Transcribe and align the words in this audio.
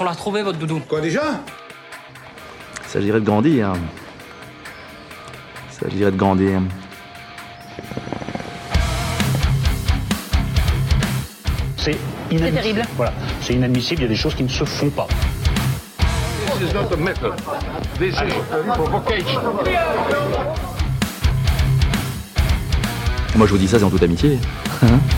Pour 0.00 0.06
la 0.06 0.12
retrouver, 0.12 0.42
votre 0.42 0.58
doudou. 0.58 0.80
Quoi 0.88 1.02
déjà? 1.02 1.42
Il 2.84 2.88
s'agirait 2.88 3.20
de 3.20 3.26
grandir. 3.26 3.74
Il 5.68 5.74
s'agirait 5.74 6.10
de 6.10 6.16
grandir. 6.16 6.62
C'est 11.76 11.98
inadmissible. 12.30 12.54
terrible. 12.54 12.82
Voilà, 12.96 13.12
c'est 13.42 13.52
inadmissible, 13.52 14.00
il 14.00 14.04
y 14.04 14.06
a 14.06 14.08
des 14.08 14.16
choses 14.16 14.34
qui 14.34 14.42
ne 14.42 14.48
se 14.48 14.64
font 14.64 14.88
pas. 14.88 15.06
This 16.58 16.70
is 16.70 16.72
not 16.72 16.90
a 16.90 16.96
method. 16.96 17.34
This 17.98 18.14
is 18.14 18.32
a 18.52 18.72
provocation. 18.72 19.42
Moi, 23.36 23.46
je 23.46 23.52
vous 23.52 23.58
dis 23.58 23.68
ça, 23.68 23.78
c'est 23.78 23.84
en 23.84 23.90
toute 23.90 24.02
amitié. 24.02 24.38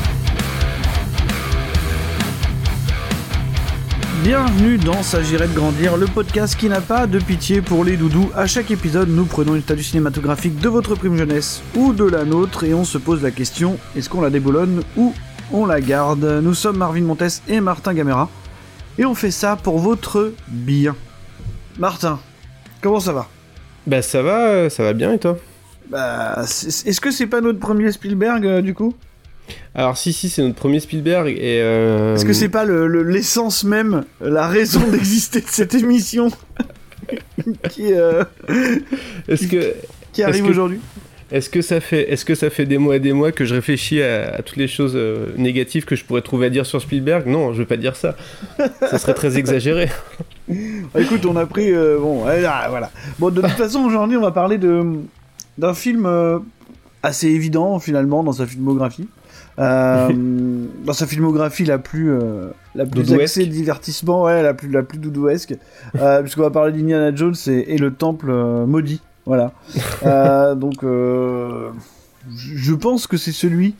Bienvenue 4.22 4.78
dans 4.78 5.02
S'agirait 5.02 5.48
de 5.48 5.52
grandir, 5.52 5.96
le 5.96 6.06
podcast 6.06 6.54
qui 6.54 6.68
n'a 6.68 6.80
pas 6.80 7.08
de 7.08 7.18
pitié 7.18 7.60
pour 7.60 7.82
les 7.82 7.96
doudous. 7.96 8.30
À 8.36 8.46
chaque 8.46 8.70
épisode, 8.70 9.08
nous 9.08 9.24
prenons 9.24 9.56
une 9.56 9.62
statue 9.62 9.82
cinématographique 9.82 10.60
de 10.60 10.68
votre 10.68 10.94
prime 10.94 11.16
jeunesse 11.16 11.60
ou 11.74 11.92
de 11.92 12.04
la 12.04 12.24
nôtre 12.24 12.62
et 12.62 12.72
on 12.72 12.84
se 12.84 12.98
pose 12.98 13.20
la 13.20 13.32
question 13.32 13.78
est-ce 13.96 14.08
qu'on 14.08 14.20
la 14.20 14.30
déboulonne 14.30 14.84
ou 14.96 15.12
on 15.50 15.66
la 15.66 15.80
garde? 15.80 16.22
Nous 16.40 16.54
sommes 16.54 16.76
Marvin 16.76 17.02
Montes 17.02 17.42
et 17.48 17.60
Martin 17.60 17.94
Gamera 17.94 18.28
et 18.96 19.04
on 19.04 19.16
fait 19.16 19.32
ça 19.32 19.56
pour 19.56 19.80
votre 19.80 20.32
bien. 20.46 20.94
Martin, 21.80 22.20
comment 22.80 23.00
ça 23.00 23.12
va? 23.12 23.28
Bah 23.88 24.02
ça 24.02 24.22
va, 24.22 24.46
euh, 24.50 24.68
ça 24.68 24.84
va 24.84 24.92
bien 24.92 25.14
et 25.14 25.18
toi? 25.18 25.36
Bah, 25.90 26.42
est-ce 26.42 27.00
que 27.00 27.10
c'est 27.10 27.26
pas 27.26 27.40
notre 27.40 27.58
premier 27.58 27.90
Spielberg 27.90 28.46
euh, 28.46 28.62
du 28.62 28.72
coup? 28.72 28.94
Alors 29.74 29.96
si 29.96 30.12
si 30.12 30.28
c'est 30.28 30.42
notre 30.42 30.54
premier 30.56 30.80
Spielberg 30.80 31.28
et 31.28 31.60
euh, 31.62 32.14
Est-ce 32.14 32.24
que 32.24 32.32
c'est 32.32 32.48
pas 32.48 32.64
le- 32.64 32.86
le- 32.86 33.02
l'essence 33.02 33.64
même, 33.64 34.04
la 34.20 34.46
raison 34.46 34.80
d'exister 34.90 35.40
de 35.40 35.48
cette 35.48 35.74
émission 35.74 36.30
qui, 37.70 37.92
euh, 37.92 38.22
est-ce 39.28 39.46
que 39.46 39.74
qui 40.12 40.22
arrive 40.22 40.46
aujourd'hui? 40.46 40.78
est-ce 41.30 41.48
que 41.48 41.62
ça 41.62 41.80
fait 41.80 42.12
est-ce 42.12 42.24
que 42.26 42.34
ça 42.34 42.50
fait 42.50 42.66
des 42.66 42.76
mois 42.76 42.96
et 42.96 43.00
des 43.00 43.14
mois 43.14 43.32
que 43.32 43.44
je 43.46 43.54
réfléchis 43.54 44.02
à, 44.02 44.34
à 44.36 44.42
toutes 44.42 44.58
les 44.58 44.68
choses 44.68 44.92
euh, 44.94 45.28
négatives 45.38 45.86
que 45.86 45.96
je 45.96 46.04
pourrais 46.04 46.20
trouver 46.20 46.46
à 46.46 46.50
dire 46.50 46.66
sur 46.66 46.80
Spielberg? 46.82 47.26
Non, 47.26 47.52
je 47.54 47.58
veux 47.60 47.66
pas 47.66 47.78
dire 47.78 47.96
ça. 47.96 48.14
ça 48.80 48.98
serait 48.98 49.14
très 49.14 49.38
exagéré. 49.38 49.88
Ah, 50.94 51.00
Écoute, 51.00 51.24
on 51.24 51.36
a 51.36 51.46
pris. 51.46 51.72
bon, 51.72 52.24
là, 52.26 52.66
voilà. 52.68 52.90
Bon, 53.20 53.30
de 53.30 53.40
toute 53.40 53.50
façon, 53.52 53.78
aujourd'hui, 53.84 54.16
on 54.18 54.20
va 54.20 54.32
parler 54.32 54.58
de 54.58 54.82
d'un 55.56 55.72
film 55.72 56.06
assez 57.02 57.28
évident, 57.28 57.78
finalement, 57.78 58.22
dans 58.24 58.32
sa 58.32 58.46
filmographie. 58.46 59.08
Euh, 59.58 60.08
dans 60.84 60.92
sa 60.92 61.06
filmographie 61.06 61.64
la 61.64 61.78
plus, 61.78 62.10
euh, 62.10 62.48
la 62.74 62.86
plus 62.86 63.12
axée 63.12 63.46
divertissement, 63.46 64.24
ouais, 64.24 64.42
la 64.42 64.54
plus, 64.54 64.70
la 64.70 64.82
plus 64.82 64.98
doudouesque. 64.98 65.54
Euh, 65.96 66.22
puisqu'on 66.22 66.42
va 66.42 66.50
parler 66.50 66.72
d'Indiana 66.72 67.14
Jones 67.14 67.34
et, 67.46 67.74
et 67.74 67.78
le 67.78 67.92
temple 67.92 68.30
euh, 68.30 68.66
maudit. 68.66 69.00
Voilà. 69.26 69.52
Euh, 70.04 70.56
donc, 70.56 70.82
je 70.82 72.74
pense 72.74 73.06
que 73.06 73.16
c'est 73.16 73.32
celui 73.32 73.76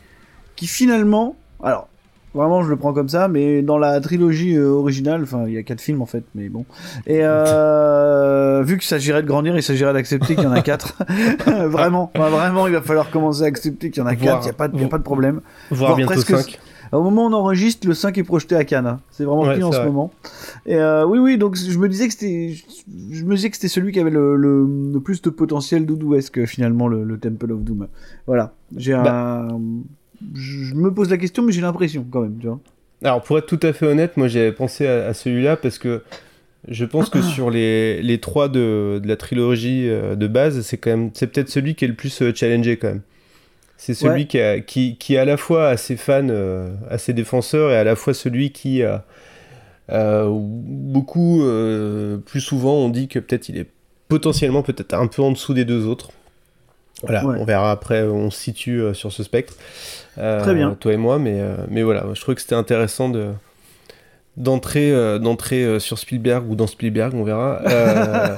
qui 0.55 0.67
finalement. 0.67 1.35
Alors, 1.61 1.89
Vraiment, 2.33 2.63
je 2.63 2.69
le 2.69 2.75
prends 2.77 2.93
comme 2.93 3.09
ça, 3.09 3.27
mais 3.27 3.61
dans 3.61 3.77
la 3.77 4.01
trilogie 4.01 4.55
euh, 4.55 4.67
originale, 4.69 5.21
enfin, 5.23 5.43
il 5.47 5.53
y 5.53 5.57
a 5.57 5.63
quatre 5.63 5.81
films 5.81 6.01
en 6.01 6.07
fait, 6.07 6.23
mais 6.33 6.49
bon. 6.49 6.65
Et 7.05 7.19
euh, 7.21 8.63
vu 8.65 8.77
qu'il 8.77 8.87
s'agirait 8.87 9.21
de 9.21 9.27
grandir, 9.27 9.55
il 9.55 9.61
s'agirait 9.63 9.93
d'accepter 9.93 10.35
qu'il 10.35 10.43
y 10.43 10.47
en 10.47 10.51
a 10.51 10.61
quatre. 10.61 10.97
vraiment, 11.67 12.11
enfin, 12.15 12.29
vraiment, 12.29 12.67
il 12.67 12.73
va 12.73 12.81
falloir 12.81 13.09
commencer 13.11 13.43
à 13.43 13.45
accepter 13.45 13.91
qu'il 13.91 14.01
y 14.01 14.05
en 14.05 14.09
a 14.09 14.15
Voir- 14.15 14.39
quatre, 14.41 14.41
il 14.41 14.45
n'y 14.45 14.49
a, 14.49 14.53
pas 14.53 14.67
de- 14.67 14.77
y 14.79 14.83
a 14.83 14.87
pas 14.87 14.97
de 14.97 15.03
problème. 15.03 15.41
Bientôt 15.71 16.05
presque 16.05 16.35
5. 16.35 16.59
Au 16.91 17.01
moment 17.01 17.25
où 17.25 17.29
on 17.29 17.33
enregistre, 17.33 17.87
le 17.87 17.95
5 17.95 18.17
est 18.19 18.23
projeté 18.23 18.55
à 18.55 18.63
Cannes. 18.65 18.85
hein. 18.85 18.99
C'est 19.09 19.23
vraiment 19.23 19.41
Ouais, 19.43 19.53
pris 19.53 19.63
en 19.63 19.71
ce 19.71 19.81
moment. 19.81 20.11
Et 20.67 20.75
euh, 20.75 21.05
oui, 21.07 21.17
oui, 21.17 21.37
donc 21.39 21.55
je 21.55 21.77
me 21.79 21.89
disais 21.89 22.05
que 22.07 22.13
c'était, 22.13 22.53
je 23.11 23.25
me 23.25 23.35
disais 23.35 23.49
que 23.49 23.55
c'était 23.55 23.67
celui 23.67 23.91
qui 23.91 23.99
avait 23.99 24.11
le, 24.11 24.35
le, 24.35 24.67
le 24.93 24.99
plus 24.99 25.19
de 25.23 25.31
potentiel 25.31 25.87
doudouesque 25.87 26.45
finalement, 26.45 26.87
le, 26.87 27.03
le 27.03 27.17
Temple 27.17 27.51
of 27.51 27.61
Doom. 27.63 27.87
Voilà. 28.27 28.53
J'ai 28.75 28.93
un, 28.93 29.03
Bah. 29.03 29.47
Je 30.33 30.73
me 30.75 30.93
pose 30.93 31.09
la 31.09 31.17
question, 31.17 31.43
mais 31.43 31.51
j'ai 31.51 31.61
l'impression 31.61 32.05
quand 32.09 32.21
même, 32.21 32.37
tu 32.39 32.47
vois. 32.47 32.59
Alors 33.03 33.21
pour 33.21 33.37
être 33.37 33.45
tout 33.47 33.59
à 33.63 33.73
fait 33.73 33.85
honnête, 33.85 34.15
moi 34.17 34.27
j'avais 34.27 34.51
pensé 34.53 34.87
à, 34.87 35.07
à 35.07 35.13
celui-là 35.13 35.57
parce 35.57 35.77
que 35.77 36.03
je 36.69 36.85
pense 36.85 37.09
que 37.09 37.21
sur 37.21 37.49
les, 37.49 38.01
les 38.01 38.19
trois 38.19 38.47
de, 38.47 39.01
de 39.03 39.07
la 39.07 39.17
trilogie 39.17 39.89
euh, 39.89 40.15
de 40.15 40.27
base, 40.27 40.61
c'est 40.61 40.77
quand 40.77 40.91
même 40.91 41.09
c'est 41.13 41.27
peut-être 41.27 41.49
celui 41.49 41.75
qui 41.75 41.83
est 41.85 41.89
le 41.89 41.95
plus 41.95 42.21
euh, 42.21 42.31
challengé 42.33 42.77
quand 42.77 42.87
même. 42.87 43.01
C'est 43.75 43.93
celui 43.93 44.21
Ouais. 44.21 44.27
qui, 44.27 44.39
a, 44.39 44.59
qui, 44.61 44.97
qui 44.97 45.17
à 45.17 45.25
la 45.25 45.35
fois 45.35 45.67
à 45.67 45.75
ses 45.77 45.97
fans, 45.97 46.29
euh, 46.29 46.73
à 46.89 46.97
ses 46.97 47.11
défenseurs, 47.11 47.71
et 47.71 47.75
à 47.75 47.83
la 47.83 47.97
fois 47.97 48.13
celui 48.13 48.51
qui 48.51 48.81
a 48.83 49.03
beaucoup 49.89 51.43
euh, 51.43 52.17
plus 52.17 52.39
souvent 52.39 52.75
on 52.75 52.89
dit 52.89 53.07
que 53.09 53.19
peut-être 53.19 53.49
il 53.49 53.57
est 53.57 53.67
potentiellement 54.07 54.63
peut-être 54.63 54.93
un 54.93 55.07
peu 55.07 55.21
en 55.21 55.31
dessous 55.31 55.53
des 55.53 55.65
deux 55.65 55.85
autres. 55.85 56.11
Voilà, 57.03 57.25
Ouais. 57.25 57.37
on 57.39 57.45
verra 57.45 57.71
après, 57.71 58.03
on 58.03 58.31
se 58.31 58.39
situe 58.39 58.81
euh, 58.81 58.93
sur 58.93 59.11
ce 59.11 59.23
spectre. 59.23 59.55
Euh, 60.17 60.41
Très 60.41 60.53
bien. 60.55 60.75
Toi 60.79 60.93
et 60.93 60.97
moi, 60.97 61.19
mais, 61.19 61.39
euh, 61.39 61.55
mais 61.69 61.83
voilà, 61.83 62.05
je 62.13 62.21
trouvais 62.21 62.35
que 62.35 62.41
c'était 62.41 62.55
intéressant 62.55 63.09
de 63.09 63.29
d'entrer 64.35 64.91
euh, 64.91 65.19
d'entrer 65.19 65.63
euh, 65.63 65.79
sur 65.79 65.99
Spielberg 65.99 66.49
ou 66.49 66.55
dans 66.55 66.65
Spielberg, 66.67 67.13
on 67.13 67.23
verra. 67.23 67.59
euh, 67.67 68.35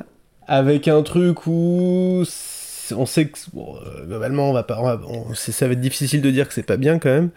avec 0.48 0.88
un 0.88 1.02
truc 1.02 1.46
où 1.46 2.22
on 2.96 3.06
sait 3.06 3.26
que 3.28 3.38
bon, 3.52 3.76
globalement, 4.06 4.50
on 4.50 4.52
va 4.52 4.62
pas, 4.62 4.78
on 4.80 4.84
va- 4.84 5.00
on- 5.08 5.34
c'est- 5.34 5.52
ça 5.52 5.66
va 5.66 5.72
être 5.72 5.80
difficile 5.80 6.22
de 6.22 6.30
dire 6.30 6.46
que 6.48 6.54
c'est 6.54 6.62
pas 6.62 6.76
bien 6.76 6.98
quand 6.98 7.10
même. 7.10 7.30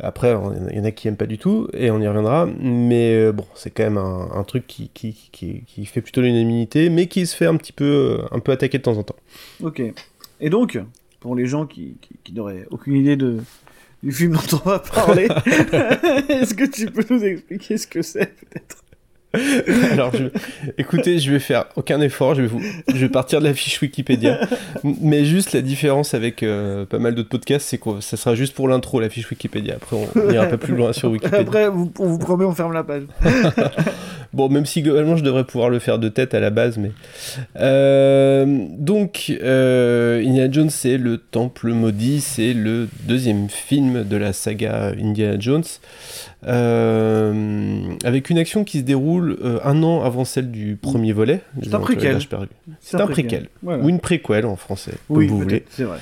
Après, 0.00 0.36
il 0.70 0.76
y 0.76 0.80
en 0.80 0.84
a 0.84 0.90
qui 0.90 1.06
aiment 1.06 1.16
pas 1.16 1.26
du 1.26 1.38
tout, 1.38 1.68
et 1.72 1.90
on 1.90 2.00
y 2.00 2.06
reviendra. 2.08 2.46
Mais 2.58 3.14
euh, 3.14 3.32
bon, 3.32 3.46
c'est 3.54 3.70
quand 3.70 3.84
même 3.84 3.96
un, 3.98 4.28
un 4.32 4.42
truc 4.42 4.66
qui, 4.66 4.90
qui, 4.92 5.30
qui, 5.30 5.62
qui 5.66 5.86
fait 5.86 6.00
plutôt 6.00 6.20
l'unanimité, 6.20 6.90
mais 6.90 7.06
qui 7.06 7.26
se 7.26 7.36
fait 7.36 7.46
un 7.46 7.56
petit 7.56 7.72
peu, 7.72 8.22
un 8.32 8.40
peu 8.40 8.52
attaquer 8.52 8.78
de 8.78 8.82
temps 8.82 8.98
en 8.98 9.04
temps. 9.04 9.16
Ok. 9.62 9.82
Et 10.40 10.50
donc, 10.50 10.78
pour 11.20 11.36
les 11.36 11.46
gens 11.46 11.66
qui, 11.66 11.96
qui, 12.00 12.18
qui 12.24 12.32
n'auraient 12.32 12.66
aucune 12.70 12.96
idée 12.96 13.16
de, 13.16 13.38
du 14.02 14.12
film 14.12 14.32
dont 14.32 14.60
on 14.64 14.68
va 14.68 14.78
parler, 14.80 15.28
est-ce 16.28 16.54
que 16.54 16.64
tu 16.68 16.86
peux 16.86 17.04
nous 17.14 17.24
expliquer 17.24 17.78
ce 17.78 17.86
que 17.86 18.02
c'est 18.02 18.34
peut-être? 18.34 18.83
Alors, 19.92 20.12
je- 20.14 20.26
écoutez, 20.78 21.18
je 21.18 21.30
vais 21.32 21.38
faire 21.38 21.66
aucun 21.76 22.00
effort, 22.00 22.34
je 22.34 22.42
vais, 22.42 22.46
vous... 22.48 22.60
je 22.88 22.96
vais 22.98 23.08
partir 23.08 23.40
de 23.40 23.44
la 23.46 23.54
fiche 23.54 23.80
Wikipédia. 23.82 24.40
Mais 25.00 25.24
juste 25.24 25.52
la 25.52 25.60
différence 25.60 26.14
avec 26.14 26.42
euh, 26.42 26.84
pas 26.86 26.98
mal 26.98 27.14
d'autres 27.14 27.28
podcasts, 27.28 27.66
c'est 27.68 27.78
que 27.78 28.00
ça 28.00 28.16
sera 28.16 28.34
juste 28.34 28.54
pour 28.54 28.68
l'intro, 28.68 29.00
la 29.00 29.08
fiche 29.10 29.30
Wikipédia. 29.30 29.74
Après, 29.76 29.96
on 29.96 30.30
ira 30.32 30.46
pas 30.46 30.56
plus 30.58 30.74
loin 30.74 30.92
sur 30.92 31.10
Wikipédia. 31.10 31.40
Après, 31.40 31.68
vous- 31.68 31.92
on 31.98 32.06
vous 32.06 32.18
promet, 32.18 32.44
on 32.44 32.54
ferme 32.54 32.72
la 32.72 32.84
page. 32.84 33.04
Bon, 34.32 34.48
même 34.48 34.66
si 34.66 34.82
globalement, 34.82 35.14
je 35.14 35.22
devrais 35.22 35.44
pouvoir 35.44 35.70
le 35.70 35.78
faire 35.78 36.00
de 36.00 36.08
tête 36.08 36.34
à 36.34 36.40
la 36.40 36.50
base, 36.50 36.76
mais... 36.76 36.90
Euh, 37.60 38.44
donc, 38.78 39.32
euh, 39.40 40.20
Indiana 40.26 40.50
Jones, 40.50 40.70
c'est 40.70 40.98
le 40.98 41.18
Temple 41.18 41.68
Maudit, 41.68 42.20
c'est 42.20 42.52
le 42.52 42.88
deuxième 43.04 43.48
film 43.48 44.02
de 44.02 44.16
la 44.16 44.32
saga 44.32 44.92
Indiana 45.00 45.36
Jones, 45.38 45.62
euh, 46.48 47.23
avec 48.04 48.30
une 48.30 48.38
action 48.38 48.64
qui 48.64 48.78
se 48.78 48.84
déroule 48.84 49.38
euh, 49.42 49.58
un 49.64 49.82
an 49.82 50.02
avant 50.02 50.24
celle 50.24 50.50
du 50.50 50.76
premier 50.76 51.12
volet. 51.12 51.40
C'est 51.62 51.74
un 51.74 51.80
préquel. 51.80 52.18
C'est 52.80 53.00
un 53.00 53.06
préquel. 53.06 53.48
Voilà. 53.62 53.82
Ou 53.82 53.88
une 53.88 54.00
préquelle 54.00 54.46
en 54.46 54.56
français, 54.56 54.94
comme 55.08 55.16
Oui, 55.16 55.26
vous 55.26 55.40
voulez. 55.40 55.64
c'est 55.70 55.84
vrai. 55.84 55.98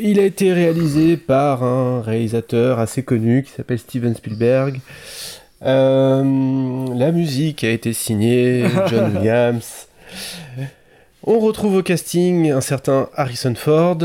Il 0.00 0.20
a 0.20 0.24
été 0.24 0.52
réalisé 0.52 1.16
par 1.16 1.64
un 1.64 2.02
réalisateur 2.02 2.78
assez 2.78 3.02
connu 3.02 3.42
qui 3.42 3.52
s'appelle 3.52 3.78
Steven 3.78 4.14
Spielberg. 4.14 4.80
Euh, 5.64 6.86
la 6.94 7.10
musique 7.10 7.64
a 7.64 7.70
été 7.70 7.92
signée 7.92 8.64
John 8.88 9.16
Williams. 9.16 9.88
On 11.24 11.40
retrouve 11.40 11.76
au 11.76 11.82
casting 11.82 12.50
un 12.50 12.60
certain 12.60 13.08
Harrison 13.14 13.54
Ford, 13.54 13.98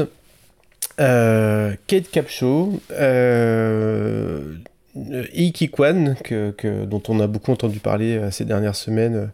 euh, 0.99 1.73
Kate 1.87 2.09
Capshaw, 2.09 2.79
euh, 2.91 4.55
Iki 4.95 5.69
Kwan, 5.69 6.15
que, 6.23 6.51
que- 6.51 6.85
dont 6.85 7.01
on 7.07 7.19
a 7.19 7.27
beaucoup 7.27 7.51
entendu 7.51 7.79
parler 7.79 8.17
euh, 8.17 8.31
ces 8.31 8.45
dernières 8.45 8.75
semaines, 8.75 9.31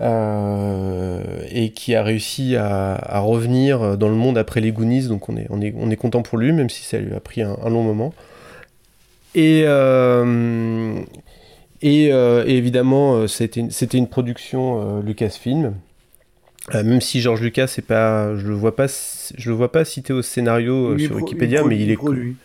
euh, 0.00 1.22
et 1.50 1.70
qui 1.70 1.94
a 1.94 2.02
réussi 2.02 2.56
à, 2.56 2.94
à 2.94 3.20
revenir 3.20 3.96
dans 3.96 4.08
le 4.08 4.14
monde 4.16 4.38
après 4.38 4.60
les 4.60 4.72
Goonies, 4.72 5.06
donc 5.08 5.28
on 5.28 5.36
est, 5.36 5.46
on 5.50 5.60
est, 5.60 5.74
on 5.78 5.90
est 5.90 5.96
content 5.96 6.22
pour 6.22 6.38
lui, 6.38 6.52
même 6.52 6.70
si 6.70 6.82
ça 6.84 6.98
lui 6.98 7.14
a 7.14 7.20
pris 7.20 7.42
un, 7.42 7.56
un 7.62 7.70
long 7.70 7.82
moment. 7.82 8.12
Et, 9.34 9.64
euh, 9.66 10.94
et, 11.82 12.12
euh, 12.12 12.44
et 12.46 12.56
évidemment, 12.56 13.16
euh, 13.16 13.26
c'était 13.26 13.60
une, 13.98 14.06
production 14.08 14.98
euh, 14.98 15.02
Lucasfilm. 15.02 15.74
Euh, 16.74 16.82
même 16.82 17.00
si 17.02 17.20
George 17.20 17.42
Lucas, 17.42 17.66
c'est 17.66 17.82
pas, 17.86 18.34
je 18.36 18.46
le 18.48 18.54
vois 18.54 18.74
pas, 18.74 18.86
je 18.86 19.50
le 19.50 19.54
vois 19.54 19.70
pas 19.70 19.84
cité 19.84 20.12
au 20.12 20.22
scénario 20.22 20.92
euh, 20.92 20.98
sur 20.98 21.10
pro- 21.10 21.16
Wikipédia, 21.26 21.62
mais 21.62 21.78
il 21.78 21.90
est 21.90 21.96
produit. 21.96 22.36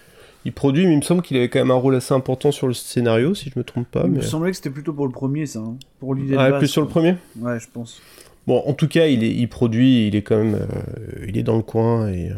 Il 0.46 0.54
produit, 0.54 0.86
mais 0.86 0.94
il 0.94 0.98
me 0.98 1.02
semble 1.02 1.22
qu'il 1.22 1.36
avait 1.38 1.50
quand 1.50 1.60
même 1.60 1.72
un 1.72 1.76
rôle 1.76 1.96
assez 1.96 2.14
important 2.14 2.52
sur 2.52 2.68
le 2.68 2.74
scénario, 2.74 3.36
si 3.36 3.50
je 3.54 3.60
me 3.60 3.64
trompe 3.64 3.88
pas. 3.90 4.04
Il 4.06 4.12
mais... 4.12 4.18
me 4.18 4.22
semblait 4.24 4.52
que 4.52 4.56
c'était 4.58 4.70
plutôt 4.70 4.94
pour 4.94 5.06
le 5.06 5.12
premier, 5.12 5.46
ça. 5.46 5.60
hein. 5.60 5.76
Pour 6.00 6.16
l'idée 6.16 6.34
de 6.34 6.38
Ah, 6.40 6.50
base, 6.52 6.60
plus 6.60 6.68
sur 6.68 6.82
le 6.82 6.88
premier 6.88 7.16
Ouais, 7.40 7.60
je 7.60 7.68
pense. 7.74 8.02
Bon, 8.48 8.64
en 8.66 8.74
tout 8.74 8.88
cas, 8.88 9.08
il, 9.08 9.24
est, 9.24 9.32
il 9.32 9.48
produit, 9.48 10.08
il 10.08 10.16
est 10.16 10.22
quand 10.22 10.38
même, 10.38 10.56
euh, 10.56 11.26
il 11.28 11.38
est 11.38 11.44
dans 11.44 11.58
le 11.58 11.62
coin 11.62 12.08
et, 12.08 12.30
euh, 12.30 12.34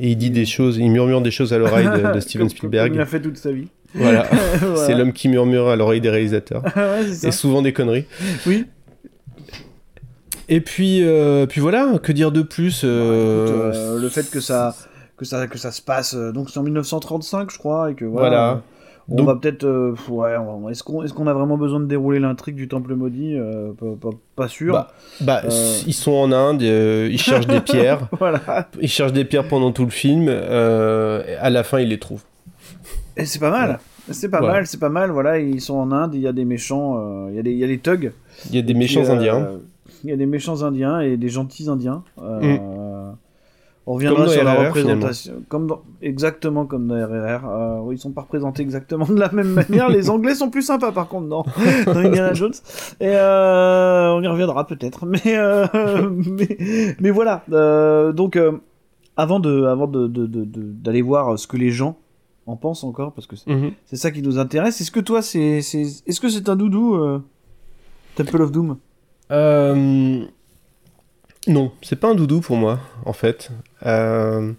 et 0.00 0.10
il 0.10 0.16
dit 0.16 0.30
des 0.30 0.44
choses, 0.44 0.76
il 0.76 0.90
murmure 0.90 1.22
des 1.22 1.30
choses 1.30 1.52
à 1.52 1.58
l'oreille 1.58 1.86
de, 1.86 2.12
de 2.14 2.20
Steven 2.20 2.48
comme 2.48 2.56
Spielberg. 2.56 2.92
il 2.94 3.00
a 3.00 3.06
fait 3.06 3.20
toute 3.22 3.36
sa 3.38 3.52
vie. 3.52 3.68
Voilà, 3.94 4.24
Voilà. 4.58 4.76
c'est 4.86 4.94
l'homme 4.94 5.12
qui 5.14 5.28
murmure 5.28 5.68
à 5.68 5.76
l'oreille 5.76 6.00
des 6.02 6.10
réalisateurs. 6.10 6.62
ouais, 6.76 7.14
ça. 7.14 7.28
Et 7.28 7.30
souvent 7.32 7.62
des 7.62 7.72
conneries. 7.72 8.04
Oui. 8.46 8.66
Et 10.48 10.60
puis, 10.60 11.02
euh, 11.02 11.46
puis 11.46 11.60
voilà, 11.60 11.98
que 12.02 12.12
dire 12.12 12.30
de 12.32 12.42
plus 12.42 12.78
Écoute, 12.78 12.84
euh, 12.90 13.98
le 14.00 14.08
fait 14.08 14.30
que 14.30 14.40
ça, 14.40 14.76
que 15.16 15.24
ça, 15.24 15.46
que 15.46 15.58
ça 15.58 15.70
se 15.70 15.80
passe, 15.82 16.14
euh, 16.14 16.32
donc 16.32 16.50
c'est 16.50 16.58
en 16.58 16.62
1935, 16.62 17.50
je 17.50 17.58
crois, 17.58 17.90
et 17.90 17.94
que 17.94 18.04
voilà. 18.04 18.28
Voilà. 18.28 18.50
euh, 18.52 18.56
On 19.08 19.14
Donc- 19.14 19.26
va 19.28 19.36
peut-être, 19.36 19.62
euh, 19.62 19.94
ouais, 20.08 20.32
est-ce 20.72 20.82
qu'on, 20.82 21.04
est-ce 21.04 21.14
qu'on 21.14 21.28
a 21.28 21.32
vraiment 21.32 21.56
besoin 21.56 21.78
de 21.78 21.84
dérouler 21.84 22.18
l'intrigue 22.18 22.56
du 22.56 22.66
Temple 22.66 22.94
maudit 22.96 23.36
Euh, 23.38 23.70
pas, 23.78 23.86
pas- 24.10 24.16
pas 24.34 24.48
sûr. 24.48 24.72
Bah, 24.74 24.88
Bah, 25.20 25.42
Euh. 25.44 25.48
ils 25.86 25.94
sont 25.94 26.10
en 26.12 26.32
Inde, 26.32 26.60
ils 26.62 27.16
cherchent 27.20 27.46
des 27.46 27.60
pierres. 27.60 28.08
voilà. 28.18 28.40
Ils 28.80 28.88
cherchent 28.88 29.12
des 29.12 29.24
pierres 29.24 29.46
pendant 29.46 29.70
tout 29.70 29.84
le 29.84 29.90
film. 29.92 30.28
à 30.28 31.50
la 31.50 31.62
fin, 31.62 31.78
ils 31.78 31.88
les 31.88 31.98
trouvent. 32.00 32.24
Et 33.16 33.24
c'est 33.26 33.38
pas 33.38 33.50
mal. 33.52 33.78
C'est 34.10 34.28
pas 34.28 34.40
Ouais. 34.40 34.48
mal, 34.48 34.66
c'est 34.66 34.78
pas 34.80 34.88
mal. 34.88 35.10
Voilà, 35.12 35.38
ils 35.38 35.60
sont 35.60 35.74
en 35.76 35.90
Inde, 35.92 36.14
il 36.14 36.20
y 36.20 36.28
a 36.28 36.32
des 36.32 36.44
méchants, 36.44 37.28
il 37.30 37.36
y 37.36 37.38
a 37.38 37.42
des, 37.42 37.52
il 37.52 37.58
y 37.58 37.64
a 37.64 37.68
des 37.68 37.78
thugs. 37.78 38.12
Il 38.50 38.56
y 38.56 38.58
a 38.58 38.62
des 38.62 38.74
méchants 38.74 39.08
indiens. 39.08 39.50
Il 40.04 40.10
y 40.10 40.12
a 40.12 40.16
des 40.16 40.26
méchants 40.26 40.62
indiens 40.62 41.00
et 41.00 41.16
des 41.16 41.28
gentils 41.28 41.68
indiens. 41.68 42.02
Euh, 42.20 42.56
On 43.88 43.94
reviendra 43.94 44.26
sur 44.26 44.42
la 44.42 44.54
représentation. 44.66 45.34
Comme 45.48 45.68
dans... 45.68 45.82
Exactement 46.02 46.66
comme 46.66 46.88
dans 46.88 46.96
RRR. 46.96 47.48
Euh, 47.48 47.78
oui, 47.82 47.94
ils 47.94 47.98
sont 47.98 48.10
pas 48.10 48.22
représentés 48.22 48.62
exactement 48.62 49.06
de 49.06 49.14
la 49.18 49.30
même 49.30 49.52
manière. 49.52 49.88
Les 49.88 50.10
Anglais 50.10 50.34
sont 50.34 50.50
plus 50.50 50.62
sympas 50.62 50.90
par 50.90 51.06
contre 51.08 51.28
dans, 51.28 51.44
dans 51.86 51.96
Indiana 51.96 52.32
Jones. 52.34 52.52
Et 53.00 53.06
euh, 53.08 54.10
on 54.12 54.22
y 54.22 54.26
reviendra 54.26 54.66
peut-être. 54.66 55.06
Mais, 55.06 55.20
euh, 55.26 55.66
mais, 56.10 56.96
mais 57.00 57.10
voilà. 57.12 57.44
Euh, 57.52 58.12
donc, 58.12 58.34
euh, 58.36 58.52
avant 59.16 59.38
de, 59.38 59.64
avant 59.64 59.86
de, 59.86 60.08
de- 60.08 60.26
de- 60.26 60.44
de- 60.44 60.72
d'aller 60.72 61.02
voir 61.02 61.38
ce 61.38 61.46
que 61.46 61.56
les 61.56 61.70
gens 61.70 61.96
en 62.46 62.56
pensent 62.56 62.82
encore, 62.84 63.12
parce 63.12 63.26
que 63.28 63.36
c'est, 63.36 63.50
Mhm. 63.50 63.70
ça 63.92 64.10
qui 64.10 64.20
nous 64.22 64.38
intéresse. 64.38 64.80
Est-ce 64.80 64.90
que 64.90 65.00
toi, 65.00 65.22
c'est, 65.22 65.62
c'est... 65.62 65.82
est-ce 66.06 66.20
que 66.20 66.28
c'est 66.28 66.48
un 66.48 66.56
doudou 66.56 66.94
euh, 66.96 67.20
Temple 68.16 68.42
of 68.42 68.50
Doom? 68.52 68.76
Euh, 69.30 70.24
Non, 71.46 71.72
c'est 71.82 71.96
pas 71.96 72.08
un 72.08 72.14
doudou 72.14 72.40
pour 72.40 72.56
moi, 72.56 72.80
en 73.04 73.12
fait. 73.12 73.50
Euh, 73.84 74.52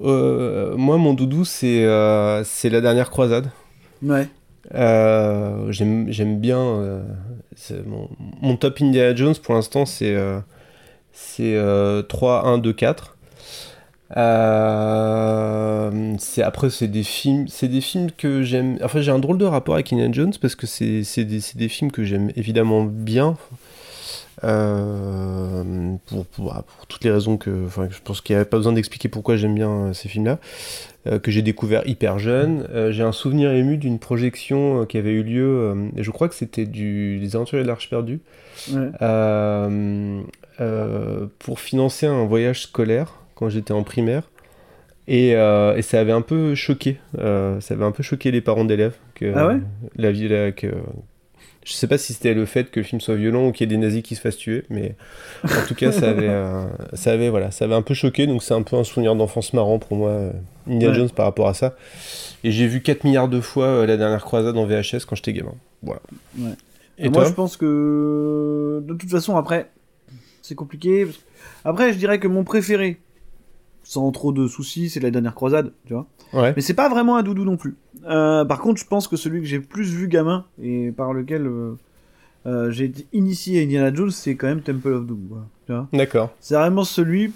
euh, 0.00 0.76
moi, 0.76 0.98
mon 0.98 1.14
doudou, 1.14 1.44
c'est 1.44 1.84
euh, 1.84 2.44
c'est 2.44 2.70
la 2.70 2.80
dernière 2.80 3.10
croisade. 3.10 3.50
Ouais. 4.02 4.28
J'aime 5.70 6.40
bien. 6.40 7.02
mon, 7.86 8.08
mon 8.40 8.56
top 8.56 8.80
Indiana 8.80 9.14
Jones 9.14 9.34
pour 9.42 9.54
l'instant, 9.54 9.84
c'est 9.84 10.16
c'est 11.12 11.56
euh, 11.56 12.02
3, 12.02 12.46
1, 12.46 12.58
2, 12.58 12.72
4. 12.72 13.16
Euh, 14.14 16.14
c'est 16.18 16.42
après 16.42 16.68
c'est 16.68 16.88
des 16.88 17.02
films 17.02 17.48
c'est 17.48 17.68
des 17.68 17.80
films 17.80 18.10
que 18.10 18.42
j'aime 18.42 18.78
enfin 18.82 19.00
j'ai 19.00 19.10
un 19.10 19.18
drôle 19.18 19.38
de 19.38 19.46
rapport 19.46 19.74
avec 19.74 19.90
Indiana 19.90 20.12
Jones 20.12 20.34
parce 20.38 20.54
que 20.54 20.66
c'est 20.66 21.24
des, 21.24 21.40
c'est 21.40 21.56
des 21.56 21.68
films 21.70 21.90
que 21.90 22.04
j'aime 22.04 22.30
évidemment 22.36 22.84
bien 22.84 23.38
euh, 24.44 25.94
pour, 26.06 26.26
pour, 26.26 26.52
pour 26.52 26.86
toutes 26.86 27.04
les 27.04 27.10
raisons 27.10 27.36
que 27.36 27.66
enfin 27.66 27.88
je 27.90 27.98
pense 28.02 28.20
qu'il 28.20 28.34
n'y 28.36 28.42
a 28.42 28.44
pas 28.44 28.56
besoin 28.56 28.72
d'expliquer 28.72 29.08
pourquoi 29.08 29.36
j'aime 29.36 29.54
bien 29.54 29.70
euh, 29.70 29.92
ces 29.92 30.08
films 30.08 30.24
là 30.26 30.38
que 31.22 31.30
j'ai 31.32 31.42
découvert 31.42 31.82
hyper 31.86 32.18
jeune 32.20 32.64
Euh, 32.72 32.92
j'ai 32.92 33.02
un 33.02 33.10
souvenir 33.12 33.50
ému 33.52 33.76
d'une 33.76 33.98
projection 33.98 34.82
euh, 34.82 34.84
qui 34.86 34.98
avait 34.98 35.10
eu 35.12 35.22
lieu 35.24 35.44
euh, 35.44 35.88
et 35.96 36.02
je 36.04 36.10
crois 36.12 36.28
que 36.28 36.34
c'était 36.34 36.64
du 36.66 37.18
des 37.18 37.34
aventuriers 37.34 37.64
de 37.64 37.68
l'Arche 37.68 37.90
perdue 37.90 38.20
Ouais. 38.72 38.90
euh, 39.02 40.20
euh, 40.60 41.26
pour 41.40 41.58
financer 41.58 42.06
un 42.06 42.24
voyage 42.24 42.62
scolaire 42.62 43.14
quand 43.34 43.48
j'étais 43.48 43.72
en 43.72 43.82
primaire. 43.82 44.24
Et, 45.08 45.34
euh, 45.34 45.74
et 45.76 45.82
ça 45.82 45.98
avait 45.98 46.12
un 46.12 46.20
peu 46.20 46.54
choqué, 46.54 46.98
euh, 47.18 47.60
ça 47.60 47.74
avait 47.74 47.84
un 47.84 47.90
peu 47.90 48.04
choqué 48.04 48.30
les 48.30 48.40
parents 48.40 48.64
d'élèves 48.64 48.94
que 49.16 49.32
Ah 49.36 49.48
ouais? 49.48 49.58
la 49.96 50.12
vie 50.12 50.28
là, 50.28 50.52
que 50.52 50.68
je 51.64 51.72
sais 51.74 51.86
pas 51.86 51.98
si 51.98 52.12
c'était 52.12 52.34
le 52.34 52.44
fait 52.44 52.70
que 52.70 52.80
le 52.80 52.84
film 52.84 53.00
soit 53.00 53.14
violent 53.14 53.46
ou 53.48 53.52
qu'il 53.52 53.70
y 53.70 53.72
ait 53.72 53.76
des 53.76 53.80
nazis 53.80 54.02
qui 54.02 54.16
se 54.16 54.20
fassent 54.20 54.36
tuer, 54.36 54.64
mais 54.68 54.94
en 55.44 55.66
tout 55.66 55.74
cas 55.74 55.92
ça 55.92 56.10
avait, 56.10 56.28
euh, 56.28 56.64
ça 56.94 57.12
avait 57.12 57.28
voilà, 57.28 57.50
ça 57.50 57.66
avait 57.66 57.74
un 57.74 57.82
peu 57.82 57.94
choqué, 57.94 58.26
donc 58.26 58.42
c'est 58.42 58.54
un 58.54 58.62
peu 58.62 58.76
un 58.76 58.84
souvenir 58.84 59.14
d'enfance 59.14 59.52
marrant 59.52 59.78
pour 59.78 59.96
moi, 59.96 60.10
euh, 60.10 60.32
Indiana 60.66 60.92
Ouais. 60.92 60.98
Jones 60.98 61.10
par 61.10 61.26
rapport 61.26 61.48
à 61.48 61.54
ça. 61.54 61.76
Et 62.44 62.50
j'ai 62.50 62.66
vu 62.66 62.82
4 62.82 63.04
milliards 63.04 63.28
de 63.28 63.40
fois 63.40 63.66
euh, 63.66 63.86
la 63.86 63.96
dernière 63.96 64.22
croisade 64.22 64.56
en 64.56 64.66
VHS 64.66 65.04
quand 65.06 65.14
j'étais 65.14 65.32
gamin. 65.32 65.54
Voilà. 65.82 66.02
Ouais. 66.38 66.52
Et 66.98 67.08
moi, 67.08 67.24
je 67.24 67.32
pense 67.32 67.56
que 67.56 68.82
de 68.86 68.94
toute 68.94 69.10
façon, 69.10 69.36
après, 69.36 69.70
c'est 70.42 70.54
compliqué. 70.54 71.06
Après, 71.64 71.92
je 71.92 71.98
dirais 71.98 72.18
que 72.18 72.28
mon 72.28 72.44
préféré, 72.44 73.00
sans 73.84 74.10
trop 74.12 74.32
de 74.32 74.46
soucis, 74.46 74.90
c'est 74.90 75.00
la 75.00 75.10
dernière 75.10 75.34
croisade, 75.34 75.72
tu 75.86 75.92
vois. 75.92 76.06
Ouais. 76.32 76.52
Mais 76.56 76.62
c'est 76.62 76.74
pas 76.74 76.88
vraiment 76.88 77.16
un 77.16 77.22
doudou 77.22 77.44
non 77.44 77.56
plus. 77.56 77.76
Euh, 78.06 78.44
par 78.44 78.60
contre, 78.60 78.80
je 78.80 78.86
pense 78.86 79.08
que 79.08 79.16
celui 79.16 79.40
que 79.40 79.46
j'ai 79.46 79.60
plus 79.60 79.92
vu 79.92 80.08
gamin 80.08 80.44
et 80.60 80.92
par 80.92 81.12
lequel 81.12 81.46
euh, 81.46 81.74
euh, 82.46 82.70
j'ai 82.70 82.86
été 82.86 83.06
initié 83.12 83.60
à 83.60 83.62
Indiana 83.62 83.94
Jones, 83.94 84.10
c'est 84.10 84.34
quand 84.34 84.46
même 84.46 84.62
Temple 84.62 84.92
of 84.92 85.06
Doom. 85.06 85.44
vois. 85.68 85.88
D'accord. 85.92 86.32
C'est 86.40 86.54
vraiment 86.54 86.84
celui 86.84 87.32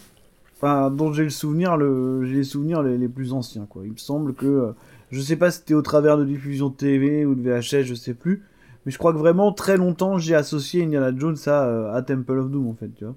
dont 0.62 1.12
j'ai 1.12 1.24
le 1.24 1.30
souvenir, 1.30 1.76
le, 1.76 2.24
j'ai 2.24 2.36
les 2.36 2.44
souvenirs 2.44 2.82
les, 2.82 2.96
les 2.96 3.08
plus 3.08 3.32
anciens. 3.32 3.66
Quoi. 3.68 3.82
Il 3.84 3.92
me 3.92 3.98
semble 3.98 4.34
que, 4.34 4.72
je 5.10 5.20
sais 5.20 5.36
pas 5.36 5.50
si 5.50 5.58
c'était 5.58 5.74
au 5.74 5.82
travers 5.82 6.16
de 6.16 6.24
diffusion 6.24 6.70
de 6.70 6.74
TV 6.74 7.26
ou 7.26 7.34
de 7.34 7.42
VHS, 7.42 7.84
je 7.84 7.94
sais 7.94 8.14
plus, 8.14 8.42
mais 8.84 8.92
je 8.92 8.98
crois 8.98 9.12
que 9.12 9.18
vraiment 9.18 9.52
très 9.52 9.76
longtemps 9.76 10.18
j'ai 10.18 10.34
associé 10.34 10.82
Indiana 10.82 11.12
Jones 11.16 11.36
à, 11.46 11.92
à 11.94 12.02
Temple 12.02 12.38
of 12.38 12.50
Doom 12.50 12.68
en 12.68 12.74
fait, 12.74 12.88
tu 12.96 13.04
vois. 13.04 13.14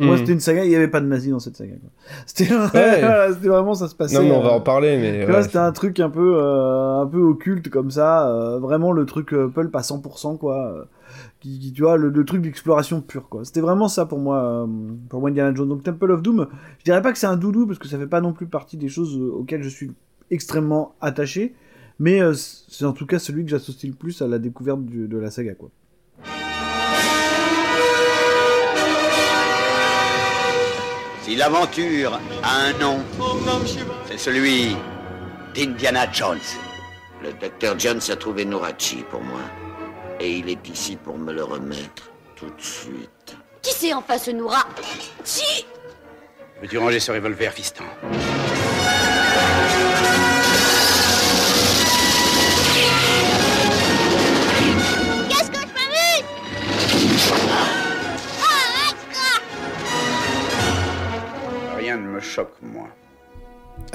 Moi, 0.00 0.12
Mhm. 0.14 0.18
c'était 0.18 0.32
une 0.32 0.40
saga, 0.40 0.64
il 0.64 0.68
n'y 0.68 0.76
avait 0.76 0.88
pas 0.88 1.00
de 1.00 1.06
nazis 1.06 1.30
dans 1.30 1.38
cette 1.40 1.56
saga. 1.56 1.74
C'était 2.26 2.52
Ouais. 2.54 3.28
vraiment, 3.48 3.74
ça 3.74 3.88
se 3.88 3.94
passait. 3.94 4.14
Non, 4.16 4.22
mais 4.22 4.30
on 4.32 4.40
va 4.42 4.48
euh, 4.48 4.52
en 4.52 4.60
parler, 4.60 4.96
mais. 4.98 5.26
ouais, 5.30 5.42
c'était 5.42 5.58
un 5.58 5.72
truc 5.72 5.98
un 6.00 6.10
peu, 6.10 6.36
euh, 6.42 7.00
un 7.00 7.06
peu 7.06 7.20
occulte 7.20 7.68
comme 7.70 7.90
ça, 7.90 8.28
euh, 8.30 8.58
vraiment 8.58 8.92
le 8.92 9.04
truc 9.06 9.30
pulp 9.54 9.74
à 9.76 9.82
100%, 9.82 10.36
quoi. 10.36 10.86
qui, 11.40 11.58
qui, 11.58 11.72
tu 11.72 11.82
vois, 11.82 11.96
le, 11.96 12.08
le 12.10 12.24
truc 12.24 12.42
d'exploration 12.42 13.00
pure, 13.00 13.28
quoi. 13.28 13.44
C'était 13.44 13.60
vraiment 13.60 13.88
ça 13.88 14.04
pour 14.06 14.18
moi, 14.18 14.64
euh, 14.64 14.66
pour 15.08 15.20
moi 15.20 15.30
Indiana 15.30 15.54
Jones. 15.54 15.68
Donc 15.68 15.82
Temple 15.82 16.10
of 16.10 16.22
Doom, 16.22 16.46
je 16.80 16.84
dirais 16.84 17.00
pas 17.00 17.12
que 17.12 17.18
c'est 17.18 17.26
un 17.26 17.36
doudou 17.36 17.66
parce 17.66 17.78
que 17.78 17.88
ça 17.88 17.96
fait 17.98 18.06
pas 18.06 18.20
non 18.20 18.32
plus 18.32 18.46
partie 18.46 18.76
des 18.76 18.88
choses 18.88 19.16
auxquelles 19.16 19.62
je 19.62 19.68
suis 19.68 19.90
extrêmement 20.30 20.94
attaché, 21.00 21.54
mais 21.98 22.20
c'est 22.34 22.84
en 22.84 22.92
tout 22.92 23.06
cas 23.06 23.18
celui 23.18 23.44
que 23.44 23.50
j'associe 23.50 23.90
le 23.90 23.96
plus 23.96 24.20
à 24.20 24.26
la 24.28 24.38
découverte 24.38 24.84
du- 24.84 25.08
de 25.08 25.16
la 25.18 25.30
saga, 25.30 25.54
quoi. 25.54 25.70
Si 31.28 31.36
l'aventure 31.36 32.18
a 32.42 32.56
un 32.56 32.72
nom, 32.78 33.04
c'est 34.08 34.16
celui 34.16 34.74
d'Indiana 35.54 36.10
Jones. 36.10 36.40
Le 37.22 37.34
docteur 37.34 37.78
Jones 37.78 38.00
a 38.08 38.16
trouvé 38.16 38.46
Norachi 38.46 39.04
pour 39.10 39.20
moi. 39.20 39.42
Et 40.20 40.38
il 40.38 40.48
est 40.48 40.66
ici 40.66 40.96
pour 40.96 41.18
me 41.18 41.34
le 41.34 41.44
remettre 41.44 42.10
tout 42.34 42.46
de 42.46 42.62
suite. 42.62 43.36
Qui 43.60 43.72
c'est 43.74 43.92
en 43.92 44.00
face, 44.00 44.28
Noura? 44.28 44.64
Si 45.22 45.66
Veux-tu 46.62 46.78
ranger 46.78 46.98
ce 46.98 47.12
revolver, 47.12 47.52
fiston? 47.52 47.84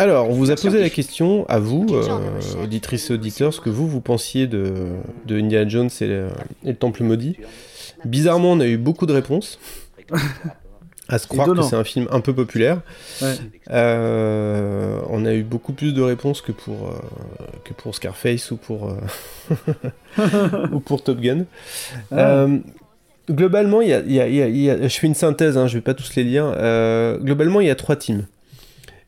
Alors, 0.03 0.29
on 0.29 0.33
vous 0.33 0.51
a 0.51 0.55
posé 0.55 0.81
la 0.81 0.89
question 0.89 1.45
à 1.47 1.59
vous, 1.59 1.85
euh, 1.91 2.63
auditrices 2.63 3.09
et 3.09 3.13
auditeurs, 3.13 3.53
ce 3.53 3.61
que 3.61 3.69
vous, 3.69 3.87
vous 3.87 4.01
pensiez 4.01 4.47
de, 4.47 4.73
de 5.25 5.39
Indiana 5.39 5.69
Jones 5.69 5.89
et 6.01 6.07
le, 6.07 6.27
et 6.65 6.69
le 6.71 6.75
Temple 6.75 7.03
Maudit. 7.03 7.37
Bizarrement, 8.03 8.51
on 8.51 8.59
a 8.59 8.67
eu 8.67 8.75
beaucoup 8.77 9.05
de 9.05 9.13
réponses. 9.13 9.59
À 11.07 11.19
se 11.19 11.27
croire 11.27 11.47
que 11.47 11.61
c'est 11.69 11.75
un 11.77 11.83
film 11.85 12.07
un 12.11 12.19
peu 12.19 12.33
populaire. 12.33 12.81
Ouais. 13.21 13.33
Euh, 13.71 14.99
on 15.09 15.25
a 15.25 15.33
eu 15.33 15.43
beaucoup 15.43 15.71
plus 15.71 15.93
de 15.93 16.01
réponses 16.01 16.41
que 16.41 16.51
pour, 16.51 16.89
euh, 16.89 17.45
que 17.63 17.73
pour 17.73 17.95
Scarface 17.95 18.51
ou 18.51 18.57
pour, 18.57 18.89
euh, 18.89 18.95
ou 20.73 20.79
pour 20.81 21.01
Top 21.03 21.19
Gun. 21.21 21.45
Euh, 22.11 22.57
globalement, 23.29 23.81
il 23.81 23.87
y 23.89 23.93
a, 23.93 23.99
il 24.01 24.11
y 24.11 24.19
a- 24.19 24.27
il 24.27 24.35
y 24.35 24.41
a- 24.41 24.47
il 24.47 24.57
y 24.57 24.69
a- 24.69 24.87
je 24.87 24.99
fais 24.99 25.07
une 25.07 25.15
synthèse, 25.15 25.57
hein, 25.57 25.67
je 25.67 25.75
vais 25.75 25.81
pas 25.81 25.93
tous 25.93 26.13
les 26.15 26.23
lire. 26.25 26.53
Euh, 26.57 27.17
globalement, 27.19 27.61
il 27.61 27.67
y 27.67 27.71
a 27.71 27.75
trois 27.75 27.95
teams. 27.95 28.25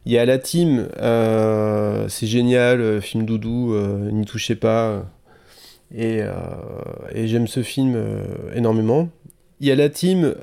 Il 0.05 0.12
y 0.12 0.19
a 0.19 0.25
la 0.25 0.38
team, 0.38 0.88
euh, 1.00 2.07
c'est 2.09 2.27
génial, 2.27 2.79
euh, 2.79 3.01
film 3.01 3.25
doudou, 3.25 3.74
euh, 3.74 4.12
n'y 4.12 4.25
touchez 4.25 4.55
pas. 4.55 5.03
et 5.95 6.21
euh, 6.21 6.31
et 7.12 7.27
j'aime 7.27 7.47
ce 7.47 7.63
film 7.63 7.97
énormément. 8.53 9.09
Il 9.62 9.67
y 9.67 9.71
a 9.71 9.75
la 9.75 9.89
team, 9.89 10.35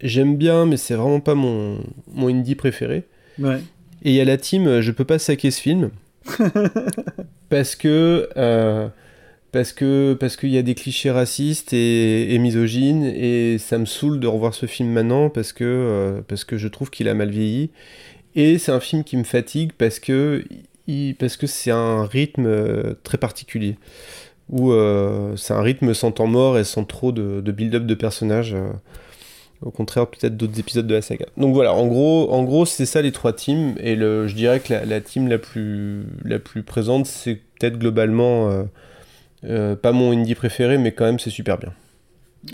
j'aime 0.00 0.36
bien, 0.36 0.66
mais 0.66 0.76
c'est 0.76 0.94
vraiment 0.94 1.20
pas 1.20 1.34
mon, 1.34 1.78
mon 2.12 2.28
indie 2.28 2.56
préféré. 2.56 3.04
Ouais. 3.38 3.60
Et 4.02 4.10
il 4.10 4.14
y 4.14 4.20
a 4.20 4.24
la 4.24 4.36
team, 4.36 4.80
je 4.80 4.90
peux 4.90 5.04
pas 5.04 5.18
saquer 5.18 5.50
ce 5.50 5.60
film. 5.60 5.90
parce 7.50 7.76
que. 7.76 8.28
parce 9.52 9.72
que 9.72 10.16
parce 10.18 10.36
qu'il 10.36 10.48
y 10.48 10.58
a 10.58 10.62
des 10.62 10.74
clichés 10.74 11.12
racistes 11.12 11.72
et, 11.72 12.34
et 12.34 12.38
misogynes 12.38 13.04
et 13.04 13.58
ça 13.58 13.78
me 13.78 13.84
saoule 13.84 14.18
de 14.18 14.26
revoir 14.26 14.52
ce 14.54 14.66
film 14.66 14.90
maintenant 14.90 15.30
parce 15.30 15.52
que 15.52 16.24
parce 16.26 16.42
que 16.42 16.58
je 16.58 16.66
trouve 16.66 16.90
qu'il 16.90 17.08
a 17.08 17.14
mal 17.14 17.30
vieilli 17.30 17.70
et 18.34 18.58
c'est 18.58 18.72
un 18.72 18.80
film 18.80 19.04
qui 19.04 19.16
me 19.16 19.24
fatigue 19.24 19.72
parce 19.76 19.98
que 19.98 20.44
parce 21.18 21.36
que 21.36 21.46
c'est 21.46 21.70
un 21.70 22.04
rythme 22.04 22.46
euh, 22.46 22.94
très 23.02 23.18
particulier. 23.18 23.76
Où 24.50 24.72
euh, 24.72 25.36
c'est 25.36 25.54
un 25.54 25.62
rythme 25.62 25.94
sans 25.94 26.12
temps 26.12 26.26
mort 26.26 26.58
et 26.58 26.64
sans 26.64 26.84
trop 26.84 27.12
de, 27.12 27.40
build-up 27.40 27.86
de 27.86 27.94
personnages. 27.94 28.54
euh, 28.54 28.70
au 29.62 29.70
contraire, 29.70 30.06
peut-être 30.08 30.36
d'autres 30.36 30.60
épisodes 30.60 30.86
de 30.86 30.94
la 30.94 31.00
saga. 31.00 31.24
Donc 31.38 31.54
voilà, 31.54 31.72
en 31.72 31.86
gros, 31.86 32.30
en 32.30 32.42
gros 32.42 32.66
c'est 32.66 32.84
ça 32.84 33.00
les 33.00 33.12
trois 33.12 33.32
teams. 33.32 33.74
Et 33.78 33.96
le, 33.96 34.28
je 34.28 34.34
dirais 34.34 34.60
que 34.60 34.74
la, 34.74 35.00
team 35.00 35.28
la 35.28 35.38
plus, 35.38 36.04
la 36.24 36.38
plus 36.38 36.62
présente, 36.62 37.06
c'est 37.06 37.36
peut-être 37.58 37.78
globalement. 37.78 38.66
pas 39.42 39.92
mon 39.92 40.12
indie 40.12 40.34
préféré, 40.34 40.76
mais 40.76 40.92
quand 40.92 41.06
même, 41.06 41.18
c'est 41.18 41.30
super 41.30 41.56
bien. 41.56 41.72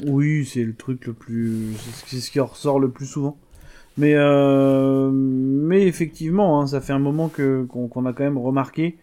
Oui, 0.04 0.44
c'est 0.44 0.62
le 0.62 0.74
truc 0.74 1.04
le 1.06 1.14
plus. 1.14 1.74
C'est 2.06 2.20
ce 2.20 2.30
qui 2.30 2.38
ressort 2.38 2.78
le 2.78 2.90
plus 2.90 3.06
souvent. 3.06 3.36
Mais, 3.98 4.14
euh, 4.14 5.10
mais 5.12 5.86
effectivement, 5.86 6.60
hein, 6.60 6.66
ça 6.66 6.80
fait 6.80 6.92
un 6.92 6.98
moment 6.98 7.28
que 7.28 7.64
qu'on 7.64 7.88
qu'on 7.88 8.06
a 8.06 8.12
quand 8.12 8.24
même 8.24 8.38
remarqué 8.38 8.96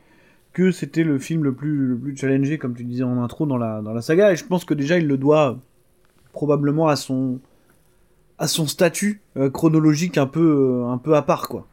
que 0.54 0.72
c'était 0.72 1.04
le 1.04 1.20
film 1.20 1.44
le 1.44 1.54
plus, 1.54 1.88
le 1.88 1.98
plus 1.98 2.18
challengé, 2.18 2.58
comme 2.58 2.74
tu 2.76 2.84
disais 2.84 3.04
en 3.04 3.22
intro, 3.22 3.46
dans 3.46 3.58
la, 3.58 3.82
dans 3.82 3.94
la 3.94 4.02
saga. 4.02 4.32
Et 4.32 4.36
je 4.36 4.46
pense 4.46 4.66
que 4.66 4.74
déjà, 4.74 4.98
il 4.98 5.08
le 5.08 5.18
doit 5.18 5.60
probablement 6.34 6.88
à 6.88 6.96
son, 6.96 7.40
à 8.40 8.48
son 8.48 8.66
statut 8.68 9.22
euh, 9.38 9.50
chronologique 9.50 10.18
un 10.18 10.26
peu, 10.28 10.84
euh, 10.84 10.88
un 10.88 10.98
peu 10.98 11.16
à 11.16 11.22
part, 11.22 11.48
quoi. 11.48 11.68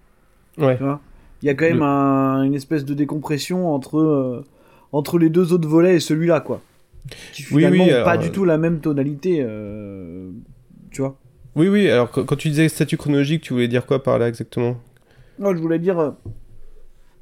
Ouais. 0.58 0.76
Tu 0.76 0.82
vois? 0.82 1.00
Il 1.42 1.46
y 1.46 1.48
a 1.50 1.54
quand 1.54 1.66
même 1.66 1.78
Le- 1.78 1.82
un- 1.82 2.42
une 2.42 2.54
espèce 2.54 2.84
de 2.84 2.94
décompression 2.94 3.74
entre, 3.74 3.98
euh, 3.98 4.44
entre 4.92 5.18
les 5.18 5.30
deux 5.30 5.52
autres 5.52 5.68
volets 5.68 5.96
et 5.96 6.00
celui-là, 6.00 6.40
quoi. 6.40 6.60
Qui 7.32 7.42
finalement 7.42 7.84
oui, 7.84 7.90
alors, 7.90 8.04
pas 8.04 8.16
du 8.18 8.30
tout 8.30 8.44
la 8.44 8.58
même 8.58 8.80
tonalité, 8.80 9.38
euh, 9.40 10.30
tu 10.90 11.02
vois? 11.02 11.16
Oui, 11.56 11.68
oui, 11.68 11.88
alors 11.88 12.10
quand 12.10 12.36
tu 12.36 12.48
disais 12.48 12.68
statut 12.68 12.96
chronologique, 12.96 13.42
tu 13.42 13.52
voulais 13.52 13.68
dire 13.68 13.86
quoi 13.86 14.02
par 14.02 14.18
là 14.18 14.28
exactement? 14.28 14.76
Non, 15.38 15.54
je 15.54 15.60
voulais 15.60 15.78
dire, 15.78 15.98
euh, 15.98 16.10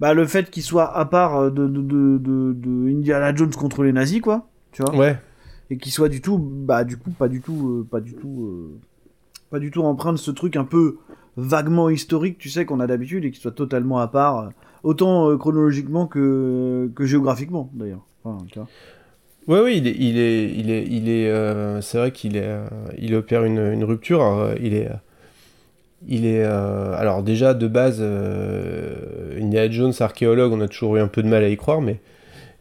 bah, 0.01 0.15
le 0.15 0.27
fait 0.27 0.51
qu'il 0.51 0.63
soit 0.63 0.97
à 0.97 1.05
part 1.05 1.37
euh, 1.37 1.51
de, 1.51 1.67
de, 1.67 1.83
de, 1.83 2.19
de, 2.19 2.53
de 2.55 2.91
Indiana 2.91 3.35
Jones 3.35 3.53
contre 3.53 3.83
les 3.83 3.93
nazis, 3.93 4.21
quoi, 4.21 4.49
tu 4.73 4.83
vois? 4.83 4.95
Ouais. 4.97 5.19
Et 5.71 5.77
qu'il 5.77 5.93
soit 5.93 6.09
du 6.09 6.21
tout, 6.21 6.39
bah, 6.39 6.85
du 6.85 6.97
coup, 6.97 7.11
pas 7.11 7.29
du 7.29 7.41
tout, 7.41 7.69
euh, 7.69 7.87
pas 7.91 8.01
du 8.01 8.15
tout, 8.15 8.47
euh, 8.47 8.79
pas 9.51 9.59
du 9.59 9.71
tout 9.71 9.83
empreint 9.83 10.13
de 10.13 10.19
ce 10.19 10.31
truc 10.31 10.57
un 10.57 10.65
peu 10.65 10.97
vaguement 11.37 11.89
historique, 11.89 12.39
tu 12.39 12.49
sais, 12.51 12.65
qu'on 12.67 12.81
a 12.81 12.87
d'habitude 12.87 13.25
et 13.25 13.31
qu'il 13.31 13.41
soit 13.41 13.53
totalement 13.53 13.99
à 13.99 14.09
part, 14.09 14.39
euh, 14.39 14.49
autant 14.83 15.31
euh, 15.31 15.37
chronologiquement 15.37 16.07
que, 16.07 16.91
que 16.95 17.05
géographiquement, 17.07 17.71
d'ailleurs. 17.75 18.05
Enfin, 18.25 18.45
tu 18.51 18.59
vois. 18.59 18.69
Ouais, 19.49 19.61
oui, 19.61 19.77
il 19.79 19.87
est, 19.89 19.97
il 19.99 20.19
est, 20.19 20.45
il 20.51 20.71
est, 20.71 20.85
il 20.89 21.09
est, 21.09 21.29
euh, 21.29 21.81
c'est 21.81 21.99
vrai 21.99 22.13
qu'il 22.13 22.37
est, 22.37 22.45
euh, 22.45 22.65
il 22.99 23.15
opère 23.15 23.45
une, 23.45 23.73
une 23.73 23.85
rupture. 23.85 24.23
alors, 24.23 24.41
euh, 24.41 24.55
il 24.61 24.75
est, 24.75 24.89
il 26.07 26.27
est, 26.27 26.45
euh, 26.45 26.95
alors 26.97 27.23
déjà 27.23 27.55
de 27.55 27.67
base, 27.67 28.01
Indiana 29.41 29.71
Jones 29.71 29.93
archéologue, 29.99 30.53
on 30.53 30.61
a 30.61 30.69
toujours 30.69 30.97
eu 30.97 31.01
un 31.01 31.09
peu 31.09 31.23
de 31.23 31.29
mal 31.29 31.43
à 31.43 31.49
y 31.49 31.57
croire, 31.57 31.81
mais, 31.81 32.01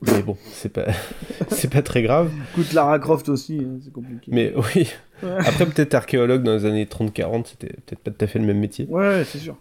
mais 0.02 0.24
bon, 0.24 0.38
c'est 0.52 0.70
pas, 0.74 0.86
c'est 1.50 1.70
pas 1.72 1.82
très 1.84 2.02
grave. 2.02 2.32
Écoute, 2.54 2.74
Lara 2.74 2.98
Croft 3.00 3.30
aussi, 3.30 3.60
hein, 3.64 3.80
c'est 3.84 3.94
compliqué. 3.94 4.32
Mais 4.34 4.54
oui. 4.76 4.90
Après, 5.24 5.68
peut-être 5.68 5.94
archéologue 5.94 6.42
dans 6.42 6.54
les 6.54 6.66
années 6.66 6.86
30-40, 6.86 7.46
c'était 7.46 7.74
peut-être 7.86 8.00
pas 8.00 8.10
tout 8.12 8.26
à 8.26 8.28
fait 8.28 8.40
le 8.40 8.46
même 8.46 8.60
métier. 8.60 8.88
Ouais, 8.90 9.24
c'est 9.24 9.38
sûr. 9.38 9.56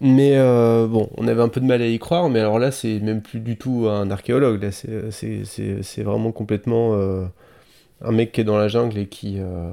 Mais 0.00 0.36
euh, 0.36 0.86
bon, 0.86 1.08
on 1.16 1.26
avait 1.26 1.40
un 1.40 1.48
peu 1.48 1.60
de 1.60 1.64
mal 1.66 1.80
à 1.80 1.86
y 1.86 1.98
croire, 1.98 2.28
mais 2.28 2.40
alors 2.40 2.58
là, 2.58 2.70
c'est 2.70 3.00
même 3.00 3.22
plus 3.22 3.40
du 3.40 3.56
tout 3.56 3.86
un 3.88 4.10
archéologue. 4.10 4.62
Là, 4.62 4.70
c'est- 4.72 5.10
c'est 5.10 5.44
c'est- 5.44 5.82
c'est 5.82 6.02
vraiment 6.02 6.32
complètement 6.32 6.94
euh, 6.94 7.24
un 8.02 8.12
mec 8.12 8.32
qui 8.32 8.42
est 8.42 8.44
dans 8.44 8.58
la 8.58 8.68
jungle 8.68 8.98
et 8.98 9.08
qui. 9.08 9.38
euh, 9.40 9.72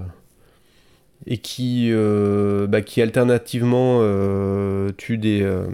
et 1.25 1.37
qui, 1.37 1.89
euh, 1.91 2.67
bah, 2.67 2.81
qui 2.81 3.01
alternativement 3.01 3.99
euh, 4.01 4.91
tue 4.97 5.17
des. 5.17 5.41
euh, 5.41 5.65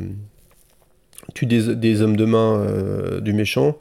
tue 1.34 1.46
des, 1.46 1.76
des 1.76 2.02
hommes 2.02 2.16
de 2.18 2.26
main 2.26 2.60
euh, 2.60 3.20
du 3.22 3.34
méchant, 3.34 3.78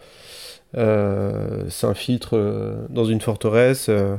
euh, 0.77 1.69
s'infiltre 1.71 2.37
euh, 2.37 2.77
dans 2.91 3.05
une 3.05 3.21
forteresse, 3.21 3.89
euh, 3.89 4.17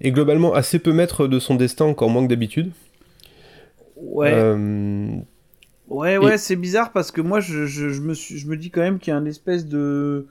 et 0.00 0.12
globalement 0.12 0.54
assez 0.54 0.78
peu 0.78 0.92
maître 0.92 1.28
de 1.28 1.40
son 1.40 1.56
destin, 1.56 1.86
encore 1.86 2.10
moins 2.10 2.24
que 2.24 2.28
d'habitude. 2.30 2.72
Ouais. 3.96 4.46
Ouais, 5.88 6.16
ouais, 6.16 6.38
c'est 6.38 6.56
bizarre 6.56 6.92
parce 6.92 7.10
que 7.10 7.20
moi, 7.20 7.40
je, 7.40 7.66
je, 7.66 7.88
je 7.90 8.00
me, 8.00 8.14
suis, 8.14 8.38
je 8.38 8.46
me 8.48 8.56
dis 8.56 8.70
quand 8.70 8.80
même 8.80 8.98
qu'il 8.98 9.12
y 9.12 9.14
a 9.14 9.18
un 9.18 9.24
espèce 9.26 9.66
de, 9.66 10.26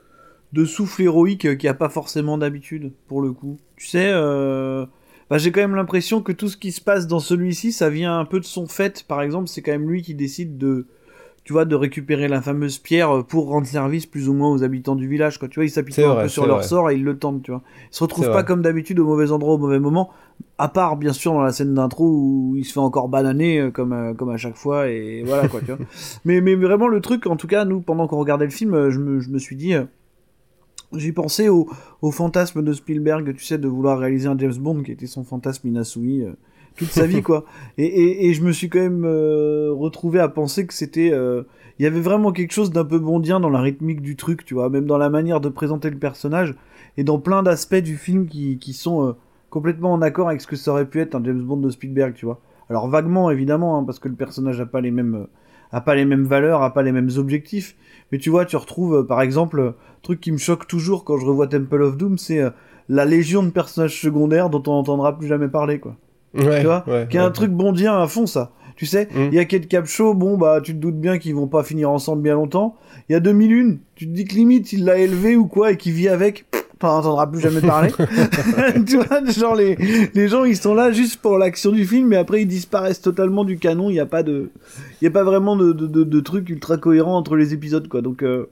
de 0.53 0.65
souffle 0.65 1.03
héroïque 1.03 1.41
qu'il 1.41 1.67
n'y 1.67 1.69
a 1.69 1.73
pas 1.73 1.89
forcément 1.89 2.37
d'habitude, 2.37 2.93
pour 3.07 3.21
le 3.21 3.31
coup. 3.33 3.59
Tu 3.75 3.87
sais, 3.87 4.09
euh, 4.11 4.85
bah, 5.29 5.37
j'ai 5.37 5.51
quand 5.51 5.61
même 5.61 5.75
l'impression 5.75 6.21
que 6.21 6.31
tout 6.31 6.47
ce 6.49 6.57
qui 6.57 6.71
se 6.71 6.81
passe 6.81 7.07
dans 7.07 7.19
celui-ci, 7.19 7.73
ça 7.73 7.89
vient 7.89 8.17
un 8.17 8.25
peu 8.25 8.39
de 8.39 8.45
son 8.45 8.67
fait. 8.67 9.03
Par 9.07 9.21
exemple, 9.21 9.47
c'est 9.49 9.61
quand 9.61 9.71
même 9.71 9.89
lui 9.89 10.01
qui 10.01 10.15
décide 10.15 10.57
de, 10.57 10.87
tu 11.43 11.53
vois, 11.53 11.65
de 11.65 11.75
récupérer 11.75 12.27
la 12.27 12.41
fameuse 12.41 12.77
pierre 12.77 13.23
pour 13.25 13.47
rendre 13.49 13.65
service 13.65 14.05
plus 14.05 14.29
ou 14.29 14.33
moins 14.33 14.51
aux 14.51 14.63
habitants 14.63 14.95
du 14.95 15.07
village, 15.07 15.39
quoi. 15.39 15.47
Tu 15.47 15.55
vois, 15.59 15.65
ils 15.65 15.69
s'appuient 15.71 16.01
un 16.03 16.13
vrai, 16.13 16.23
peu 16.23 16.29
sur 16.29 16.45
leur 16.45 16.57
vrai. 16.57 16.67
sort 16.67 16.89
et 16.91 16.95
ils 16.95 17.03
le 17.03 17.17
tentent, 17.17 17.41
tu 17.43 17.51
vois. 17.51 17.61
Ils 17.91 17.95
se 17.95 18.03
retrouvent 18.03 18.31
pas 18.31 18.31
vrai. 18.33 18.45
comme 18.45 18.61
d'habitude 18.61 18.99
au 18.99 19.05
mauvais 19.05 19.31
endroit 19.31 19.53
au 19.55 19.57
mauvais 19.57 19.79
moment, 19.79 20.09
à 20.57 20.67
part 20.67 20.97
bien 20.97 21.13
sûr 21.13 21.33
dans 21.33 21.41
la 21.41 21.51
scène 21.51 21.73
d'intro 21.73 22.05
où 22.05 22.53
il 22.57 22.63
se 22.65 22.73
fait 22.73 22.79
encore 22.79 23.09
bananer 23.09 23.59
euh, 23.59 23.71
comme 23.71 23.93
euh, 23.93 24.13
comme 24.13 24.29
à 24.29 24.37
chaque 24.37 24.55
fois 24.55 24.87
et 24.89 25.23
voilà 25.25 25.47
quoi, 25.47 25.61
tu 25.61 25.67
vois. 25.67 25.77
Mais 26.25 26.41
mais 26.41 26.55
vraiment 26.55 26.87
le 26.87 27.01
truc, 27.01 27.25
en 27.27 27.35
tout 27.35 27.47
cas, 27.47 27.65
nous 27.65 27.81
pendant 27.81 28.07
qu'on 28.07 28.17
regardait 28.19 28.45
le 28.45 28.51
film, 28.51 28.73
euh, 28.75 28.91
je 28.91 28.99
me 28.99 29.19
je 29.19 29.29
me 29.29 29.39
suis 29.39 29.55
dit. 29.55 29.73
euh, 29.73 29.85
j'ai 30.93 31.13
pensé 31.13 31.47
au, 31.47 31.69
au 32.01 32.11
fantasme 32.11 32.61
de 32.63 32.73
Spielberg, 32.73 33.33
tu 33.35 33.45
sais, 33.45 33.57
de 33.57 33.67
vouloir 33.67 33.97
réaliser 33.97 34.27
un 34.27 34.37
James 34.37 34.57
Bond 34.59 34.83
qui 34.83 34.91
était 34.91 35.07
son 35.07 35.23
fantasme 35.23 35.67
inassoui 35.69 36.21
euh, 36.23 36.33
toute 36.75 36.89
sa 36.89 37.05
vie, 37.05 37.21
quoi. 37.21 37.45
Et, 37.77 37.85
et, 37.85 38.27
et 38.27 38.33
je 38.33 38.43
me 38.43 38.51
suis 38.51 38.69
quand 38.69 38.79
même 38.79 39.05
euh, 39.05 39.71
retrouvé 39.71 40.19
à 40.19 40.27
penser 40.27 40.65
que 40.65 40.73
c'était. 40.73 41.11
euh, 41.13 41.43
Il 41.79 41.83
y 41.83 41.87
avait 41.87 42.01
vraiment 42.01 42.31
quelque 42.31 42.53
chose 42.53 42.71
d'un 42.71 42.85
peu 42.85 42.99
bondien 42.99 43.39
dans 43.39 43.49
la 43.49 43.61
rythmique 43.61 44.01
du 44.01 44.15
truc, 44.15 44.45
tu 44.45 44.53
vois, 44.53 44.69
même 44.69 44.85
dans 44.85 44.97
la 44.97 45.09
manière 45.09 45.41
de 45.41 45.49
présenter 45.49 45.89
le 45.89 45.97
personnage 45.97 46.55
et 46.97 47.03
dans 47.03 47.19
plein 47.19 47.43
d'aspects 47.43 47.75
du 47.75 47.97
film 47.97 48.27
qui, 48.27 48.57
qui 48.59 48.73
sont 48.73 49.07
euh, 49.07 49.11
complètement 49.49 49.93
en 49.93 50.01
accord 50.01 50.27
avec 50.29 50.41
ce 50.41 50.47
que 50.47 50.55
ça 50.55 50.71
aurait 50.71 50.85
pu 50.85 50.99
être 50.99 51.15
un 51.15 51.23
James 51.23 51.41
Bond 51.41 51.57
de 51.57 51.69
Spielberg, 51.69 52.13
tu 52.13 52.25
vois. 52.25 52.39
Alors 52.69 52.87
vaguement, 52.87 53.31
évidemment, 53.31 53.77
hein, 53.77 53.83
parce 53.83 53.99
que 53.99 54.07
le 54.09 54.15
personnage 54.15 54.59
a 54.59 54.65
pas 54.65 54.81
les 54.81 54.91
mêmes. 54.91 55.27
a 55.71 55.81
pas 55.81 55.95
les 55.95 56.05
mêmes 56.05 56.25
valeurs, 56.25 56.61
a 56.63 56.73
pas 56.73 56.83
les 56.83 56.91
mêmes 56.91 57.09
objectifs. 57.17 57.75
Mais 58.11 58.17
tu 58.17 58.29
vois, 58.29 58.45
tu 58.45 58.57
retrouves, 58.57 59.05
par 59.07 59.21
exemple, 59.21 59.59
euh, 59.59 59.71
truc 60.01 60.19
qui 60.19 60.31
me 60.31 60.37
choque 60.37 60.67
toujours 60.67 61.03
quand 61.05 61.17
je 61.17 61.25
revois 61.25 61.47
Temple 61.47 61.81
of 61.81 61.97
Doom, 61.97 62.17
c'est 62.17 62.41
la 62.89 63.05
légion 63.05 63.43
de 63.43 63.49
personnages 63.51 64.01
secondaires 64.01 64.49
dont 64.49 64.63
on 64.67 64.73
n'entendra 64.73 65.17
plus 65.17 65.27
jamais 65.27 65.47
parler, 65.47 65.79
quoi. 65.79 65.95
Ouais, 66.33 66.59
tu 66.61 66.65
vois 66.65 66.83
ouais, 66.87 67.07
Qui 67.09 67.17
est 67.17 67.19
ouais. 67.19 67.25
un 67.25 67.31
truc 67.31 67.51
bondien 67.51 67.99
à 68.01 68.07
fond, 68.07 68.25
ça. 68.25 68.51
Tu 68.77 68.85
sais, 68.85 69.07
il 69.15 69.29
Mm. 69.29 69.33
y 69.33 69.39
a 69.39 69.45
Kate 69.45 69.67
Capshaw, 69.67 70.13
bon, 70.15 70.37
bah, 70.37 70.59
tu 70.63 70.73
te 70.73 70.79
doutes 70.79 70.99
bien 70.99 71.19
qu'ils 71.19 71.35
vont 71.35 71.47
pas 71.47 71.61
finir 71.63 71.91
ensemble 71.91 72.23
bien 72.23 72.33
longtemps. 72.35 72.75
Il 73.09 73.13
y 73.13 73.15
a 73.15 73.19
2001, 73.19 73.77
tu 73.95 74.07
te 74.07 74.11
dis 74.11 74.25
que 74.25 74.33
limite, 74.35 74.71
il 74.73 74.85
l'a 74.85 74.97
élevé 74.97 75.35
ou 75.35 75.45
quoi, 75.45 75.71
et 75.73 75.77
qu'il 75.77 75.91
vit 75.93 76.07
avec, 76.07 76.45
t'en 76.79 76.97
entendras 76.97 77.27
plus 77.27 77.41
jamais 77.41 77.61
parler. 77.61 77.91
tu 78.87 78.95
vois, 78.97 79.23
genre, 79.29 79.55
les, 79.55 79.77
les 80.15 80.27
gens, 80.27 80.45
ils 80.45 80.55
sont 80.57 80.73
là 80.73 80.91
juste 80.91 81.17
pour 81.21 81.37
l'action 81.37 81.71
du 81.71 81.85
film, 81.85 82.07
mais 82.07 82.15
après, 82.15 82.41
ils 82.41 82.47
disparaissent 82.47 83.01
totalement 83.01 83.43
du 83.43 83.57
canon, 83.59 83.89
il 83.89 83.93
n'y 83.93 83.99
a 83.99 84.05
pas 84.07 84.23
de, 84.23 84.49
il 85.01 85.05
y 85.05 85.07
a 85.07 85.11
pas 85.11 85.23
vraiment 85.23 85.55
de, 85.55 85.73
de, 85.73 85.85
de, 85.85 86.03
de 86.03 86.19
truc 86.21 86.49
ultra 86.49 86.77
cohérent 86.77 87.15
entre 87.15 87.35
les 87.35 87.53
épisodes, 87.53 87.87
quoi. 87.87 88.01
Donc, 88.01 88.23
euh, 88.23 88.49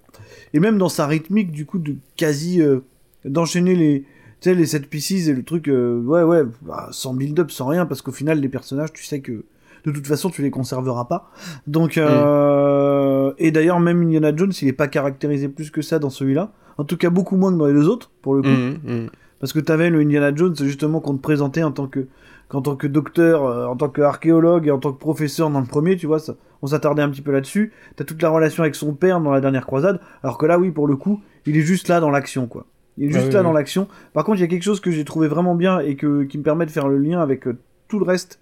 et 0.54 0.60
même 0.60 0.78
dans 0.78 0.90
sa 0.90 1.08
rythmique, 1.08 1.52
du 1.52 1.66
coup, 1.66 1.80
de 1.80 1.96
quasi, 2.18 2.62
euh, 2.62 2.80
d'enchaîner 3.26 3.76
les, 3.76 4.04
tu 4.42 4.50
sais, 4.50 4.56
les 4.56 4.66
7 4.66 4.90
pieces 4.90 5.28
et 5.28 5.34
le 5.34 5.44
truc, 5.44 5.68
euh, 5.68 6.02
ouais, 6.02 6.24
ouais, 6.24 6.44
bah, 6.62 6.88
sans 6.92 7.14
build-up, 7.14 7.52
sans 7.52 7.68
rien, 7.68 7.86
parce 7.86 8.02
qu'au 8.02 8.12
final, 8.12 8.40
les 8.40 8.50
personnages, 8.50 8.94
tu 8.94 9.04
sais 9.04 9.20
que 9.20 9.44
de 9.86 9.92
toute 9.92 10.08
façon, 10.08 10.30
tu 10.30 10.42
les 10.42 10.52
conserveras 10.52 11.06
pas. 11.06 11.32
Donc, 11.68 11.98
euh, 11.98 13.34
et 13.38 13.52
d'ailleurs, 13.52 13.80
même 13.80 14.02
Indiana 14.02 14.36
Jones, 14.36 14.52
il 14.62 14.68
est 14.68 14.74
pas 14.74 14.88
caractérisé 14.88 15.48
plus 15.50 15.72
que 15.72 15.82
ça 15.82 16.00
dans 16.00 16.10
celui-là. 16.10 16.52
En 16.78 16.84
tout 16.84 16.98
cas, 16.98 17.10
beaucoup 17.10 17.36
moins 17.36 17.52
que 17.52 17.58
dans 17.58 17.66
les 17.66 17.74
deux 17.74 17.88
autres, 17.88 18.12
pour 18.22 18.36
le 18.36 18.42
coup. 18.42 18.48
Mhm, 18.48 18.80
mhm. 18.84 19.10
Parce 19.40 19.54
que 19.54 19.60
t'avais 19.60 19.90
le 19.90 20.00
Indiana 20.00 20.34
Jones, 20.36 20.56
justement, 20.56 21.00
qu'on 21.00 21.16
te 21.16 21.22
présentait 21.22 21.64
en 21.64 21.72
tant 21.72 21.88
que, 21.88 22.08
qu'en 22.50 22.62
tant 22.62 22.76
que 22.76 22.88
docteur, 22.88 23.46
euh, 23.46 23.66
en 23.66 23.76
tant 23.76 23.90
qu'archéologue 23.90 24.68
et 24.68 24.72
en 24.72 24.80
tant 24.80 24.92
que 24.92 25.00
professeur 25.00 25.50
dans 25.50 25.62
le 25.62 25.66
premier, 25.66 25.96
tu 25.96 26.08
vois, 26.08 26.20
ça, 26.20 26.36
on 26.62 26.68
s'attardait 26.68 27.02
un 27.02 27.10
petit 27.10 27.22
peu 27.22 27.32
là-dessus. 27.32 27.72
T'as 27.96 28.04
toute 28.04 28.22
la 28.22 28.30
relation 28.30 28.64
avec 28.64 28.76
son 28.76 28.94
père 28.94 29.22
dans 29.22 29.32
la 29.32 29.42
dernière 29.42 29.66
croisade, 29.66 30.00
alors 30.24 30.38
que 30.38 30.46
là, 30.46 30.60
oui, 30.60 30.72
pour 30.72 30.88
le 30.88 30.96
coup, 30.96 31.22
il 31.46 31.56
est 31.58 31.62
juste 31.62 31.88
là 31.88 32.00
dans 32.00 32.10
l'action, 32.10 32.48
quoi. 32.48 32.66
Il 33.00 33.06
est 33.06 33.16
Ah 33.16 33.20
juste 33.20 33.28
oui, 33.30 33.34
là 33.34 33.40
oui. 33.40 33.46
dans 33.46 33.54
l'action. 33.54 33.88
Par 34.14 34.24
contre, 34.24 34.38
il 34.38 34.42
y 34.42 34.44
a 34.44 34.48
quelque 34.48 34.64
chose 34.64 34.80
que 34.82 34.92
j'ai 34.92 35.06
trouvé 35.06 35.28
vraiment 35.28 35.56
bien 35.56 35.80
et 35.80 35.96
que, 35.96 36.24
qui 36.24 36.38
me 36.38 36.44
permet 36.44 36.66
de 36.66 36.72
faire 36.72 36.88
le 36.88 36.98
lien 37.00 37.20
avec 37.22 37.48
euh, 37.48 37.58
tout 37.88 37.98
le 37.98 38.06
reste 38.06 38.40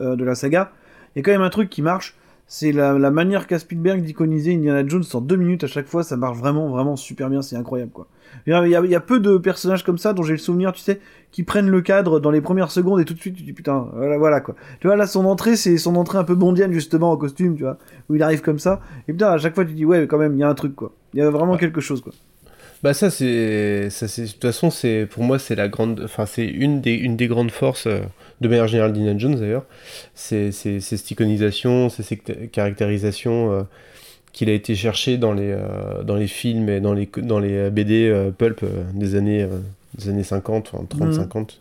euh, 0.00 0.16
de 0.16 0.24
la 0.24 0.34
saga. 0.34 0.72
Il 1.14 1.18
y 1.18 1.20
a 1.20 1.22
quand 1.24 1.32
même 1.32 1.42
un 1.42 1.50
truc 1.50 1.68
qui 1.68 1.82
marche, 1.82 2.14
c'est 2.46 2.70
la, 2.70 2.96
la 2.98 3.10
manière 3.10 3.46
qu'a 3.48 3.58
Spielberg 3.58 4.02
d'iconiser 4.02 4.54
Indiana 4.54 4.86
Jones 4.86 5.02
en 5.14 5.20
deux 5.20 5.34
minutes 5.36 5.64
à 5.64 5.66
chaque 5.66 5.86
fois, 5.88 6.04
ça 6.04 6.16
marche 6.16 6.38
vraiment, 6.38 6.68
vraiment 6.68 6.94
super 6.94 7.28
bien, 7.28 7.42
c'est 7.42 7.56
incroyable, 7.56 7.90
quoi. 7.90 8.06
Il 8.46 8.50
y, 8.50 8.52
a, 8.54 8.64
il 8.66 8.70
y 8.70 8.76
a- 8.76 8.80
il 8.84 8.90
y 8.90 8.94
a 8.94 9.00
peu 9.00 9.18
de 9.18 9.36
personnages 9.38 9.82
comme 9.82 9.98
ça 9.98 10.12
dont 10.12 10.22
j'ai 10.22 10.32
le 10.34 10.38
souvenir, 10.38 10.72
tu 10.72 10.80
sais, 10.80 11.00
qui 11.32 11.42
prennent 11.42 11.70
le 11.70 11.80
cadre 11.80 12.20
dans 12.20 12.30
les 12.30 12.40
premières 12.40 12.70
secondes 12.70 13.00
et 13.00 13.04
tout 13.04 13.14
de 13.14 13.18
suite 13.18 13.34
tu 13.34 13.42
dis 13.42 13.52
putain, 13.52 13.88
voilà, 13.94 14.18
voilà 14.18 14.40
quoi. 14.40 14.54
Tu 14.80 14.86
vois, 14.86 14.94
là 14.96 15.06
son 15.08 15.24
entrée, 15.24 15.56
c'est 15.56 15.76
son 15.78 15.96
entrée 15.96 16.18
un 16.18 16.24
peu 16.24 16.34
bondienne 16.36 16.72
justement 16.72 17.10
en 17.10 17.16
costume, 17.16 17.56
tu 17.56 17.62
vois, 17.64 17.78
où 18.08 18.14
il 18.14 18.22
arrive 18.22 18.42
comme 18.42 18.58
ça, 18.60 18.80
et 19.08 19.12
putain, 19.12 19.30
à 19.32 19.38
chaque 19.38 19.54
fois 19.56 19.64
tu 19.64 19.72
dis 19.72 19.84
ouais, 19.84 20.06
quand 20.06 20.18
même, 20.18 20.34
il 20.34 20.38
y 20.38 20.44
a 20.44 20.48
un 20.48 20.54
truc 20.54 20.76
quoi. 20.76 20.92
Il 21.14 21.18
y 21.18 21.22
a 21.22 21.30
vraiment 21.30 21.56
quelque 21.56 21.80
chose 21.80 22.00
quoi. 22.00 22.12
Bah 22.86 22.94
ça 22.94 23.10
c'est 23.10 23.90
ça 23.90 24.06
c'est 24.06 24.22
de 24.22 24.28
toute 24.28 24.42
façon 24.42 24.70
c'est 24.70 25.06
pour 25.06 25.24
moi 25.24 25.40
c'est 25.40 25.56
la 25.56 25.66
grande 25.66 26.02
enfin 26.04 26.24
c'est 26.24 26.44
une 26.46 26.80
des 26.80 26.94
une 26.94 27.16
des 27.16 27.26
grandes 27.26 27.50
forces 27.50 27.88
euh, 27.88 27.98
de 28.40 28.46
manière 28.46 28.68
générale 28.68 28.92
d'Indiana 28.92 29.18
Jones 29.18 29.34
d'ailleurs 29.34 29.64
c'est 30.14 30.52
c'est 30.52 30.78
cette 30.78 31.10
iconisation 31.10 31.88
c'est 31.88 32.04
cette 32.04 32.48
caractérisation 32.52 33.52
euh, 33.52 33.62
qu'il 34.32 34.48
a 34.50 34.52
été 34.52 34.76
cherché 34.76 35.18
dans 35.18 35.32
les, 35.32 35.50
euh, 35.50 36.04
dans 36.04 36.14
les 36.14 36.28
films 36.28 36.68
et 36.68 36.78
dans 36.78 36.92
les, 36.94 37.08
dans 37.16 37.40
les 37.40 37.70
BD 37.70 38.14
pulp 38.38 38.64
des 38.94 39.16
années, 39.16 39.48
des 39.98 40.08
années 40.08 40.22
50, 40.22 40.70
enfin, 40.72 40.84
30, 40.88 41.08
Mhm. 41.08 41.12
50, 41.14 41.60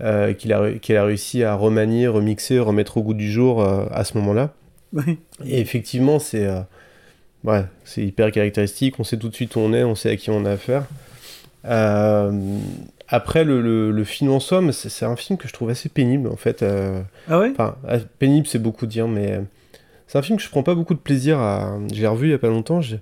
euh, 0.00 0.32
qu'il 0.32 0.54
a, 0.54 0.70
qu'il 0.78 0.96
a 0.96 1.04
réussi 1.04 1.42
à 1.44 1.56
remanier, 1.56 2.06
remixer, 2.06 2.58
remettre 2.60 2.96
au 2.96 3.02
goût 3.02 3.12
du 3.14 3.30
jour 3.30 3.62
à 3.62 4.04
ce 4.04 4.16
moment-là. 4.16 4.54
Oui. 4.94 5.18
Et 5.44 5.60
effectivement, 5.60 6.18
c'est 6.20 6.48
ouais, 7.44 7.64
c'est 7.84 8.02
hyper 8.04 8.30
caractéristique. 8.32 8.98
On 8.98 9.04
sait 9.04 9.16
tout 9.18 9.28
de 9.28 9.34
suite 9.34 9.56
où 9.56 9.60
on 9.60 9.72
est, 9.72 9.84
on 9.84 9.94
sait 9.94 10.10
à 10.10 10.16
qui 10.16 10.30
on 10.30 10.44
a 10.44 10.52
affaire. 10.52 10.84
Euh, 11.66 12.32
après, 13.08 13.44
le, 13.44 13.60
le, 13.60 13.90
le 13.90 14.04
film 14.04 14.30
en 14.30 14.40
somme, 14.40 14.72
c'est 14.72 15.04
un 15.06 15.16
film 15.16 15.38
que 15.38 15.48
je 15.48 15.52
trouve 15.52 15.70
assez 15.70 15.88
pénible 15.88 16.28
en 16.28 16.36
fait. 16.36 16.62
euh, 16.62 17.00
Ah 17.28 17.38
ouais? 17.38 17.50
Enfin, 17.52 17.76
euh, 17.88 18.00
pénible, 18.18 18.46
c'est 18.46 18.58
beaucoup 18.58 18.86
dire, 18.86 19.08
mais 19.08 19.32
euh, 19.32 19.40
c'est 20.06 20.18
un 20.18 20.22
film 20.22 20.38
que 20.38 20.44
je 20.44 20.50
prends 20.50 20.62
pas 20.62 20.74
beaucoup 20.74 20.94
de 20.94 20.98
plaisir 20.98 21.38
à. 21.38 21.78
Je 21.92 22.00
l'ai 22.00 22.06
revu 22.06 22.28
il 22.28 22.30
y 22.32 22.34
a 22.34 22.38
pas 22.38 22.48
longtemps. 22.48 22.80
j'ai- 22.80 23.00